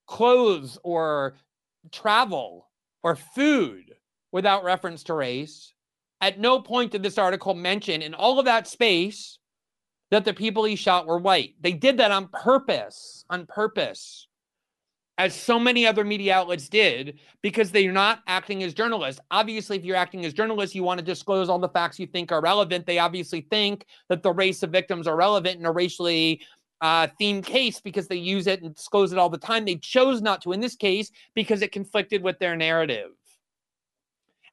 clothes 0.06 0.78
or 0.82 1.36
travel 1.92 2.68
or 3.02 3.14
food 3.14 3.94
without 4.32 4.64
reference 4.64 5.04
to 5.04 5.14
race 5.14 5.72
at 6.20 6.38
no 6.38 6.60
point 6.60 6.92
did 6.92 7.02
this 7.02 7.18
article 7.18 7.54
mention 7.54 8.02
in 8.02 8.14
all 8.14 8.38
of 8.38 8.44
that 8.46 8.66
space 8.66 9.38
that 10.10 10.24
the 10.24 10.34
people 10.34 10.64
he 10.64 10.74
shot 10.74 11.06
were 11.06 11.18
white. 11.18 11.54
They 11.60 11.72
did 11.72 11.98
that 11.98 12.10
on 12.10 12.28
purpose, 12.28 13.24
on 13.30 13.46
purpose, 13.46 14.26
as 15.18 15.34
so 15.34 15.58
many 15.58 15.84
other 15.86 16.04
media 16.04 16.34
outlets 16.34 16.68
did, 16.68 17.18
because 17.42 17.72
they're 17.72 17.92
not 17.92 18.22
acting 18.28 18.62
as 18.62 18.72
journalists. 18.72 19.20
Obviously, 19.32 19.76
if 19.76 19.84
you're 19.84 19.96
acting 19.96 20.24
as 20.24 20.32
journalists, 20.32 20.76
you 20.76 20.84
want 20.84 20.98
to 20.98 21.04
disclose 21.04 21.48
all 21.48 21.58
the 21.58 21.68
facts 21.68 21.98
you 21.98 22.06
think 22.06 22.30
are 22.30 22.40
relevant. 22.40 22.86
They 22.86 23.00
obviously 23.00 23.40
think 23.42 23.84
that 24.08 24.22
the 24.22 24.32
race 24.32 24.62
of 24.62 24.70
victims 24.70 25.08
are 25.08 25.16
relevant 25.16 25.58
in 25.58 25.66
a 25.66 25.72
racially 25.72 26.40
uh, 26.80 27.08
themed 27.20 27.44
case 27.44 27.80
because 27.80 28.06
they 28.06 28.16
use 28.16 28.46
it 28.46 28.62
and 28.62 28.74
disclose 28.74 29.12
it 29.12 29.18
all 29.18 29.28
the 29.28 29.38
time. 29.38 29.64
They 29.64 29.76
chose 29.76 30.22
not 30.22 30.40
to 30.42 30.52
in 30.52 30.60
this 30.60 30.76
case 30.76 31.10
because 31.34 31.62
it 31.62 31.72
conflicted 31.72 32.22
with 32.22 32.38
their 32.38 32.56
narrative. 32.56 33.10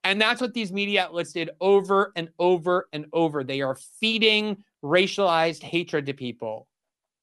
And 0.03 0.19
that's 0.19 0.41
what 0.41 0.53
these 0.53 0.71
media 0.71 1.03
outlets 1.03 1.33
did 1.33 1.51
over 1.61 2.11
and 2.15 2.29
over 2.39 2.87
and 2.93 3.05
over. 3.13 3.43
They 3.43 3.61
are 3.61 3.75
feeding 3.75 4.63
racialized 4.83 5.63
hatred 5.63 6.05
to 6.07 6.13
people 6.13 6.67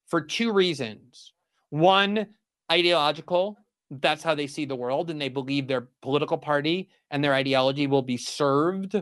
for 0.06 0.20
two 0.20 0.52
reasons. 0.52 1.32
One, 1.70 2.26
ideological. 2.72 3.58
That's 3.90 4.22
how 4.22 4.34
they 4.34 4.46
see 4.46 4.64
the 4.64 4.76
world, 4.76 5.10
and 5.10 5.20
they 5.20 5.28
believe 5.28 5.68
their 5.68 5.88
political 6.00 6.38
party 6.38 6.88
and 7.10 7.22
their 7.22 7.34
ideology 7.34 7.86
will 7.86 8.02
be 8.02 8.16
served 8.16 9.00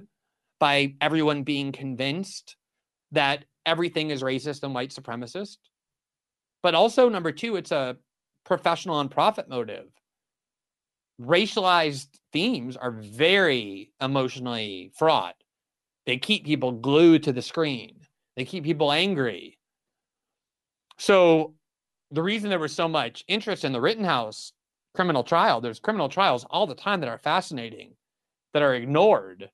by 0.59 0.95
everyone 1.01 1.45
being 1.45 1.73
convinced 1.73 2.57
that 3.13 3.45
everything 3.65 4.11
is 4.11 4.23
racist 4.23 4.63
and 4.63 4.75
white 4.75 4.91
supremacist. 4.91 5.59
But 6.63 6.75
also, 6.75 7.09
number 7.09 7.33
two, 7.33 7.57
it's 7.57 7.71
a 7.71 7.97
professional 8.45 9.01
and 9.01 9.11
profit 9.11 9.49
motive 9.49 9.87
racialized 11.21 12.09
themes 12.33 12.77
are 12.77 12.93
very 12.93 13.93
emotionally 14.01 14.91
fraught. 14.97 15.35
They 16.07 16.17
keep 16.17 16.45
people 16.45 16.73
glued 16.73 17.25
to 17.25 17.33
the 17.33 17.43
screen. 17.43 18.01
They 18.37 18.45
keep 18.45 18.65
people 18.65 18.91
angry. 18.91 19.59
So 20.99 21.55
the 22.11 22.23
reason 22.23 22.51
there 22.51 22.59
was 22.59 22.75
so 22.75 22.89
much 22.89 23.25
interest 23.29 23.65
in 23.65 23.73
the 23.73 23.81
Rittenhouse 23.81 24.53
criminal 24.95 25.23
trial, 25.23 25.61
there's 25.61 25.79
criminal 25.79 26.09
trials 26.09 26.45
all 26.51 26.67
the 26.67 26.75
time 26.75 27.01
that 27.01 27.09
are 27.09 27.19
fascinating, 27.19 27.93
that 28.53 28.63
are 28.63 28.75
ignored. 28.75 29.51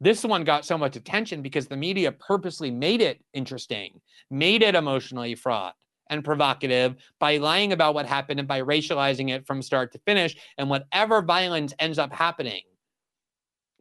This 0.00 0.24
one 0.24 0.44
got 0.44 0.64
so 0.64 0.78
much 0.78 0.96
attention 0.96 1.42
because 1.42 1.66
the 1.66 1.76
media 1.76 2.12
purposely 2.12 2.70
made 2.70 3.00
it 3.00 3.20
interesting, 3.34 4.00
made 4.30 4.62
it 4.62 4.74
emotionally 4.74 5.34
fraught, 5.34 5.74
and 6.08 6.24
provocative 6.24 6.96
by 7.18 7.36
lying 7.36 7.72
about 7.72 7.94
what 7.94 8.06
happened 8.06 8.40
and 8.40 8.48
by 8.48 8.62
racializing 8.62 9.30
it 9.30 9.46
from 9.46 9.62
start 9.62 9.92
to 9.92 10.00
finish. 10.06 10.36
And 10.58 10.70
whatever 10.70 11.22
violence 11.22 11.72
ends 11.78 11.98
up 11.98 12.12
happening 12.12 12.62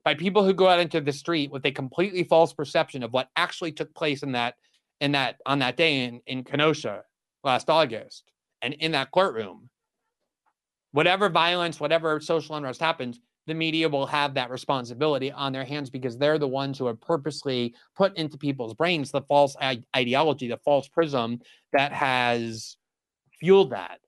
by 0.03 0.13
people 0.13 0.43
who 0.43 0.53
go 0.53 0.67
out 0.67 0.79
into 0.79 1.01
the 1.01 1.11
street 1.11 1.51
with 1.51 1.65
a 1.65 1.71
completely 1.71 2.23
false 2.23 2.53
perception 2.53 3.03
of 3.03 3.13
what 3.13 3.29
actually 3.35 3.71
took 3.71 3.93
place 3.93 4.23
in 4.23 4.31
that 4.33 4.55
in 5.01 5.13
that 5.13 5.37
on 5.45 5.59
that 5.59 5.77
day 5.77 6.03
in, 6.03 6.21
in 6.27 6.43
Kenosha 6.43 7.03
last 7.43 7.69
August 7.69 8.23
and 8.61 8.73
in 8.75 8.91
that 8.91 9.11
courtroom. 9.11 9.69
Whatever 10.91 11.29
violence, 11.29 11.79
whatever 11.79 12.19
social 12.19 12.55
unrest 12.55 12.79
happens, 12.79 13.19
the 13.47 13.53
media 13.53 13.89
will 13.89 14.05
have 14.05 14.35
that 14.35 14.49
responsibility 14.49 15.31
on 15.31 15.51
their 15.51 15.65
hands 15.65 15.89
because 15.89 16.17
they're 16.17 16.37
the 16.37 16.47
ones 16.47 16.77
who 16.77 16.87
have 16.87 17.01
purposely 17.01 17.75
put 17.95 18.15
into 18.15 18.37
people's 18.37 18.73
brains 18.73 19.11
the 19.11 19.21
false 19.23 19.55
ideology, 19.95 20.47
the 20.47 20.57
false 20.57 20.87
prism 20.87 21.39
that 21.73 21.91
has 21.91 22.77
fueled 23.39 23.71
that. 23.71 23.99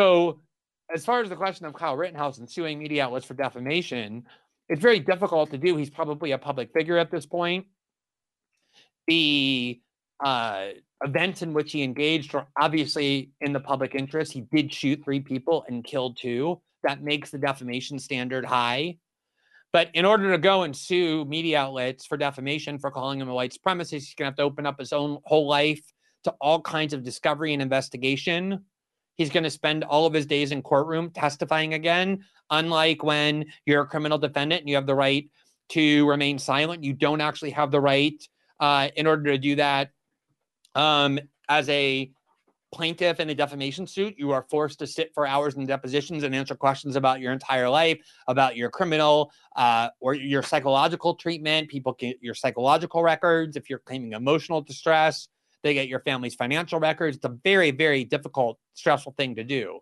So, 0.00 0.40
as 0.94 1.04
far 1.04 1.20
as 1.20 1.28
the 1.28 1.36
question 1.36 1.66
of 1.66 1.74
Kyle 1.74 1.96
Rittenhouse 1.96 2.38
and 2.38 2.50
suing 2.50 2.78
media 2.78 3.04
outlets 3.04 3.26
for 3.26 3.34
defamation, 3.34 4.24
it's 4.68 4.80
very 4.80 5.00
difficult 5.00 5.50
to 5.50 5.58
do. 5.58 5.76
He's 5.76 5.90
probably 5.90 6.32
a 6.32 6.38
public 6.38 6.72
figure 6.72 6.96
at 6.96 7.10
this 7.10 7.26
point. 7.26 7.66
The 9.06 9.80
uh, 10.24 10.68
events 11.04 11.42
in 11.42 11.52
which 11.52 11.72
he 11.72 11.82
engaged 11.82 12.34
are 12.34 12.46
obviously 12.60 13.30
in 13.40 13.52
the 13.52 13.60
public 13.60 13.94
interest. 13.94 14.32
He 14.32 14.40
did 14.40 14.72
shoot 14.72 15.02
three 15.04 15.20
people 15.20 15.64
and 15.68 15.84
killed 15.84 16.16
two 16.16 16.60
that 16.82 17.02
makes 17.02 17.30
the 17.30 17.38
defamation 17.38 17.98
standard 17.98 18.44
high. 18.44 18.98
But 19.72 19.90
in 19.94 20.04
order 20.04 20.30
to 20.32 20.38
go 20.38 20.62
and 20.62 20.74
sue 20.74 21.24
media 21.24 21.60
outlets 21.60 22.06
for 22.06 22.16
defamation 22.16 22.78
for 22.78 22.90
calling 22.90 23.20
him 23.20 23.28
a 23.28 23.34
white 23.34 23.54
supremacist, 23.54 23.90
he's 23.90 24.14
going 24.14 24.26
to 24.26 24.30
have 24.30 24.36
to 24.36 24.42
open 24.42 24.66
up 24.66 24.78
his 24.78 24.92
own 24.92 25.18
whole 25.24 25.46
life 25.46 25.82
to 26.24 26.34
all 26.40 26.60
kinds 26.60 26.94
of 26.94 27.04
discovery 27.04 27.52
and 27.52 27.60
investigation. 27.60 28.64
He's 29.16 29.30
going 29.30 29.44
to 29.44 29.50
spend 29.50 29.84
all 29.84 30.06
of 30.06 30.14
his 30.14 30.26
days 30.26 30.52
in 30.52 30.62
courtroom 30.62 31.10
testifying 31.10 31.74
again. 31.74 32.24
Unlike 32.50 33.02
when 33.02 33.46
you're 33.66 33.82
a 33.82 33.86
criminal 33.86 34.16
defendant 34.16 34.60
and 34.60 34.68
you 34.68 34.76
have 34.76 34.86
the 34.86 34.94
right 34.94 35.28
to 35.70 36.08
remain 36.08 36.38
silent, 36.38 36.82
you 36.82 36.94
don't 36.94 37.20
actually 37.20 37.50
have 37.50 37.70
the 37.70 37.80
right 37.80 38.22
uh, 38.60 38.88
in 38.96 39.06
order 39.06 39.32
to 39.32 39.38
do 39.38 39.56
that 39.56 39.90
um, 40.74 41.18
as 41.48 41.68
a 41.68 42.10
plaintiff 42.70 43.20
in 43.20 43.30
a 43.30 43.34
defamation 43.34 43.86
suit, 43.86 44.14
you 44.18 44.30
are 44.30 44.46
forced 44.50 44.78
to 44.78 44.86
sit 44.86 45.10
for 45.14 45.26
hours 45.26 45.56
in 45.56 45.66
depositions 45.66 46.22
and 46.22 46.34
answer 46.34 46.54
questions 46.54 46.96
about 46.96 47.20
your 47.20 47.32
entire 47.32 47.68
life, 47.68 47.98
about 48.26 48.56
your 48.56 48.70
criminal 48.70 49.32
uh, 49.56 49.88
or 50.00 50.14
your 50.14 50.42
psychological 50.42 51.14
treatment. 51.14 51.68
People 51.68 51.94
get 51.98 52.18
your 52.20 52.34
psychological 52.34 53.02
records. 53.02 53.56
If 53.56 53.70
you're 53.70 53.78
claiming 53.78 54.12
emotional 54.12 54.60
distress, 54.60 55.28
they 55.62 55.74
get 55.74 55.88
your 55.88 56.00
family's 56.00 56.34
financial 56.34 56.78
records. 56.78 57.16
It's 57.16 57.24
a 57.24 57.36
very, 57.42 57.70
very 57.70 58.04
difficult, 58.04 58.58
stressful 58.74 59.14
thing 59.16 59.36
to 59.36 59.44
do. 59.44 59.80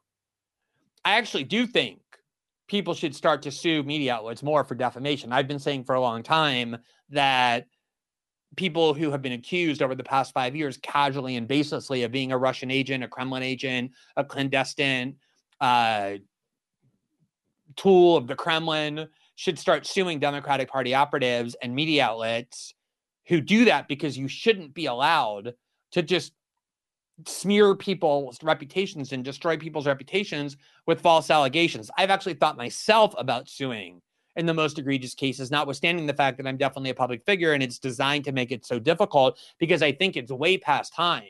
I 1.05 1.17
actually 1.19 1.45
do 1.45 1.67
think 1.67 2.01
people 2.69 2.95
should 2.95 3.15
start 3.15 3.43
to 3.43 3.51
sue 3.51 3.83
media 3.83 4.15
outlets 4.15 4.43
more 4.43 4.65
for 4.65 4.75
defamation. 4.75 5.33
I've 5.33 5.49
been 5.49 5.59
saying 5.59 5.85
for 5.85 5.95
a 5.95 6.01
long 6.01 6.23
time 6.23 6.79
that 7.11 7.67
people 8.57 8.95
who 8.95 9.11
have 9.11 9.23
been 9.23 9.33
accused 9.33 9.83
over 9.83 9.95
the 9.95 10.05
past 10.05 10.33
five 10.33 10.57
years 10.57 10.79
casually 10.79 11.37
and 11.37 11.49
baselessly 11.49 12.05
of 12.05 12.11
being 12.11 12.33
a 12.33 12.39
Russian 12.39 12.71
agent, 12.71 13.05
a 13.05 13.09
Kremlin 13.09 13.43
agent, 13.43 13.93
a 14.17 14.25
clandestine 14.25 15.17
uh, 15.61 16.15
tool 17.77 18.17
of 18.17 18.27
the 18.27 18.35
Kremlin 18.35 19.09
should 19.35 19.59
start 19.59 19.87
suing 19.87 20.19
Democratic 20.19 20.69
Party 20.69 20.95
operatives 20.95 21.55
and 21.63 21.75
media 21.75 22.05
outlets 22.05 22.75
who 23.29 23.41
do 23.41 23.67
that 23.67 23.89
because 23.89 24.17
you 24.17 24.29
shouldn't 24.29 24.73
be 24.73 24.87
allowed 24.87 25.55
to 25.93 26.03
just 26.03 26.33
smear 27.27 27.75
people's 27.75 28.43
reputations 28.43 29.13
and 29.13 29.25
destroy 29.25 29.57
people's 29.57 29.87
reputations 29.87 30.57
with 30.87 31.01
false 31.01 31.31
allegations. 31.31 31.91
I've 31.97 32.11
actually 32.11 32.35
thought 32.35 32.57
myself 32.57 33.15
about 33.17 33.49
suing 33.49 34.01
in 34.37 34.47
the 34.47 34.55
most 34.55 34.79
egregious 34.79 35.15
cases, 35.15 35.51
notwithstanding 35.51 36.07
the 36.07 36.15
fact 36.15 36.37
that 36.37 36.47
I'm 36.47 36.57
definitely 36.57 36.91
a 36.91 36.95
public 36.95 37.25
figure 37.25 37.53
and 37.53 37.63
it's 37.63 37.79
designed 37.79 38.25
to 38.25 38.33
make 38.33 38.53
it 38.53 38.67
so 38.67 38.79
difficult 38.79 39.39
because 39.59 39.83
I 39.83 39.93
think 39.93 40.17
it's 40.17 40.31
way 40.31 40.59
past 40.59 40.95
time 40.95 41.25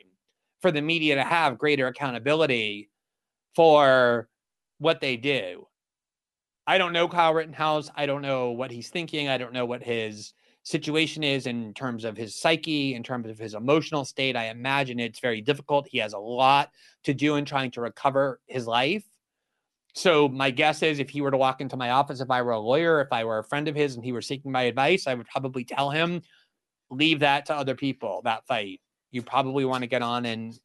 for 0.60 0.72
the 0.72 0.82
media 0.82 1.14
to 1.14 1.22
have 1.22 1.58
greater 1.58 1.86
accountability 1.86 2.90
for 3.54 4.28
what 4.78 5.00
they 5.00 5.16
do. 5.16 5.66
I 6.66 6.78
don't 6.78 6.92
know 6.92 7.08
Kyle 7.08 7.32
Rittenhouse. 7.32 7.90
I 7.94 8.06
don't 8.06 8.22
know 8.22 8.50
what 8.50 8.72
he's 8.72 8.90
thinking. 8.90 9.28
I 9.28 9.38
don't 9.38 9.52
know 9.52 9.66
what 9.66 9.82
his 9.82 10.34
situation 10.64 11.22
is 11.22 11.46
in 11.46 11.72
terms 11.74 12.04
of 12.04 12.16
his 12.16 12.34
psyche, 12.34 12.96
in 12.96 13.04
terms 13.04 13.28
of 13.28 13.38
his 13.38 13.54
emotional 13.54 14.04
state. 14.04 14.34
I 14.34 14.46
imagine 14.46 14.98
it's 14.98 15.20
very 15.20 15.40
difficult. 15.40 15.86
He 15.86 15.98
has 15.98 16.12
a 16.12 16.18
lot 16.18 16.72
to 17.04 17.14
do 17.14 17.36
in 17.36 17.44
trying 17.44 17.70
to 17.72 17.80
recover 17.80 18.40
his 18.46 18.66
life. 18.66 19.04
So, 19.96 20.28
my 20.28 20.50
guess 20.50 20.82
is 20.82 20.98
if 20.98 21.08
he 21.08 21.22
were 21.22 21.30
to 21.30 21.38
walk 21.38 21.62
into 21.62 21.78
my 21.78 21.88
office, 21.90 22.20
if 22.20 22.30
I 22.30 22.42
were 22.42 22.52
a 22.52 22.60
lawyer, 22.60 23.00
if 23.00 23.08
I 23.10 23.24
were 23.24 23.38
a 23.38 23.44
friend 23.44 23.66
of 23.66 23.74
his 23.74 23.96
and 23.96 24.04
he 24.04 24.12
were 24.12 24.20
seeking 24.20 24.52
my 24.52 24.64
advice, 24.64 25.06
I 25.06 25.14
would 25.14 25.26
probably 25.26 25.64
tell 25.64 25.90
him, 25.90 26.20
leave 26.90 27.20
that 27.20 27.46
to 27.46 27.54
other 27.54 27.74
people, 27.74 28.20
that 28.24 28.46
fight. 28.46 28.82
You 29.10 29.22
probably 29.22 29.64
want 29.64 29.84
to 29.84 29.86
get 29.86 30.02
on 30.02 30.26
and 30.26 30.58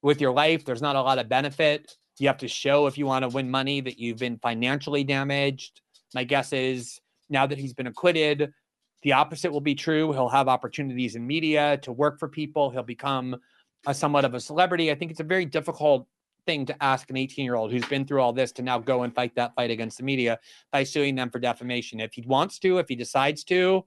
with 0.00 0.22
your 0.22 0.32
life, 0.32 0.64
there's 0.64 0.80
not 0.80 0.96
a 0.96 1.02
lot 1.02 1.18
of 1.18 1.28
benefit. 1.28 1.94
You 2.18 2.28
have 2.28 2.38
to 2.38 2.48
show 2.48 2.86
if 2.86 2.96
you 2.96 3.04
want 3.04 3.24
to 3.24 3.28
win 3.28 3.50
money 3.50 3.82
that 3.82 3.98
you've 3.98 4.18
been 4.18 4.38
financially 4.38 5.04
damaged. 5.04 5.82
My 6.14 6.24
guess 6.24 6.54
is 6.54 6.98
now 7.28 7.46
that 7.46 7.58
he's 7.58 7.74
been 7.74 7.86
acquitted, 7.86 8.54
the 9.02 9.12
opposite 9.12 9.52
will 9.52 9.60
be 9.60 9.74
true. 9.74 10.12
He'll 10.12 10.30
have 10.30 10.48
opportunities 10.48 11.14
in 11.14 11.26
media 11.26 11.76
to 11.82 11.92
work 11.92 12.18
for 12.18 12.28
people. 12.28 12.70
He'll 12.70 12.82
become 12.82 13.36
a 13.86 13.92
somewhat 13.92 14.24
of 14.24 14.32
a 14.32 14.40
celebrity. 14.40 14.90
I 14.90 14.94
think 14.94 15.10
it's 15.10 15.20
a 15.20 15.24
very 15.24 15.44
difficult 15.44 16.06
thing 16.46 16.66
to 16.66 16.82
ask 16.82 17.08
an 17.10 17.16
18 17.16 17.44
year 17.44 17.54
old 17.54 17.70
who's 17.70 17.84
been 17.86 18.04
through 18.04 18.20
all 18.20 18.32
this 18.32 18.52
to 18.52 18.62
now 18.62 18.78
go 18.78 19.02
and 19.02 19.14
fight 19.14 19.34
that 19.36 19.54
fight 19.54 19.70
against 19.70 19.98
the 19.98 20.04
media 20.04 20.38
by 20.70 20.84
suing 20.84 21.14
them 21.14 21.30
for 21.30 21.38
defamation. 21.38 22.00
If 22.00 22.14
he 22.14 22.22
wants 22.26 22.58
to, 22.60 22.78
if 22.78 22.88
he 22.88 22.96
decides 22.96 23.44
to, 23.44 23.84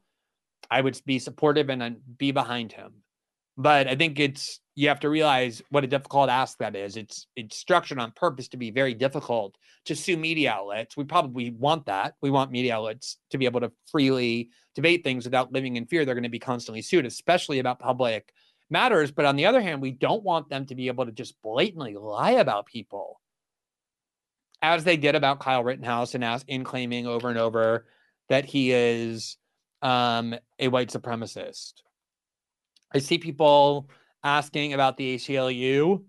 I 0.69 0.81
would 0.81 0.99
be 1.05 1.19
supportive 1.19 1.69
and 1.69 1.83
uh, 1.83 1.89
be 2.17 2.31
behind 2.31 2.71
him. 2.71 2.93
But 3.57 3.87
I 3.87 3.95
think 3.95 4.19
it's 4.19 4.59
you 4.75 4.89
have 4.89 4.99
to 5.01 5.09
realize 5.09 5.61
what 5.69 5.85
a 5.85 5.87
difficult 5.87 6.29
ask 6.29 6.57
that 6.57 6.75
is. 6.75 6.97
It's 6.97 7.27
it's 7.35 7.57
structured 7.57 7.99
on 7.99 8.11
purpose 8.11 8.49
to 8.49 8.57
be 8.57 8.71
very 8.71 8.93
difficult 8.93 9.55
to 9.85 9.95
sue 9.95 10.17
media 10.17 10.51
outlets. 10.51 10.97
We 10.97 11.05
probably 11.05 11.51
want 11.51 11.85
that. 11.85 12.15
We 12.21 12.31
want 12.31 12.51
media 12.51 12.75
outlets 12.75 13.17
to 13.29 13.37
be 13.37 13.45
able 13.45 13.61
to 13.61 13.71
freely 13.89 14.49
debate 14.75 15.05
things 15.05 15.23
without 15.23 15.53
living 15.53 15.77
in 15.77 15.85
fear 15.85 16.03
they're 16.03 16.15
going 16.15 16.23
to 16.23 16.29
be 16.29 16.39
constantly 16.39 16.81
sued, 16.81 17.05
especially 17.05 17.59
about 17.59 17.79
public 17.79 18.33
matters. 18.69 19.11
But 19.11 19.25
on 19.25 19.35
the 19.35 19.45
other 19.45 19.61
hand, 19.61 19.81
we 19.81 19.91
don't 19.91 20.23
want 20.23 20.49
them 20.49 20.65
to 20.67 20.75
be 20.75 20.87
able 20.87 21.05
to 21.05 21.11
just 21.11 21.41
blatantly 21.41 21.95
lie 21.95 22.31
about 22.31 22.65
people, 22.65 23.21
as 24.61 24.83
they 24.83 24.97
did 24.97 25.15
about 25.15 25.39
Kyle 25.39 25.63
Rittenhouse 25.63 26.15
and 26.15 26.23
as 26.23 26.43
in 26.47 26.63
claiming 26.63 27.07
over 27.07 27.29
and 27.29 27.37
over 27.37 27.85
that 28.29 28.45
he 28.45 28.71
is 28.71 29.37
um, 29.81 30.35
a 30.59 30.67
white 30.67 30.89
supremacist. 30.89 31.73
I 32.93 32.99
see 32.99 33.17
people 33.17 33.89
asking 34.23 34.73
about 34.73 34.97
the 34.97 35.15
ACLU. 35.15 36.03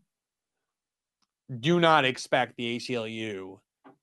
Do 1.61 1.80
not 1.80 2.04
expect 2.04 2.57
the 2.57 2.76
ACLU 2.76 3.59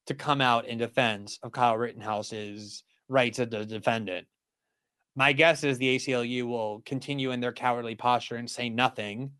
to 0.06 0.14
come 0.14 0.42
out 0.42 0.68
in 0.68 0.78
defense 0.78 1.40
of 1.44 1.52
Kyle 1.52 1.78
Rittenhouse's 1.78 2.84
rights 3.08 3.40
as 3.40 3.54
a 3.54 3.66
defendant. 3.66 4.28
My 5.16 5.34
guess 5.34 5.64
is 5.64 5.78
the 5.78 5.96
ACLU 5.96 6.48
will 6.48 6.82
continue 6.86 7.32
in 7.32 7.40
their 7.40 7.54
cowardly 7.54 7.96
posture 7.96 8.36
and 8.36 8.50
say 8.50 8.70
nothing. 8.70 9.32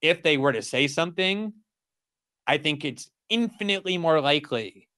If 0.00 0.22
they 0.22 0.38
were 0.38 0.52
to 0.52 0.62
say 0.62 0.88
something, 0.88 1.52
I 2.46 2.58
think 2.58 2.84
it's 2.84 3.10
infinitely 3.28 3.98
more 3.98 4.20
likely, 4.20 4.88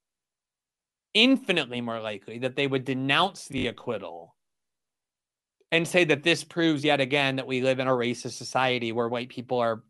infinitely 1.15 1.81
more 1.81 2.01
likely 2.01 2.39
that 2.39 2.57
they 2.57 2.67
would 2.67 2.85
denounce 2.85 3.49
the 3.49 3.67
acquittal 3.67 4.35
and 5.73 5.87
say 5.87 6.05
that 6.05 6.23
this 6.23 6.45
proves 6.45 6.85
yet 6.85 7.01
again 7.01 7.37
that 7.37 7.47
we 7.47 7.61
live 7.61 7.81
in 7.81 7.89
a 7.89 7.93
racist 7.93 8.33
society 8.33 8.93
where 8.93 9.09
white 9.09 9.29
people 9.29 9.59
are 9.59 9.83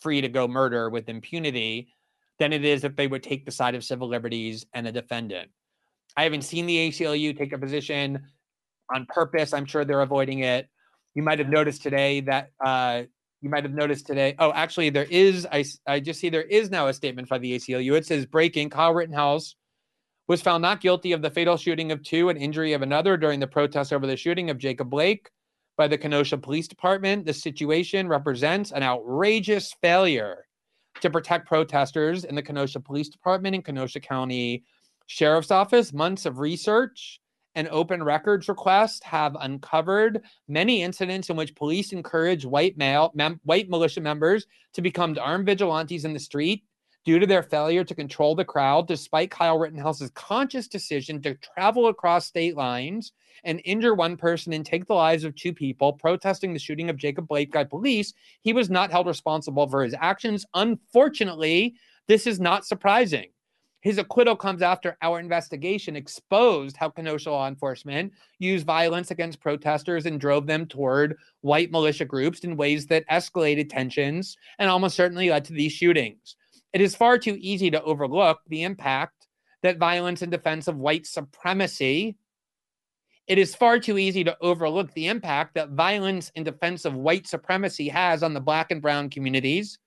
free 0.00 0.22
to 0.22 0.28
go 0.28 0.48
murder 0.48 0.88
with 0.88 1.08
impunity 1.08 1.88
than 2.38 2.52
it 2.52 2.64
is 2.64 2.84
if 2.84 2.96
they 2.96 3.06
would 3.06 3.22
take 3.22 3.44
the 3.44 3.50
side 3.50 3.74
of 3.74 3.84
civil 3.84 4.08
liberties 4.08 4.64
and 4.72 4.86
a 4.86 4.92
defendant. 4.92 5.50
I 6.16 6.24
haven't 6.24 6.42
seen 6.42 6.64
the 6.64 6.88
ACLU 6.88 7.36
take 7.36 7.52
a 7.52 7.58
position 7.58 8.26
on 8.94 9.06
purpose. 9.06 9.52
I'm 9.52 9.66
sure 9.66 9.84
they're 9.84 10.00
avoiding 10.00 10.40
it. 10.40 10.68
You 11.14 11.22
might 11.22 11.38
have 11.38 11.48
noticed 11.48 11.82
today 11.82 12.20
that 12.22 12.50
uh, 12.64 13.02
you 13.40 13.50
might 13.50 13.64
have 13.64 13.72
noticed 13.72 14.06
today. 14.06 14.34
Oh, 14.38 14.52
actually, 14.52 14.90
there 14.90 15.06
is. 15.08 15.46
I, 15.50 15.64
I 15.86 16.00
just 16.00 16.20
see 16.20 16.28
there 16.28 16.42
is 16.42 16.70
now 16.70 16.88
a 16.88 16.94
statement 16.94 17.28
by 17.28 17.38
the 17.38 17.56
ACLU. 17.56 17.96
It 17.96 18.06
says 18.06 18.26
breaking 18.26 18.70
Kyle 18.70 18.92
Rittenhouse 18.92 19.56
was 20.28 20.42
found 20.42 20.62
not 20.62 20.80
guilty 20.80 21.12
of 21.12 21.22
the 21.22 21.30
fatal 21.30 21.56
shooting 21.56 21.92
of 21.92 22.02
two 22.02 22.28
and 22.28 22.38
injury 22.38 22.72
of 22.72 22.82
another 22.82 23.16
during 23.16 23.40
the 23.40 23.46
protests 23.46 23.92
over 23.92 24.06
the 24.06 24.16
shooting 24.16 24.50
of 24.50 24.58
Jacob 24.58 24.90
Blake 24.90 25.30
by 25.76 25.86
the 25.86 25.98
Kenosha 25.98 26.38
Police 26.38 26.66
Department. 26.66 27.24
The 27.24 27.32
situation 27.32 28.08
represents 28.08 28.72
an 28.72 28.82
outrageous 28.82 29.74
failure 29.80 30.46
to 31.00 31.10
protect 31.10 31.46
protesters 31.46 32.24
in 32.24 32.34
the 32.34 32.42
Kenosha 32.42 32.80
Police 32.80 33.08
Department 33.08 33.54
and 33.54 33.64
Kenosha 33.64 34.00
County 34.00 34.64
Sheriff's 35.06 35.50
Office. 35.50 35.92
Months 35.92 36.26
of 36.26 36.38
research 36.38 37.20
and 37.56 37.66
open 37.70 38.02
records 38.02 38.48
requests 38.48 39.02
have 39.02 39.36
uncovered 39.40 40.22
many 40.46 40.82
incidents 40.82 41.30
in 41.30 41.36
which 41.36 41.56
police 41.56 41.92
encourage 41.92 42.44
white 42.44 42.76
male 42.76 43.10
mem- 43.14 43.40
white 43.44 43.68
militia 43.68 44.00
members 44.00 44.46
to 44.74 44.82
become 44.82 45.16
armed 45.20 45.46
vigilantes 45.46 46.04
in 46.04 46.12
the 46.12 46.20
street 46.20 46.62
due 47.06 47.18
to 47.18 47.26
their 47.26 47.42
failure 47.42 47.84
to 47.84 47.94
control 47.94 48.34
the 48.34 48.44
crowd, 48.44 48.86
despite 48.86 49.30
Kyle 49.30 49.58
Rittenhouse's 49.58 50.10
conscious 50.10 50.68
decision 50.68 51.22
to 51.22 51.34
travel 51.36 51.86
across 51.86 52.26
state 52.26 52.56
lines 52.56 53.12
and 53.44 53.62
injure 53.64 53.94
one 53.94 54.16
person 54.16 54.52
and 54.52 54.66
take 54.66 54.86
the 54.86 54.94
lives 54.94 55.24
of 55.24 55.34
two 55.34 55.52
people 55.52 55.92
protesting 55.92 56.52
the 56.52 56.58
shooting 56.58 56.90
of 56.90 56.96
Jacob 56.96 57.28
Blake 57.28 57.52
by 57.52 57.64
police, 57.64 58.12
he 58.42 58.52
was 58.52 58.68
not 58.68 58.90
held 58.90 59.06
responsible 59.06 59.68
for 59.68 59.82
his 59.84 59.94
actions. 59.98 60.44
Unfortunately, 60.54 61.76
this 62.08 62.26
is 62.26 62.40
not 62.40 62.66
surprising. 62.66 63.26
His 63.86 63.98
acquittal 63.98 64.34
comes 64.34 64.62
after 64.62 64.96
our 65.00 65.20
investigation 65.20 65.94
exposed 65.94 66.76
how 66.76 66.90
Kenosha 66.90 67.30
law 67.30 67.46
enforcement 67.46 68.12
used 68.40 68.66
violence 68.66 69.12
against 69.12 69.38
protesters 69.38 70.06
and 70.06 70.18
drove 70.18 70.48
them 70.48 70.66
toward 70.66 71.16
white 71.42 71.70
militia 71.70 72.04
groups 72.04 72.40
in 72.40 72.56
ways 72.56 72.88
that 72.88 73.08
escalated 73.08 73.70
tensions 73.70 74.36
and 74.58 74.68
almost 74.68 74.96
certainly 74.96 75.30
led 75.30 75.44
to 75.44 75.52
these 75.52 75.70
shootings. 75.70 76.34
It 76.72 76.80
is 76.80 76.96
far 76.96 77.16
too 77.16 77.36
easy 77.38 77.70
to 77.70 77.82
overlook 77.84 78.40
the 78.48 78.64
impact 78.64 79.28
that 79.62 79.78
violence 79.78 80.20
in 80.20 80.30
defense 80.30 80.66
of 80.66 80.78
white 80.78 81.06
supremacy. 81.06 82.16
It 83.28 83.38
is 83.38 83.54
far 83.54 83.78
too 83.78 83.98
easy 83.98 84.24
to 84.24 84.36
overlook 84.40 84.92
the 84.94 85.06
impact 85.06 85.54
that 85.54 85.70
violence 85.70 86.32
in 86.34 86.42
defense 86.42 86.86
of 86.86 86.94
white 86.94 87.28
supremacy 87.28 87.86
has 87.90 88.24
on 88.24 88.34
the 88.34 88.40
black 88.40 88.72
and 88.72 88.82
brown 88.82 89.10
communities. 89.10 89.78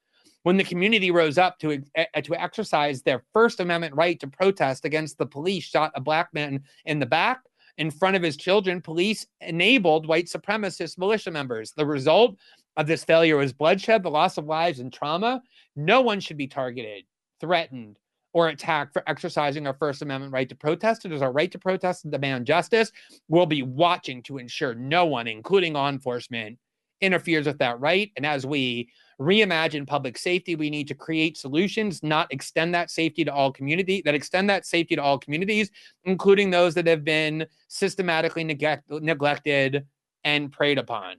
When 0.44 0.58
the 0.58 0.64
community 0.64 1.12
rose 1.12 1.38
up 1.38 1.60
to, 1.60 1.84
uh, 1.98 2.22
to 2.22 2.42
exercise 2.42 3.02
their 3.02 3.24
First 3.34 3.60
Amendment 3.60 3.96
right 3.96 4.20
to 4.20 4.28
protest 4.28 4.86
against 4.86 5.18
the 5.18 5.26
police 5.26 5.66
shot 5.66 5.92
a 5.96 6.02
black 6.02 6.34
man 6.34 6.64
in 6.86 7.00
the 7.00 7.06
back 7.06 7.42
in 7.78 7.92
front 7.92 8.16
of 8.16 8.24
his 8.24 8.38
children, 8.38 8.82
police 8.82 9.26
enabled 9.42 10.08
white 10.08 10.26
supremacist 10.26 10.98
militia 10.98 11.32
members. 11.32 11.72
The 11.72 11.86
result 11.86 12.38
of 12.78 12.88
this 12.88 13.04
failure 13.04 13.38
was 13.38 13.54
bloodshed, 13.54 14.04
the 14.04 14.10
loss 14.10 14.38
of 14.38 14.46
lives, 14.46 14.80
and 14.80 14.92
trauma. 14.92 15.42
No 15.76 16.02
one 16.02 16.20
should 16.20 16.38
be 16.38 16.48
targeted, 16.48 17.06
threatened, 17.40 17.98
or 18.34 18.50
attacked 18.50 18.94
for 18.94 19.04
exercising 19.08 19.66
our 19.66 19.74
First 19.74 20.02
Amendment 20.02 20.34
right 20.34 20.48
to 20.50 20.56
protest. 20.56 21.06
It 21.06 21.12
is 21.12 21.22
our 21.22 21.32
right 21.32 21.52
to 21.52 21.60
protest 21.60 22.04
and 22.04 22.12
demand 22.12 22.46
justice. 22.46 22.92
We'll 23.28 23.46
be 23.46 23.64
watching 23.64 24.22
to 24.24 24.38
ensure 24.38 24.76
no 24.76 25.06
one, 25.06 25.28
including 25.28 25.74
law 25.74 25.90
enforcement, 25.90 26.58
interferes 27.02 27.48
with 27.48 27.58
that 27.60 27.80
right. 27.80 28.12
And 28.18 28.26
as 28.26 28.46
we 28.46 28.90
reimagine 29.20 29.86
public 29.86 30.18
safety, 30.18 30.56
we 30.56 30.70
need 30.70 30.88
to 30.88 30.96
create 30.96 31.38
solutions, 31.38 32.02
not 32.04 32.32
extend 32.32 32.74
that 32.74 32.90
safety 32.90 33.26
to 33.26 33.34
all 33.34 33.52
community, 33.52 34.02
that 34.06 34.16
extend 34.16 34.50
that 34.50 34.66
safety 34.66 34.96
to 34.96 35.02
all 35.02 35.18
communities, 35.18 35.72
including 36.06 36.50
those 36.50 36.74
that 36.76 36.88
have 36.88 37.04
been 37.04 37.46
systematically 37.68 38.44
neglect, 38.44 38.90
neglected 38.90 39.86
and 40.24 40.52
preyed 40.52 40.78
upon 40.78 41.18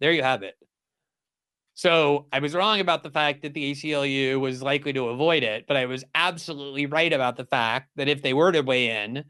there 0.00 0.12
you 0.12 0.22
have 0.22 0.42
it. 0.42 0.56
So 1.74 2.26
I 2.32 2.40
was 2.40 2.54
wrong 2.54 2.80
about 2.80 3.02
the 3.02 3.10
fact 3.10 3.42
that 3.42 3.54
the 3.54 3.70
ACLU 3.70 4.40
was 4.40 4.62
likely 4.62 4.92
to 4.94 5.08
avoid 5.08 5.44
it, 5.44 5.64
but 5.68 5.76
I 5.76 5.86
was 5.86 6.04
absolutely 6.14 6.86
right 6.86 7.12
about 7.12 7.36
the 7.36 7.44
fact 7.44 7.90
that 7.96 8.08
if 8.08 8.20
they 8.20 8.34
were 8.34 8.50
to 8.50 8.62
weigh 8.62 9.04
in, 9.04 9.24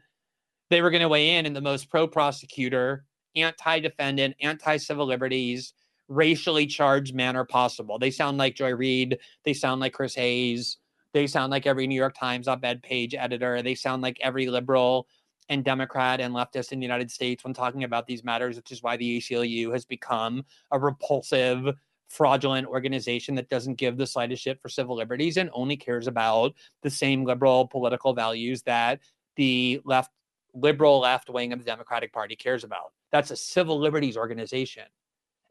they 0.71 0.81
were 0.81 0.89
going 0.89 1.01
to 1.01 1.09
weigh 1.09 1.35
in 1.37 1.45
in 1.45 1.53
the 1.53 1.61
most 1.61 1.89
pro 1.89 2.07
prosecutor, 2.07 3.05
anti 3.35 3.79
defendant, 3.79 4.35
anti 4.41 4.77
civil 4.77 5.05
liberties, 5.05 5.73
racially 6.09 6.65
charged 6.65 7.15
manner 7.15 7.45
possible. 7.45 7.97
They 7.97 8.11
sound 8.11 8.37
like 8.37 8.55
Joy 8.55 8.73
Reid. 8.73 9.19
They 9.45 9.53
sound 9.53 9.79
like 9.79 9.93
Chris 9.93 10.15
Hayes. 10.15 10.77
They 11.13 11.27
sound 11.27 11.51
like 11.51 11.65
every 11.65 11.87
New 11.87 11.95
York 11.95 12.15
Times 12.17 12.47
op 12.47 12.63
ed 12.63 12.83
page 12.83 13.15
editor. 13.15 13.61
They 13.61 13.75
sound 13.75 14.01
like 14.01 14.17
every 14.21 14.47
liberal 14.47 15.07
and 15.49 15.63
Democrat 15.63 16.19
and 16.19 16.33
leftist 16.33 16.71
in 16.71 16.79
the 16.79 16.85
United 16.85 17.09
States 17.09 17.43
when 17.43 17.53
talking 17.53 17.83
about 17.83 18.05
these 18.05 18.23
matters, 18.23 18.55
which 18.55 18.71
is 18.71 18.83
why 18.83 18.97
the 18.97 19.19
ACLU 19.19 19.71
has 19.71 19.85
become 19.85 20.43
a 20.71 20.79
repulsive 20.79 21.73
fraudulent 22.07 22.67
organization 22.67 23.35
that 23.35 23.49
doesn't 23.49 23.75
give 23.75 23.97
the 23.97 24.05
slightest 24.05 24.43
shit 24.43 24.59
for 24.61 24.69
civil 24.69 24.95
liberties 24.95 25.37
and 25.37 25.49
only 25.53 25.77
cares 25.77 26.07
about 26.07 26.53
the 26.81 26.89
same 26.89 27.23
liberal 27.23 27.67
political 27.67 28.13
values 28.13 28.63
that 28.63 28.99
the 29.35 29.79
left 29.85 30.11
liberal 30.55 30.99
left 30.99 31.29
wing 31.29 31.53
of 31.53 31.59
the 31.59 31.65
Democratic 31.65 32.11
Party 32.11 32.35
cares 32.35 32.63
about. 32.63 32.93
That's 33.11 33.29
a 33.29 33.35
civil 33.35 33.79
liberties 33.79 34.17
organization 34.17 34.85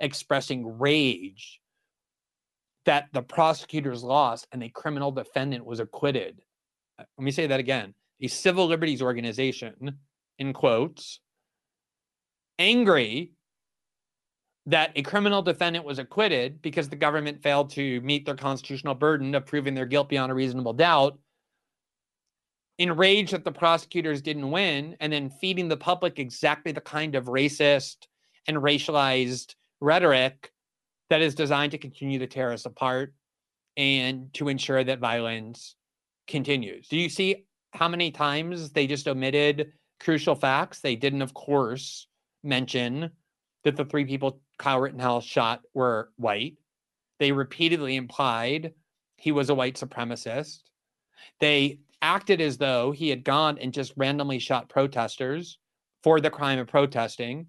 expressing 0.00 0.78
rage 0.78 1.60
that 2.86 3.08
the 3.12 3.22
prosecutors 3.22 4.02
lost 4.02 4.46
and 4.52 4.62
a 4.62 4.68
criminal 4.68 5.10
defendant 5.10 5.64
was 5.64 5.80
acquitted. 5.80 6.40
Uh, 6.98 7.04
let 7.18 7.24
me 7.24 7.30
say 7.30 7.46
that 7.46 7.60
again. 7.60 7.94
A 8.20 8.28
civil 8.28 8.66
liberties 8.66 9.02
organization, 9.02 9.98
in 10.38 10.52
quotes, 10.52 11.20
angry 12.58 13.32
that 14.66 14.92
a 14.96 15.02
criminal 15.02 15.42
defendant 15.42 15.84
was 15.84 15.98
acquitted 15.98 16.60
because 16.60 16.88
the 16.88 16.96
government 16.96 17.42
failed 17.42 17.70
to 17.70 18.00
meet 18.02 18.26
their 18.26 18.34
constitutional 18.34 18.94
burden 18.94 19.34
of 19.34 19.46
proving 19.46 19.74
their 19.74 19.86
guilt 19.86 20.08
beyond 20.08 20.30
a 20.30 20.34
reasonable 20.34 20.72
doubt, 20.72 21.18
enraged 22.78 23.32
that 23.32 23.44
the 23.44 23.52
prosecutors 23.52 24.20
didn't 24.20 24.50
win, 24.50 24.96
and 25.00 25.12
then 25.12 25.30
feeding 25.30 25.68
the 25.68 25.76
public 25.76 26.18
exactly 26.18 26.72
the 26.72 26.80
kind 26.80 27.14
of 27.14 27.26
racist 27.26 27.96
and 28.46 28.56
racialized 28.56 29.54
rhetoric 29.80 30.52
that 31.10 31.22
is 31.22 31.34
designed 31.34 31.72
to 31.72 31.78
continue 31.78 32.18
to 32.18 32.26
tear 32.26 32.52
us 32.52 32.66
apart 32.66 33.14
and 33.76 34.32
to 34.34 34.48
ensure 34.48 34.82
that 34.84 34.98
violence 34.98 35.76
continues. 36.26 36.88
Do 36.88 36.96
you 36.96 37.08
see 37.08 37.46
how 37.72 37.88
many 37.88 38.10
times 38.10 38.70
they 38.70 38.86
just 38.86 39.08
omitted 39.08 39.72
crucial 40.00 40.34
facts? 40.34 40.80
They 40.80 40.96
didn't, 40.96 41.22
of 41.22 41.34
course, 41.34 42.06
mention 42.42 43.10
that 43.64 43.76
the 43.76 43.84
three 43.84 44.04
people 44.04 44.40
Kyle 44.58 44.80
Rittenhouse 44.80 45.24
shot 45.24 45.62
were 45.74 46.10
white. 46.16 46.56
They 47.18 47.32
repeatedly 47.32 47.96
implied 47.96 48.72
he 49.16 49.32
was 49.32 49.50
a 49.50 49.54
white 49.54 49.76
supremacist. 49.76 50.62
They 51.40 51.80
acted 52.02 52.40
as 52.40 52.58
though 52.58 52.92
he 52.92 53.08
had 53.08 53.24
gone 53.24 53.58
and 53.58 53.72
just 53.72 53.92
randomly 53.96 54.38
shot 54.38 54.68
protesters 54.68 55.58
for 56.02 56.20
the 56.20 56.30
crime 56.30 56.58
of 56.58 56.68
protesting 56.68 57.46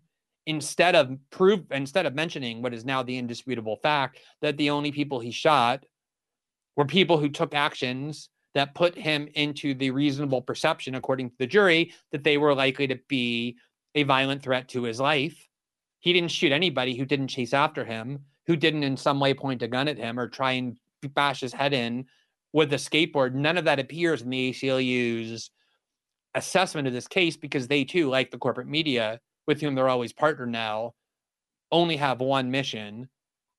instead 0.50 0.96
of 0.96 1.16
prove 1.30 1.62
instead 1.70 2.08
of 2.08 2.16
mentioning 2.16 2.64
what 2.64 2.74
is 2.74 2.84
now 2.84 3.04
the 3.04 3.16
indisputable 3.16 3.76
fact 3.84 4.18
that 4.42 4.58
the 4.58 4.72
only 4.72 4.92
people 4.92 5.20
he 5.20 5.30
shot 5.30 5.86
were 6.76 6.86
people 6.86 7.20
who 7.20 7.30
took 7.30 7.54
actions 7.54 8.30
that 8.56 8.74
put 8.74 8.96
him 8.98 9.30
into 9.36 9.76
the 9.76 9.92
reasonable 9.92 10.42
perception 10.42 10.96
according 10.96 11.30
to 11.30 11.36
the 11.38 11.46
jury 11.46 11.94
that 12.12 12.24
they 12.24 12.40
were 12.40 12.56
likely 12.56 12.88
to 12.88 12.98
be 13.08 13.56
a 13.94 14.02
violent 14.02 14.42
threat 14.42 14.68
to 14.68 14.82
his 14.82 15.00
life. 15.00 15.48
He 16.00 16.14
didn't 16.14 16.32
shoot 16.32 16.52
anybody 16.52 16.98
who 16.98 17.06
didn't 17.06 17.28
chase 17.28 17.54
after 17.54 17.86
him 17.86 18.26
who 18.48 18.56
didn't 18.56 18.82
in 18.84 18.98
some 18.98 19.20
way 19.20 19.36
point 19.36 19.62
a 19.62 19.68
gun 19.68 19.88
at 19.88 20.00
him 20.00 20.20
or 20.20 20.28
try 20.28 20.54
and 20.54 20.80
bash 21.14 21.42
his 21.42 21.54
head 21.54 21.74
in 21.74 22.06
with 22.54 22.74
a 22.74 22.78
skateboard. 22.78 23.36
None 23.36 23.60
of 23.60 23.66
that 23.66 23.80
appears 23.80 24.24
in 24.24 24.32
the 24.32 24.50
ACLU's 24.50 25.52
assessment 26.34 26.88
of 26.88 26.94
this 26.94 27.08
case 27.08 27.38
because 27.38 27.68
they 27.68 27.84
too 27.84 28.10
like 28.10 28.32
the 28.32 28.40
corporate 28.40 28.68
media 28.68 29.20
with 29.50 29.60
whom 29.60 29.74
they're 29.74 29.90
always 29.90 30.14
partnered 30.14 30.52
now 30.52 30.94
only 31.72 31.98
have 31.98 32.22
one 32.22 32.52
mission, 32.52 33.10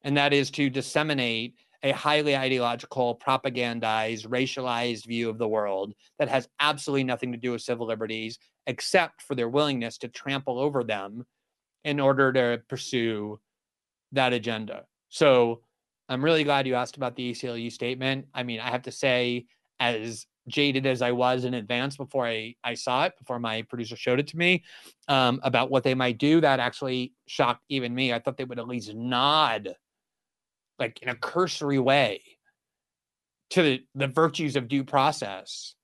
and 0.04 0.16
that 0.16 0.32
is 0.32 0.48
to 0.52 0.70
disseminate 0.70 1.56
a 1.82 1.90
highly 1.90 2.36
ideological, 2.36 3.20
propagandized, 3.26 4.24
racialized 4.28 5.04
view 5.04 5.28
of 5.28 5.36
the 5.36 5.48
world 5.48 5.92
that 6.20 6.28
has 6.28 6.48
absolutely 6.60 7.02
nothing 7.02 7.32
to 7.32 7.38
do 7.38 7.50
with 7.50 7.62
civil 7.62 7.88
liberties, 7.88 8.38
except 8.68 9.20
for 9.22 9.34
their 9.34 9.48
willingness 9.48 9.98
to 9.98 10.06
trample 10.06 10.60
over 10.60 10.84
them 10.84 11.26
in 11.82 11.98
order 11.98 12.32
to 12.32 12.62
pursue 12.68 13.40
that 14.12 14.32
agenda. 14.32 14.84
So 15.08 15.62
I'm 16.08 16.24
really 16.24 16.44
glad 16.44 16.68
you 16.68 16.76
asked 16.76 16.98
about 16.98 17.16
the 17.16 17.32
ACLU 17.32 17.72
statement. 17.72 18.26
I 18.32 18.44
mean, 18.44 18.60
I 18.60 18.70
have 18.70 18.82
to 18.82 18.92
say, 18.92 19.46
as 19.80 20.24
jaded 20.50 20.86
as 20.86 21.02
I 21.02 21.12
was 21.12 21.44
in 21.44 21.54
advance 21.54 21.96
before 21.96 22.26
I, 22.26 22.54
I 22.62 22.74
saw 22.74 23.04
it, 23.04 23.16
before 23.18 23.38
my 23.38 23.62
producer 23.62 23.96
showed 23.96 24.20
it 24.20 24.26
to 24.28 24.36
me, 24.36 24.64
um, 25.08 25.40
about 25.42 25.70
what 25.70 25.84
they 25.84 25.94
might 25.94 26.18
do, 26.18 26.40
that 26.40 26.60
actually 26.60 27.14
shocked 27.26 27.64
even 27.68 27.94
me. 27.94 28.12
I 28.12 28.18
thought 28.18 28.36
they 28.36 28.44
would 28.44 28.58
at 28.58 28.68
least 28.68 28.94
nod, 28.94 29.74
like 30.78 31.00
in 31.02 31.08
a 31.08 31.14
cursory 31.14 31.78
way, 31.78 32.20
to 33.50 33.62
the, 33.62 33.84
the 33.94 34.06
virtues 34.06 34.56
of 34.56 34.68
due 34.68 34.84
process 34.84 35.74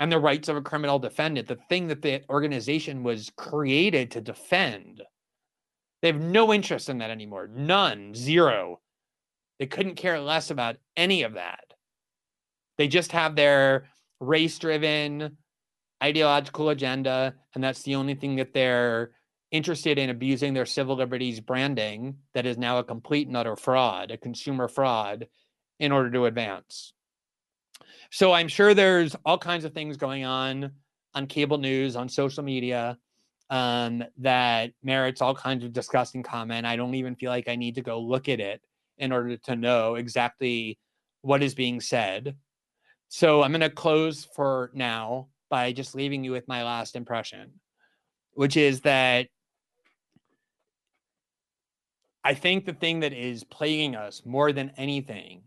and 0.00 0.10
the 0.10 0.18
rights 0.18 0.48
of 0.48 0.56
a 0.56 0.62
criminal 0.62 0.98
defendant, 0.98 1.48
the 1.48 1.58
thing 1.68 1.88
that 1.88 2.02
the 2.02 2.22
organization 2.28 3.02
was 3.02 3.32
created 3.36 4.10
to 4.12 4.20
defend. 4.20 5.02
They 6.02 6.08
have 6.08 6.20
no 6.20 6.52
interest 6.52 6.88
in 6.88 6.98
that 6.98 7.10
anymore. 7.10 7.48
None, 7.52 8.14
zero. 8.14 8.80
They 9.58 9.66
couldn't 9.66 9.96
care 9.96 10.20
less 10.20 10.50
about 10.50 10.76
any 10.96 11.22
of 11.22 11.34
that. 11.34 11.67
They 12.78 12.88
just 12.88 13.12
have 13.12 13.36
their 13.36 13.88
race 14.20 14.58
driven 14.58 15.36
ideological 16.02 16.70
agenda. 16.70 17.34
And 17.54 17.62
that's 17.62 17.82
the 17.82 17.96
only 17.96 18.14
thing 18.14 18.36
that 18.36 18.54
they're 18.54 19.10
interested 19.50 19.98
in 19.98 20.10
abusing 20.10 20.54
their 20.54 20.66
civil 20.66 20.96
liberties 20.96 21.40
branding 21.40 22.16
that 22.34 22.46
is 22.46 22.58
now 22.58 22.78
a 22.78 22.84
complete 22.84 23.26
and 23.28 23.36
utter 23.36 23.56
fraud, 23.56 24.10
a 24.10 24.16
consumer 24.16 24.68
fraud, 24.68 25.26
in 25.80 25.92
order 25.92 26.10
to 26.10 26.26
advance. 26.26 26.92
So 28.10 28.32
I'm 28.32 28.48
sure 28.48 28.74
there's 28.74 29.16
all 29.24 29.38
kinds 29.38 29.64
of 29.64 29.72
things 29.72 29.96
going 29.96 30.24
on 30.24 30.72
on 31.14 31.26
cable 31.26 31.58
news, 31.58 31.96
on 31.96 32.08
social 32.08 32.42
media, 32.42 32.98
um, 33.50 34.04
that 34.18 34.72
merits 34.82 35.22
all 35.22 35.34
kinds 35.34 35.64
of 35.64 35.72
disgusting 35.72 36.22
comment. 36.22 36.66
I 36.66 36.76
don't 36.76 36.94
even 36.94 37.16
feel 37.16 37.30
like 37.30 37.48
I 37.48 37.56
need 37.56 37.74
to 37.76 37.82
go 37.82 38.00
look 38.00 38.28
at 38.28 38.40
it 38.40 38.60
in 38.98 39.12
order 39.12 39.36
to 39.36 39.56
know 39.56 39.94
exactly 39.94 40.78
what 41.22 41.42
is 41.42 41.54
being 41.54 41.80
said. 41.80 42.36
So 43.08 43.42
I'm 43.42 43.52
going 43.52 43.62
to 43.62 43.70
close 43.70 44.24
for 44.24 44.70
now 44.74 45.28
by 45.48 45.72
just 45.72 45.94
leaving 45.94 46.24
you 46.24 46.32
with 46.32 46.46
my 46.46 46.62
last 46.62 46.94
impression, 46.94 47.52
which 48.32 48.56
is 48.56 48.82
that 48.82 49.28
I 52.22 52.34
think 52.34 52.66
the 52.66 52.74
thing 52.74 53.00
that 53.00 53.14
is 53.14 53.44
plaguing 53.44 53.96
us 53.96 54.22
more 54.26 54.52
than 54.52 54.72
anything, 54.76 55.42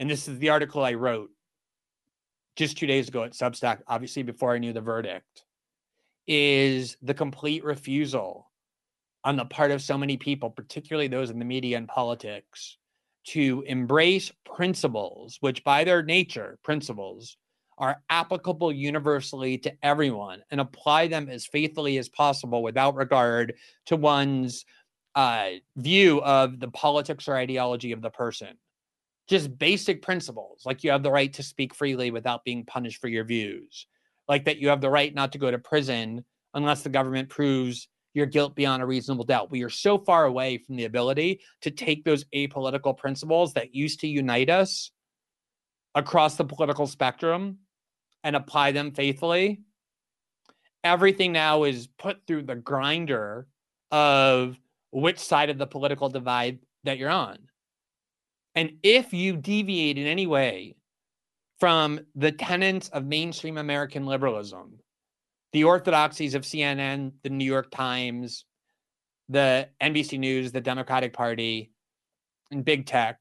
and 0.00 0.08
this 0.08 0.28
is 0.28 0.38
the 0.38 0.48
article 0.48 0.82
I 0.82 0.94
wrote 0.94 1.30
just 2.56 2.78
two 2.78 2.86
days 2.86 3.08
ago 3.08 3.24
at 3.24 3.32
Substack, 3.32 3.82
obviously 3.86 4.22
before 4.22 4.54
I 4.54 4.58
knew 4.58 4.72
the 4.72 4.80
verdict, 4.80 5.44
is 6.26 6.96
the 7.02 7.12
complete 7.12 7.64
refusal 7.64 8.50
on 9.24 9.36
the 9.36 9.44
part 9.44 9.72
of 9.72 9.82
so 9.82 9.98
many 9.98 10.16
people, 10.16 10.48
particularly 10.48 11.08
those 11.08 11.28
in 11.28 11.38
the 11.38 11.44
media 11.44 11.76
and 11.76 11.86
politics, 11.86 12.78
to 13.26 13.64
embrace 13.66 14.32
principles, 14.44 15.36
which 15.40 15.64
by 15.64 15.84
their 15.84 16.02
nature, 16.02 16.58
principles, 16.62 17.36
are 17.78 18.02
applicable 18.08 18.72
universally 18.72 19.58
to 19.58 19.72
everyone 19.82 20.42
and 20.50 20.60
apply 20.60 21.08
them 21.08 21.28
as 21.28 21.46
faithfully 21.46 21.98
as 21.98 22.08
possible 22.08 22.62
without 22.62 22.94
regard 22.94 23.54
to 23.84 23.96
one's 23.96 24.64
uh, 25.14 25.50
view 25.76 26.22
of 26.22 26.58
the 26.60 26.68
politics 26.68 27.28
or 27.28 27.36
ideology 27.36 27.92
of 27.92 28.00
the 28.00 28.10
person. 28.10 28.56
Just 29.28 29.58
basic 29.58 30.02
principles, 30.02 30.62
like 30.64 30.84
you 30.84 30.90
have 30.90 31.02
the 31.02 31.10
right 31.10 31.32
to 31.34 31.42
speak 31.42 31.74
freely 31.74 32.10
without 32.10 32.44
being 32.44 32.64
punished 32.64 33.00
for 33.00 33.08
your 33.08 33.24
views, 33.24 33.86
like 34.28 34.44
that 34.44 34.58
you 34.58 34.68
have 34.68 34.80
the 34.80 34.90
right 34.90 35.14
not 35.14 35.32
to 35.32 35.38
go 35.38 35.50
to 35.50 35.58
prison 35.58 36.24
unless 36.54 36.82
the 36.82 36.88
government 36.88 37.28
proves 37.28 37.88
your 38.16 38.26
guilt 38.26 38.56
beyond 38.56 38.82
a 38.82 38.86
reasonable 38.86 39.26
doubt. 39.26 39.50
We 39.50 39.62
are 39.62 39.68
so 39.68 39.98
far 39.98 40.24
away 40.24 40.56
from 40.56 40.76
the 40.76 40.86
ability 40.86 41.40
to 41.60 41.70
take 41.70 42.02
those 42.02 42.24
apolitical 42.34 42.96
principles 42.96 43.52
that 43.52 43.74
used 43.74 44.00
to 44.00 44.08
unite 44.08 44.48
us 44.48 44.90
across 45.94 46.36
the 46.36 46.44
political 46.44 46.86
spectrum 46.86 47.58
and 48.24 48.34
apply 48.34 48.72
them 48.72 48.90
faithfully. 48.92 49.60
Everything 50.82 51.30
now 51.30 51.64
is 51.64 51.88
put 51.98 52.26
through 52.26 52.44
the 52.44 52.56
grinder 52.56 53.48
of 53.90 54.58
which 54.92 55.18
side 55.18 55.50
of 55.50 55.58
the 55.58 55.66
political 55.66 56.08
divide 56.08 56.60
that 56.84 56.96
you're 56.96 57.10
on. 57.10 57.36
And 58.54 58.78
if 58.82 59.12
you 59.12 59.36
deviate 59.36 59.98
in 59.98 60.06
any 60.06 60.26
way 60.26 60.76
from 61.60 62.00
the 62.14 62.32
tenets 62.32 62.88
of 62.88 63.04
mainstream 63.04 63.58
American 63.58 64.06
liberalism, 64.06 64.78
the 65.56 65.64
orthodoxies 65.64 66.34
of 66.34 66.42
CNN, 66.42 67.12
the 67.22 67.30
New 67.30 67.46
York 67.46 67.70
Times, 67.70 68.44
the 69.30 69.66
NBC 69.82 70.18
News, 70.18 70.52
the 70.52 70.60
Democratic 70.60 71.14
Party, 71.14 71.72
and 72.50 72.62
big 72.62 72.84
tech, 72.84 73.18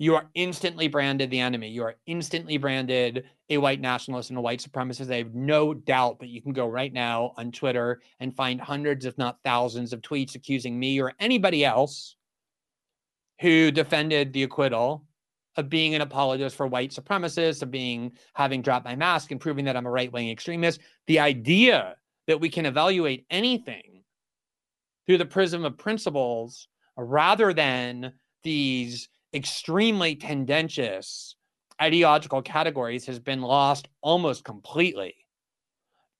you 0.00 0.16
are 0.16 0.28
instantly 0.34 0.88
branded 0.88 1.30
the 1.30 1.38
enemy. 1.38 1.68
You 1.68 1.84
are 1.84 1.94
instantly 2.06 2.56
branded 2.56 3.26
a 3.48 3.58
white 3.58 3.80
nationalist 3.80 4.30
and 4.30 4.38
a 4.40 4.42
white 4.42 4.58
supremacist. 4.58 5.12
I 5.12 5.18
have 5.18 5.36
no 5.36 5.72
doubt 5.72 6.18
that 6.18 6.30
you 6.30 6.42
can 6.42 6.52
go 6.52 6.66
right 6.66 6.92
now 6.92 7.32
on 7.36 7.52
Twitter 7.52 8.02
and 8.18 8.34
find 8.34 8.60
hundreds, 8.60 9.06
if 9.06 9.16
not 9.16 9.38
thousands, 9.44 9.92
of 9.92 10.02
tweets 10.02 10.34
accusing 10.34 10.76
me 10.76 11.00
or 11.00 11.12
anybody 11.20 11.64
else 11.64 12.16
who 13.40 13.70
defended 13.70 14.32
the 14.32 14.42
acquittal 14.42 15.04
of 15.56 15.68
being 15.68 15.94
an 15.94 16.00
apologist 16.00 16.56
for 16.56 16.66
white 16.66 16.90
supremacists, 16.90 17.62
of 17.62 17.70
being 17.70 18.12
having 18.34 18.62
dropped 18.62 18.84
my 18.84 18.96
mask 18.96 19.30
and 19.30 19.40
proving 19.40 19.64
that 19.66 19.76
I'm 19.76 19.86
a 19.86 19.90
right 19.90 20.12
wing 20.12 20.30
extremist. 20.30 20.80
The 21.06 21.20
idea 21.20 21.96
that 22.26 22.40
we 22.40 22.48
can 22.48 22.66
evaluate 22.66 23.26
anything 23.30 24.04
through 25.06 25.18
the 25.18 25.26
prism 25.26 25.64
of 25.64 25.76
principles 25.76 26.68
rather 26.96 27.52
than 27.52 28.12
these 28.42 29.08
extremely 29.34 30.14
tendentious 30.14 31.36
ideological 31.80 32.42
categories 32.42 33.06
has 33.06 33.18
been 33.18 33.42
lost 33.42 33.88
almost 34.02 34.44
completely. 34.44 35.14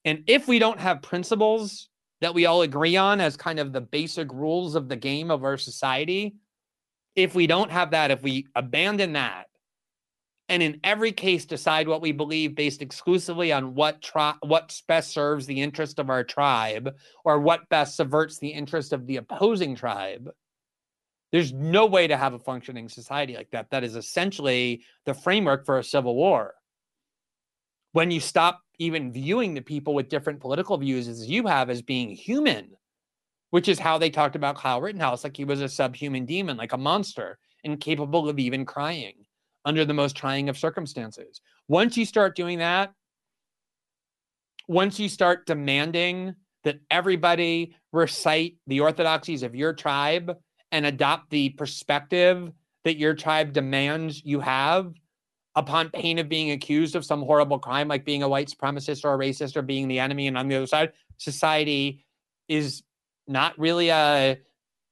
And 0.04 0.24
if 0.26 0.48
we 0.48 0.58
don't 0.58 0.80
have 0.80 1.02
principles 1.02 1.88
that 2.20 2.34
we 2.34 2.46
all 2.46 2.62
agree 2.62 2.96
on 2.96 3.20
as 3.20 3.36
kind 3.36 3.58
of 3.58 3.72
the 3.72 3.80
basic 3.80 4.32
rules 4.32 4.74
of 4.74 4.88
the 4.88 4.96
game 4.96 5.30
of 5.30 5.44
our 5.44 5.56
society, 5.56 6.34
if 7.14 7.34
we 7.34 7.46
don't 7.46 7.70
have 7.70 7.90
that, 7.90 8.10
if 8.10 8.22
we 8.22 8.46
abandon 8.54 9.12
that, 9.14 9.46
and 10.48 10.62
in 10.62 10.80
every 10.84 11.12
case 11.12 11.46
decide 11.46 11.88
what 11.88 12.02
we 12.02 12.12
believe 12.12 12.54
based 12.54 12.82
exclusively 12.82 13.52
on 13.52 13.74
what 13.74 14.02
tri- 14.02 14.34
what 14.42 14.78
best 14.86 15.12
serves 15.12 15.46
the 15.46 15.60
interest 15.62 15.98
of 15.98 16.10
our 16.10 16.24
tribe 16.24 16.94
or 17.24 17.38
what 17.38 17.68
best 17.68 17.96
subverts 17.96 18.38
the 18.38 18.48
interest 18.48 18.92
of 18.92 19.06
the 19.06 19.16
opposing 19.16 19.74
tribe, 19.74 20.28
there's 21.30 21.52
no 21.52 21.86
way 21.86 22.06
to 22.06 22.16
have 22.16 22.34
a 22.34 22.38
functioning 22.38 22.88
society 22.88 23.34
like 23.34 23.50
that. 23.52 23.70
That 23.70 23.84
is 23.84 23.96
essentially 23.96 24.82
the 25.06 25.14
framework 25.14 25.64
for 25.64 25.78
a 25.78 25.84
civil 25.84 26.14
war. 26.14 26.54
When 27.92 28.10
you 28.10 28.20
stop 28.20 28.60
even 28.78 29.12
viewing 29.12 29.54
the 29.54 29.60
people 29.62 29.94
with 29.94 30.08
different 30.08 30.40
political 30.40 30.76
views 30.76 31.08
as 31.08 31.26
you 31.28 31.46
have 31.46 31.70
as 31.70 31.80
being 31.82 32.10
human, 32.10 32.72
which 33.52 33.68
is 33.68 33.78
how 33.78 33.98
they 33.98 34.08
talked 34.08 34.34
about 34.34 34.56
Kyle 34.56 34.80
Rittenhouse, 34.80 35.24
like 35.24 35.36
he 35.36 35.44
was 35.44 35.60
a 35.60 35.68
subhuman 35.68 36.24
demon, 36.24 36.56
like 36.56 36.72
a 36.72 36.78
monster, 36.78 37.38
incapable 37.62 38.26
of 38.26 38.38
even 38.38 38.64
crying 38.64 39.26
under 39.66 39.84
the 39.84 39.92
most 39.92 40.16
trying 40.16 40.48
of 40.48 40.56
circumstances. 40.56 41.42
Once 41.68 41.98
you 41.98 42.06
start 42.06 42.34
doing 42.34 42.60
that, 42.60 42.94
once 44.68 44.98
you 44.98 45.06
start 45.06 45.44
demanding 45.44 46.34
that 46.64 46.80
everybody 46.90 47.76
recite 47.92 48.56
the 48.68 48.80
orthodoxies 48.80 49.42
of 49.42 49.54
your 49.54 49.74
tribe 49.74 50.34
and 50.70 50.86
adopt 50.86 51.28
the 51.28 51.50
perspective 51.50 52.50
that 52.84 52.96
your 52.96 53.12
tribe 53.12 53.52
demands 53.52 54.24
you 54.24 54.40
have 54.40 54.94
upon 55.56 55.90
pain 55.90 56.18
of 56.18 56.26
being 56.26 56.52
accused 56.52 56.96
of 56.96 57.04
some 57.04 57.20
horrible 57.20 57.58
crime 57.58 57.86
like 57.86 58.06
being 58.06 58.22
a 58.22 58.28
white 58.28 58.48
supremacist 58.48 59.04
or 59.04 59.12
a 59.12 59.18
racist 59.18 59.58
or 59.58 59.62
being 59.62 59.88
the 59.88 59.98
enemy 59.98 60.26
and 60.26 60.38
on 60.38 60.48
the 60.48 60.56
other 60.56 60.66
side 60.66 60.92
society 61.18 62.02
is 62.48 62.82
not 63.26 63.58
really 63.58 63.88
a 63.88 64.38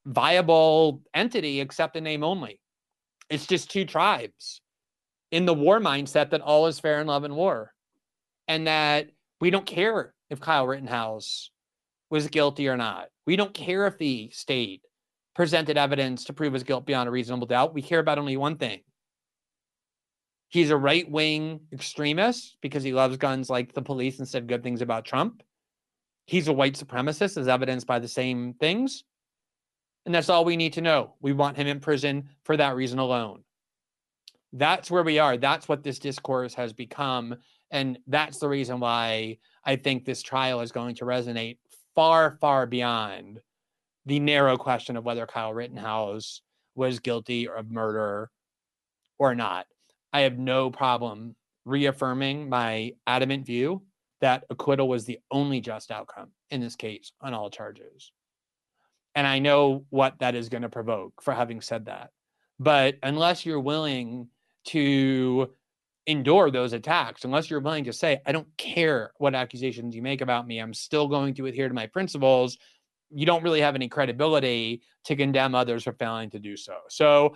viable 0.05 1.01
entity 1.13 1.59
except 1.59 1.95
in 1.95 2.03
name 2.03 2.23
only 2.23 2.59
it's 3.29 3.45
just 3.45 3.69
two 3.69 3.85
tribes 3.85 4.61
in 5.31 5.45
the 5.45 5.53
war 5.53 5.79
mindset 5.79 6.31
that 6.31 6.41
all 6.41 6.65
is 6.67 6.79
fair 6.79 6.99
in 6.99 7.07
love 7.07 7.23
and 7.23 7.35
war 7.35 7.71
and 8.47 8.67
that 8.67 9.09
we 9.39 9.49
don't 9.49 9.65
care 9.65 10.13
if 10.29 10.39
kyle 10.39 10.65
rittenhouse 10.65 11.51
was 12.09 12.27
guilty 12.27 12.67
or 12.67 12.77
not 12.77 13.09
we 13.27 13.35
don't 13.35 13.53
care 13.53 13.85
if 13.85 13.97
the 13.97 14.29
state 14.31 14.81
presented 15.35 15.77
evidence 15.77 16.25
to 16.25 16.33
prove 16.33 16.53
his 16.53 16.63
guilt 16.63 16.85
beyond 16.85 17.07
a 17.07 17.11
reasonable 17.11 17.47
doubt. 17.47 17.73
We 17.73 17.81
care 17.81 17.99
about 17.99 18.19
only 18.19 18.37
one 18.37 18.57
thing. 18.57 18.81
He's 20.49 20.69
a 20.69 20.77
right 20.77 21.09
wing 21.09 21.61
extremist 21.71 22.57
because 22.61 22.83
he 22.83 22.93
loves 22.93 23.17
guns 23.17 23.49
like 23.49 23.73
the 23.73 23.81
police 23.81 24.19
and 24.19 24.27
said 24.27 24.47
good 24.47 24.63
things 24.63 24.81
about 24.81 25.05
Trump. 25.05 25.41
He's 26.25 26.47
a 26.47 26.53
white 26.53 26.75
supremacist, 26.75 27.37
as 27.37 27.47
evidenced 27.47 27.87
by 27.87 27.99
the 27.99 28.07
same 28.07 28.53
things. 28.53 29.03
And 30.05 30.15
that's 30.15 30.29
all 30.29 30.45
we 30.45 30.57
need 30.57 30.73
to 30.73 30.81
know. 30.81 31.15
We 31.21 31.33
want 31.33 31.57
him 31.57 31.67
in 31.67 31.79
prison 31.79 32.29
for 32.43 32.57
that 32.57 32.75
reason 32.75 32.99
alone. 32.99 33.43
That's 34.53 34.89
where 34.89 35.03
we 35.03 35.19
are. 35.19 35.37
That's 35.37 35.67
what 35.67 35.83
this 35.83 35.99
discourse 35.99 36.53
has 36.55 36.73
become. 36.73 37.35
And 37.69 37.99
that's 38.07 38.39
the 38.39 38.49
reason 38.49 38.79
why 38.79 39.37
I 39.63 39.75
think 39.75 40.03
this 40.03 40.21
trial 40.21 40.61
is 40.61 40.71
going 40.71 40.95
to 40.95 41.05
resonate 41.05 41.57
far, 41.95 42.37
far 42.41 42.65
beyond 42.65 43.39
the 44.05 44.19
narrow 44.19 44.57
question 44.57 44.97
of 44.97 45.05
whether 45.05 45.25
Kyle 45.25 45.53
Rittenhouse 45.53 46.41
was 46.75 46.99
guilty 46.99 47.47
of 47.47 47.69
murder 47.69 48.29
or 49.19 49.35
not. 49.35 49.67
I 50.11 50.21
have 50.21 50.37
no 50.37 50.71
problem 50.71 51.35
reaffirming 51.65 52.49
my 52.49 52.93
adamant 53.05 53.45
view 53.45 53.83
that 54.21 54.45
acquittal 54.49 54.87
was 54.87 55.05
the 55.05 55.19
only 55.31 55.61
just 55.61 55.91
outcome 55.91 56.29
in 56.49 56.61
this 56.61 56.75
case 56.75 57.11
on 57.21 57.33
all 57.33 57.49
charges. 57.49 58.11
And 59.15 59.27
I 59.27 59.39
know 59.39 59.85
what 59.89 60.19
that 60.19 60.35
is 60.35 60.49
going 60.49 60.61
to 60.61 60.69
provoke 60.69 61.21
for 61.21 61.33
having 61.33 61.59
said 61.59 61.85
that. 61.85 62.11
But 62.59 62.95
unless 63.03 63.45
you're 63.45 63.59
willing 63.59 64.29
to 64.65 65.51
endure 66.07 66.49
those 66.51 66.73
attacks, 66.73 67.25
unless 67.25 67.49
you're 67.49 67.59
willing 67.59 67.85
to 67.85 67.93
say, 67.93 68.21
I 68.25 68.31
don't 68.31 68.47
care 68.57 69.11
what 69.17 69.35
accusations 69.35 69.95
you 69.95 70.01
make 70.01 70.21
about 70.21 70.47
me, 70.47 70.59
I'm 70.59 70.73
still 70.73 71.07
going 71.07 71.33
to 71.35 71.47
adhere 71.47 71.67
to 71.67 71.73
my 71.73 71.87
principles, 71.87 72.57
you 73.09 73.25
don't 73.25 73.43
really 73.43 73.61
have 73.61 73.75
any 73.75 73.89
credibility 73.89 74.81
to 75.05 75.15
condemn 75.15 75.55
others 75.55 75.83
for 75.83 75.93
failing 75.93 76.29
to 76.29 76.39
do 76.39 76.55
so. 76.55 76.75
So 76.89 77.35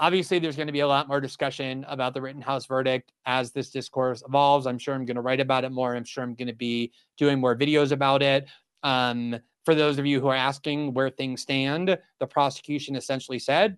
obviously 0.00 0.38
there's 0.38 0.56
going 0.56 0.66
to 0.66 0.72
be 0.72 0.80
a 0.80 0.88
lot 0.88 1.06
more 1.06 1.20
discussion 1.20 1.84
about 1.86 2.14
the 2.14 2.22
Rittenhouse 2.22 2.66
verdict 2.66 3.12
as 3.26 3.52
this 3.52 3.70
discourse 3.70 4.22
evolves. 4.26 4.66
I'm 4.66 4.78
sure 4.78 4.94
I'm 4.94 5.04
going 5.04 5.16
to 5.16 5.20
write 5.20 5.40
about 5.40 5.62
it 5.64 5.70
more. 5.70 5.94
I'm 5.94 6.04
sure 6.04 6.24
I'm 6.24 6.34
going 6.34 6.48
to 6.48 6.54
be 6.54 6.90
doing 7.18 7.38
more 7.38 7.54
videos 7.54 7.92
about 7.92 8.22
it. 8.22 8.48
Um, 8.82 9.38
for 9.66 9.74
those 9.74 9.98
of 9.98 10.06
you 10.06 10.18
who 10.18 10.28
are 10.28 10.34
asking 10.34 10.94
where 10.94 11.10
things 11.10 11.42
stand, 11.42 11.98
the 12.18 12.26
prosecution 12.26 12.96
essentially 12.96 13.38
said 13.38 13.76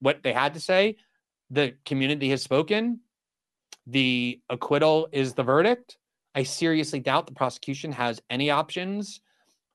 what 0.00 0.24
they 0.24 0.32
had 0.32 0.54
to 0.54 0.60
say. 0.60 0.96
The 1.50 1.74
community 1.86 2.28
has 2.30 2.42
spoken. 2.42 3.00
The 3.86 4.40
acquittal 4.50 5.08
is 5.12 5.34
the 5.34 5.44
verdict. 5.44 5.98
I 6.34 6.42
seriously 6.42 6.98
doubt 6.98 7.26
the 7.26 7.32
prosecution 7.32 7.92
has 7.92 8.20
any 8.28 8.50
options 8.50 9.20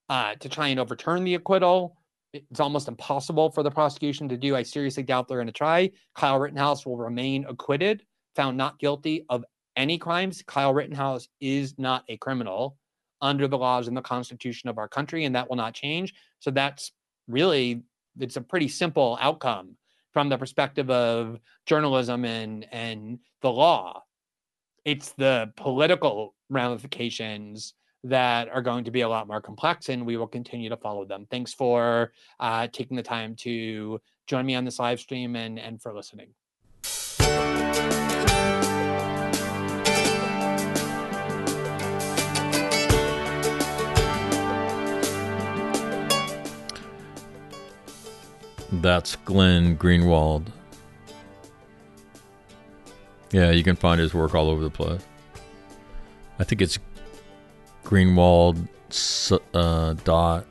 uh, 0.09 0.35
to 0.41 0.49
try 0.49 0.67
and 0.67 0.79
overturn 0.79 1.23
the 1.23 1.35
acquittal. 1.35 1.95
It's 2.33 2.59
almost 2.59 2.87
impossible 2.87 3.49
for 3.51 3.63
the 3.63 3.71
prosecution 3.71 4.29
to 4.29 4.37
do. 4.37 4.55
I 4.55 4.63
seriously 4.63 5.03
doubt 5.03 5.27
they're 5.27 5.37
going 5.37 5.47
to 5.47 5.53
try. 5.53 5.91
Kyle 6.15 6.39
Rittenhouse 6.39 6.85
will 6.85 6.97
remain 6.97 7.45
acquitted, 7.45 8.03
found 8.35 8.55
not 8.55 8.79
guilty 8.79 9.25
of 9.29 9.43
any 9.75 9.97
crimes. 9.97 10.43
Kyle 10.45 10.73
Rittenhouse 10.73 11.27
is 11.41 11.73
not 11.77 12.03
a 12.07 12.17
criminal 12.17 12.77
under 13.21 13.47
the 13.47 13.57
laws 13.57 13.87
and 13.87 13.97
the 13.97 14.01
constitution 14.01 14.69
of 14.69 14.77
our 14.77 14.87
country, 14.87 15.25
and 15.25 15.35
that 15.35 15.49
will 15.49 15.55
not 15.55 15.73
change. 15.73 16.13
So 16.39 16.51
that's 16.51 16.91
really 17.27 17.83
it's 18.19 18.35
a 18.35 18.41
pretty 18.41 18.67
simple 18.67 19.17
outcome 19.21 19.75
from 20.13 20.29
the 20.29 20.37
perspective 20.37 20.89
of 20.89 21.39
journalism 21.65 22.25
and 22.25 22.67
and 22.71 23.19
the 23.41 23.51
law. 23.51 24.03
It's 24.85 25.13
the 25.13 25.51
political 25.55 26.35
ramifications 26.49 27.73
that 28.03 28.47
are 28.49 28.61
going 28.61 28.83
to 28.85 28.91
be 28.91 29.01
a 29.01 29.09
lot 29.09 29.27
more 29.27 29.41
complex, 29.41 29.89
and 29.89 30.05
we 30.05 30.17
will 30.17 30.27
continue 30.27 30.69
to 30.69 30.77
follow 30.77 31.05
them. 31.05 31.27
Thanks 31.29 31.53
for 31.53 32.11
uh, 32.39 32.67
taking 32.71 32.95
the 32.95 33.03
time 33.03 33.35
to 33.37 33.99
join 34.27 34.45
me 34.45 34.55
on 34.55 34.63
this 34.63 34.79
live 34.79 34.99
stream 34.99 35.35
and, 35.35 35.59
and 35.59 35.81
for 35.81 35.93
listening. 35.93 36.29
That's 48.71 49.15
Glenn 49.17 49.77
Greenwald. 49.77 50.45
Yeah, 53.31 53.51
you 53.51 53.63
can 53.63 53.75
find 53.75 53.99
his 53.99 54.13
work 54.13 54.33
all 54.33 54.49
over 54.49 54.63
the 54.63 54.69
place. 54.69 55.01
I 56.39 56.43
think 56.45 56.61
it's 56.61 56.79
Greenwald 57.89 58.67
uh, 59.55 59.93
dot 60.03 60.45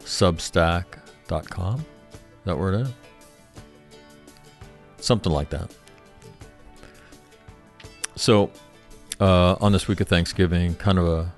substack 0.00 0.84
dot 1.28 1.48
com. 1.48 1.86
That 2.44 2.58
where 2.58 2.72
it 2.72 2.80
is? 2.80 2.88
Something 4.96 5.32
like 5.32 5.50
that. 5.50 5.70
So, 8.16 8.50
uh, 9.20 9.54
on 9.60 9.70
this 9.70 9.86
week 9.86 10.00
of 10.00 10.08
Thanksgiving, 10.08 10.74
kind 10.74 10.98
of 10.98 11.06
a 11.06 11.32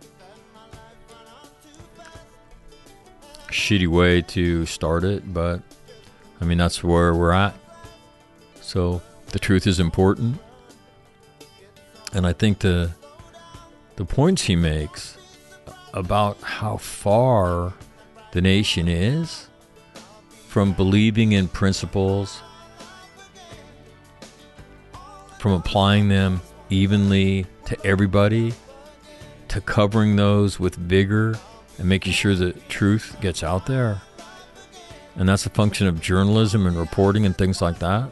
shitty 3.49 3.89
way 3.89 4.23
to 4.23 4.65
start 4.65 5.05
it, 5.05 5.35
but 5.35 5.61
I 6.41 6.47
mean, 6.47 6.57
that's 6.57 6.83
where 6.83 7.15
we're 7.15 7.33
at. 7.33 7.55
So, 8.62 9.03
the 9.33 9.39
truth 9.39 9.67
is 9.67 9.79
important. 9.79 10.41
And 12.15 12.27
I 12.27 12.33
think 12.33 12.61
the 12.61 12.93
the 14.01 14.06
points 14.06 14.44
he 14.44 14.56
makes 14.56 15.18
about 15.93 16.40
how 16.40 16.78
far 16.78 17.74
the 18.32 18.40
nation 18.40 18.89
is 18.89 19.48
from 20.48 20.72
believing 20.72 21.32
in 21.32 21.47
principles, 21.47 22.40
from 25.39 25.52
applying 25.52 26.09
them 26.09 26.40
evenly 26.70 27.44
to 27.66 27.77
everybody, 27.86 28.55
to 29.48 29.60
covering 29.60 30.16
those 30.16 30.59
with 30.59 30.77
vigor 30.77 31.39
and 31.77 31.86
making 31.86 32.14
sure 32.14 32.35
that 32.35 32.70
truth 32.70 33.18
gets 33.20 33.43
out 33.43 33.66
there. 33.66 34.01
And 35.14 35.28
that's 35.28 35.44
a 35.44 35.51
function 35.51 35.86
of 35.86 36.01
journalism 36.01 36.66
and 36.66 36.74
reporting 36.74 37.27
and 37.27 37.36
things 37.36 37.60
like 37.60 37.81
that. 37.81 38.10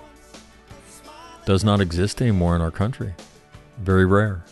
Does 1.46 1.64
not 1.64 1.80
exist 1.80 2.20
anymore 2.20 2.54
in 2.54 2.60
our 2.60 2.70
country. 2.70 3.14
Very 3.78 4.04
rare. 4.04 4.44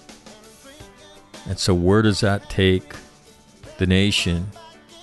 And 1.49 1.59
so, 1.59 1.75
where 1.75 2.03
does 2.03 2.21
that 2.21 2.51
take 2.51 2.95
the 3.79 3.87
nation 3.87 4.51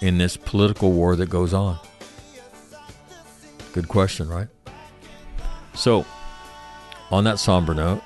in 0.01 0.17
this 0.17 0.35
political 0.35 0.91
war 0.91 1.15
that 1.15 1.29
goes 1.29 1.53
on? 1.53 1.79
Good 3.71 3.87
question, 3.87 4.27
right? 4.27 4.47
So, 5.73 6.05
on 7.09 7.23
that 7.23 7.39
somber 7.39 7.73
note, 7.73 8.01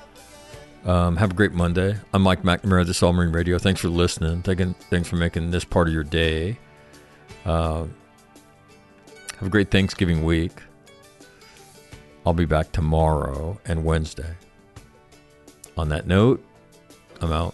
um, 0.85 1.17
have 1.17 1.31
a 1.31 1.33
great 1.33 1.51
Monday. 1.51 1.97
I'm 2.13 2.21
Mike 2.21 2.43
McNamara, 2.43 2.85
this 2.85 3.03
All 3.03 3.11
Marine 3.11 3.33
Radio. 3.33 3.57
Thanks 3.57 3.81
for 3.81 3.89
listening. 3.89 4.43
Thanks 4.43 5.09
for 5.09 5.15
making 5.15 5.51
this 5.51 5.65
part 5.65 5.87
of 5.87 5.93
your 5.93 6.03
day. 6.03 6.57
Uh, 7.43 7.85
have 9.39 9.47
a 9.47 9.49
great 9.49 9.71
Thanksgiving 9.71 10.23
week. 10.23 10.61
I'll 12.25 12.33
be 12.33 12.45
back 12.45 12.71
tomorrow 12.71 13.59
and 13.65 13.83
Wednesday. 13.83 14.35
On 15.77 15.89
that 15.89 16.07
note, 16.07 16.43
I'm 17.21 17.31
out. 17.31 17.53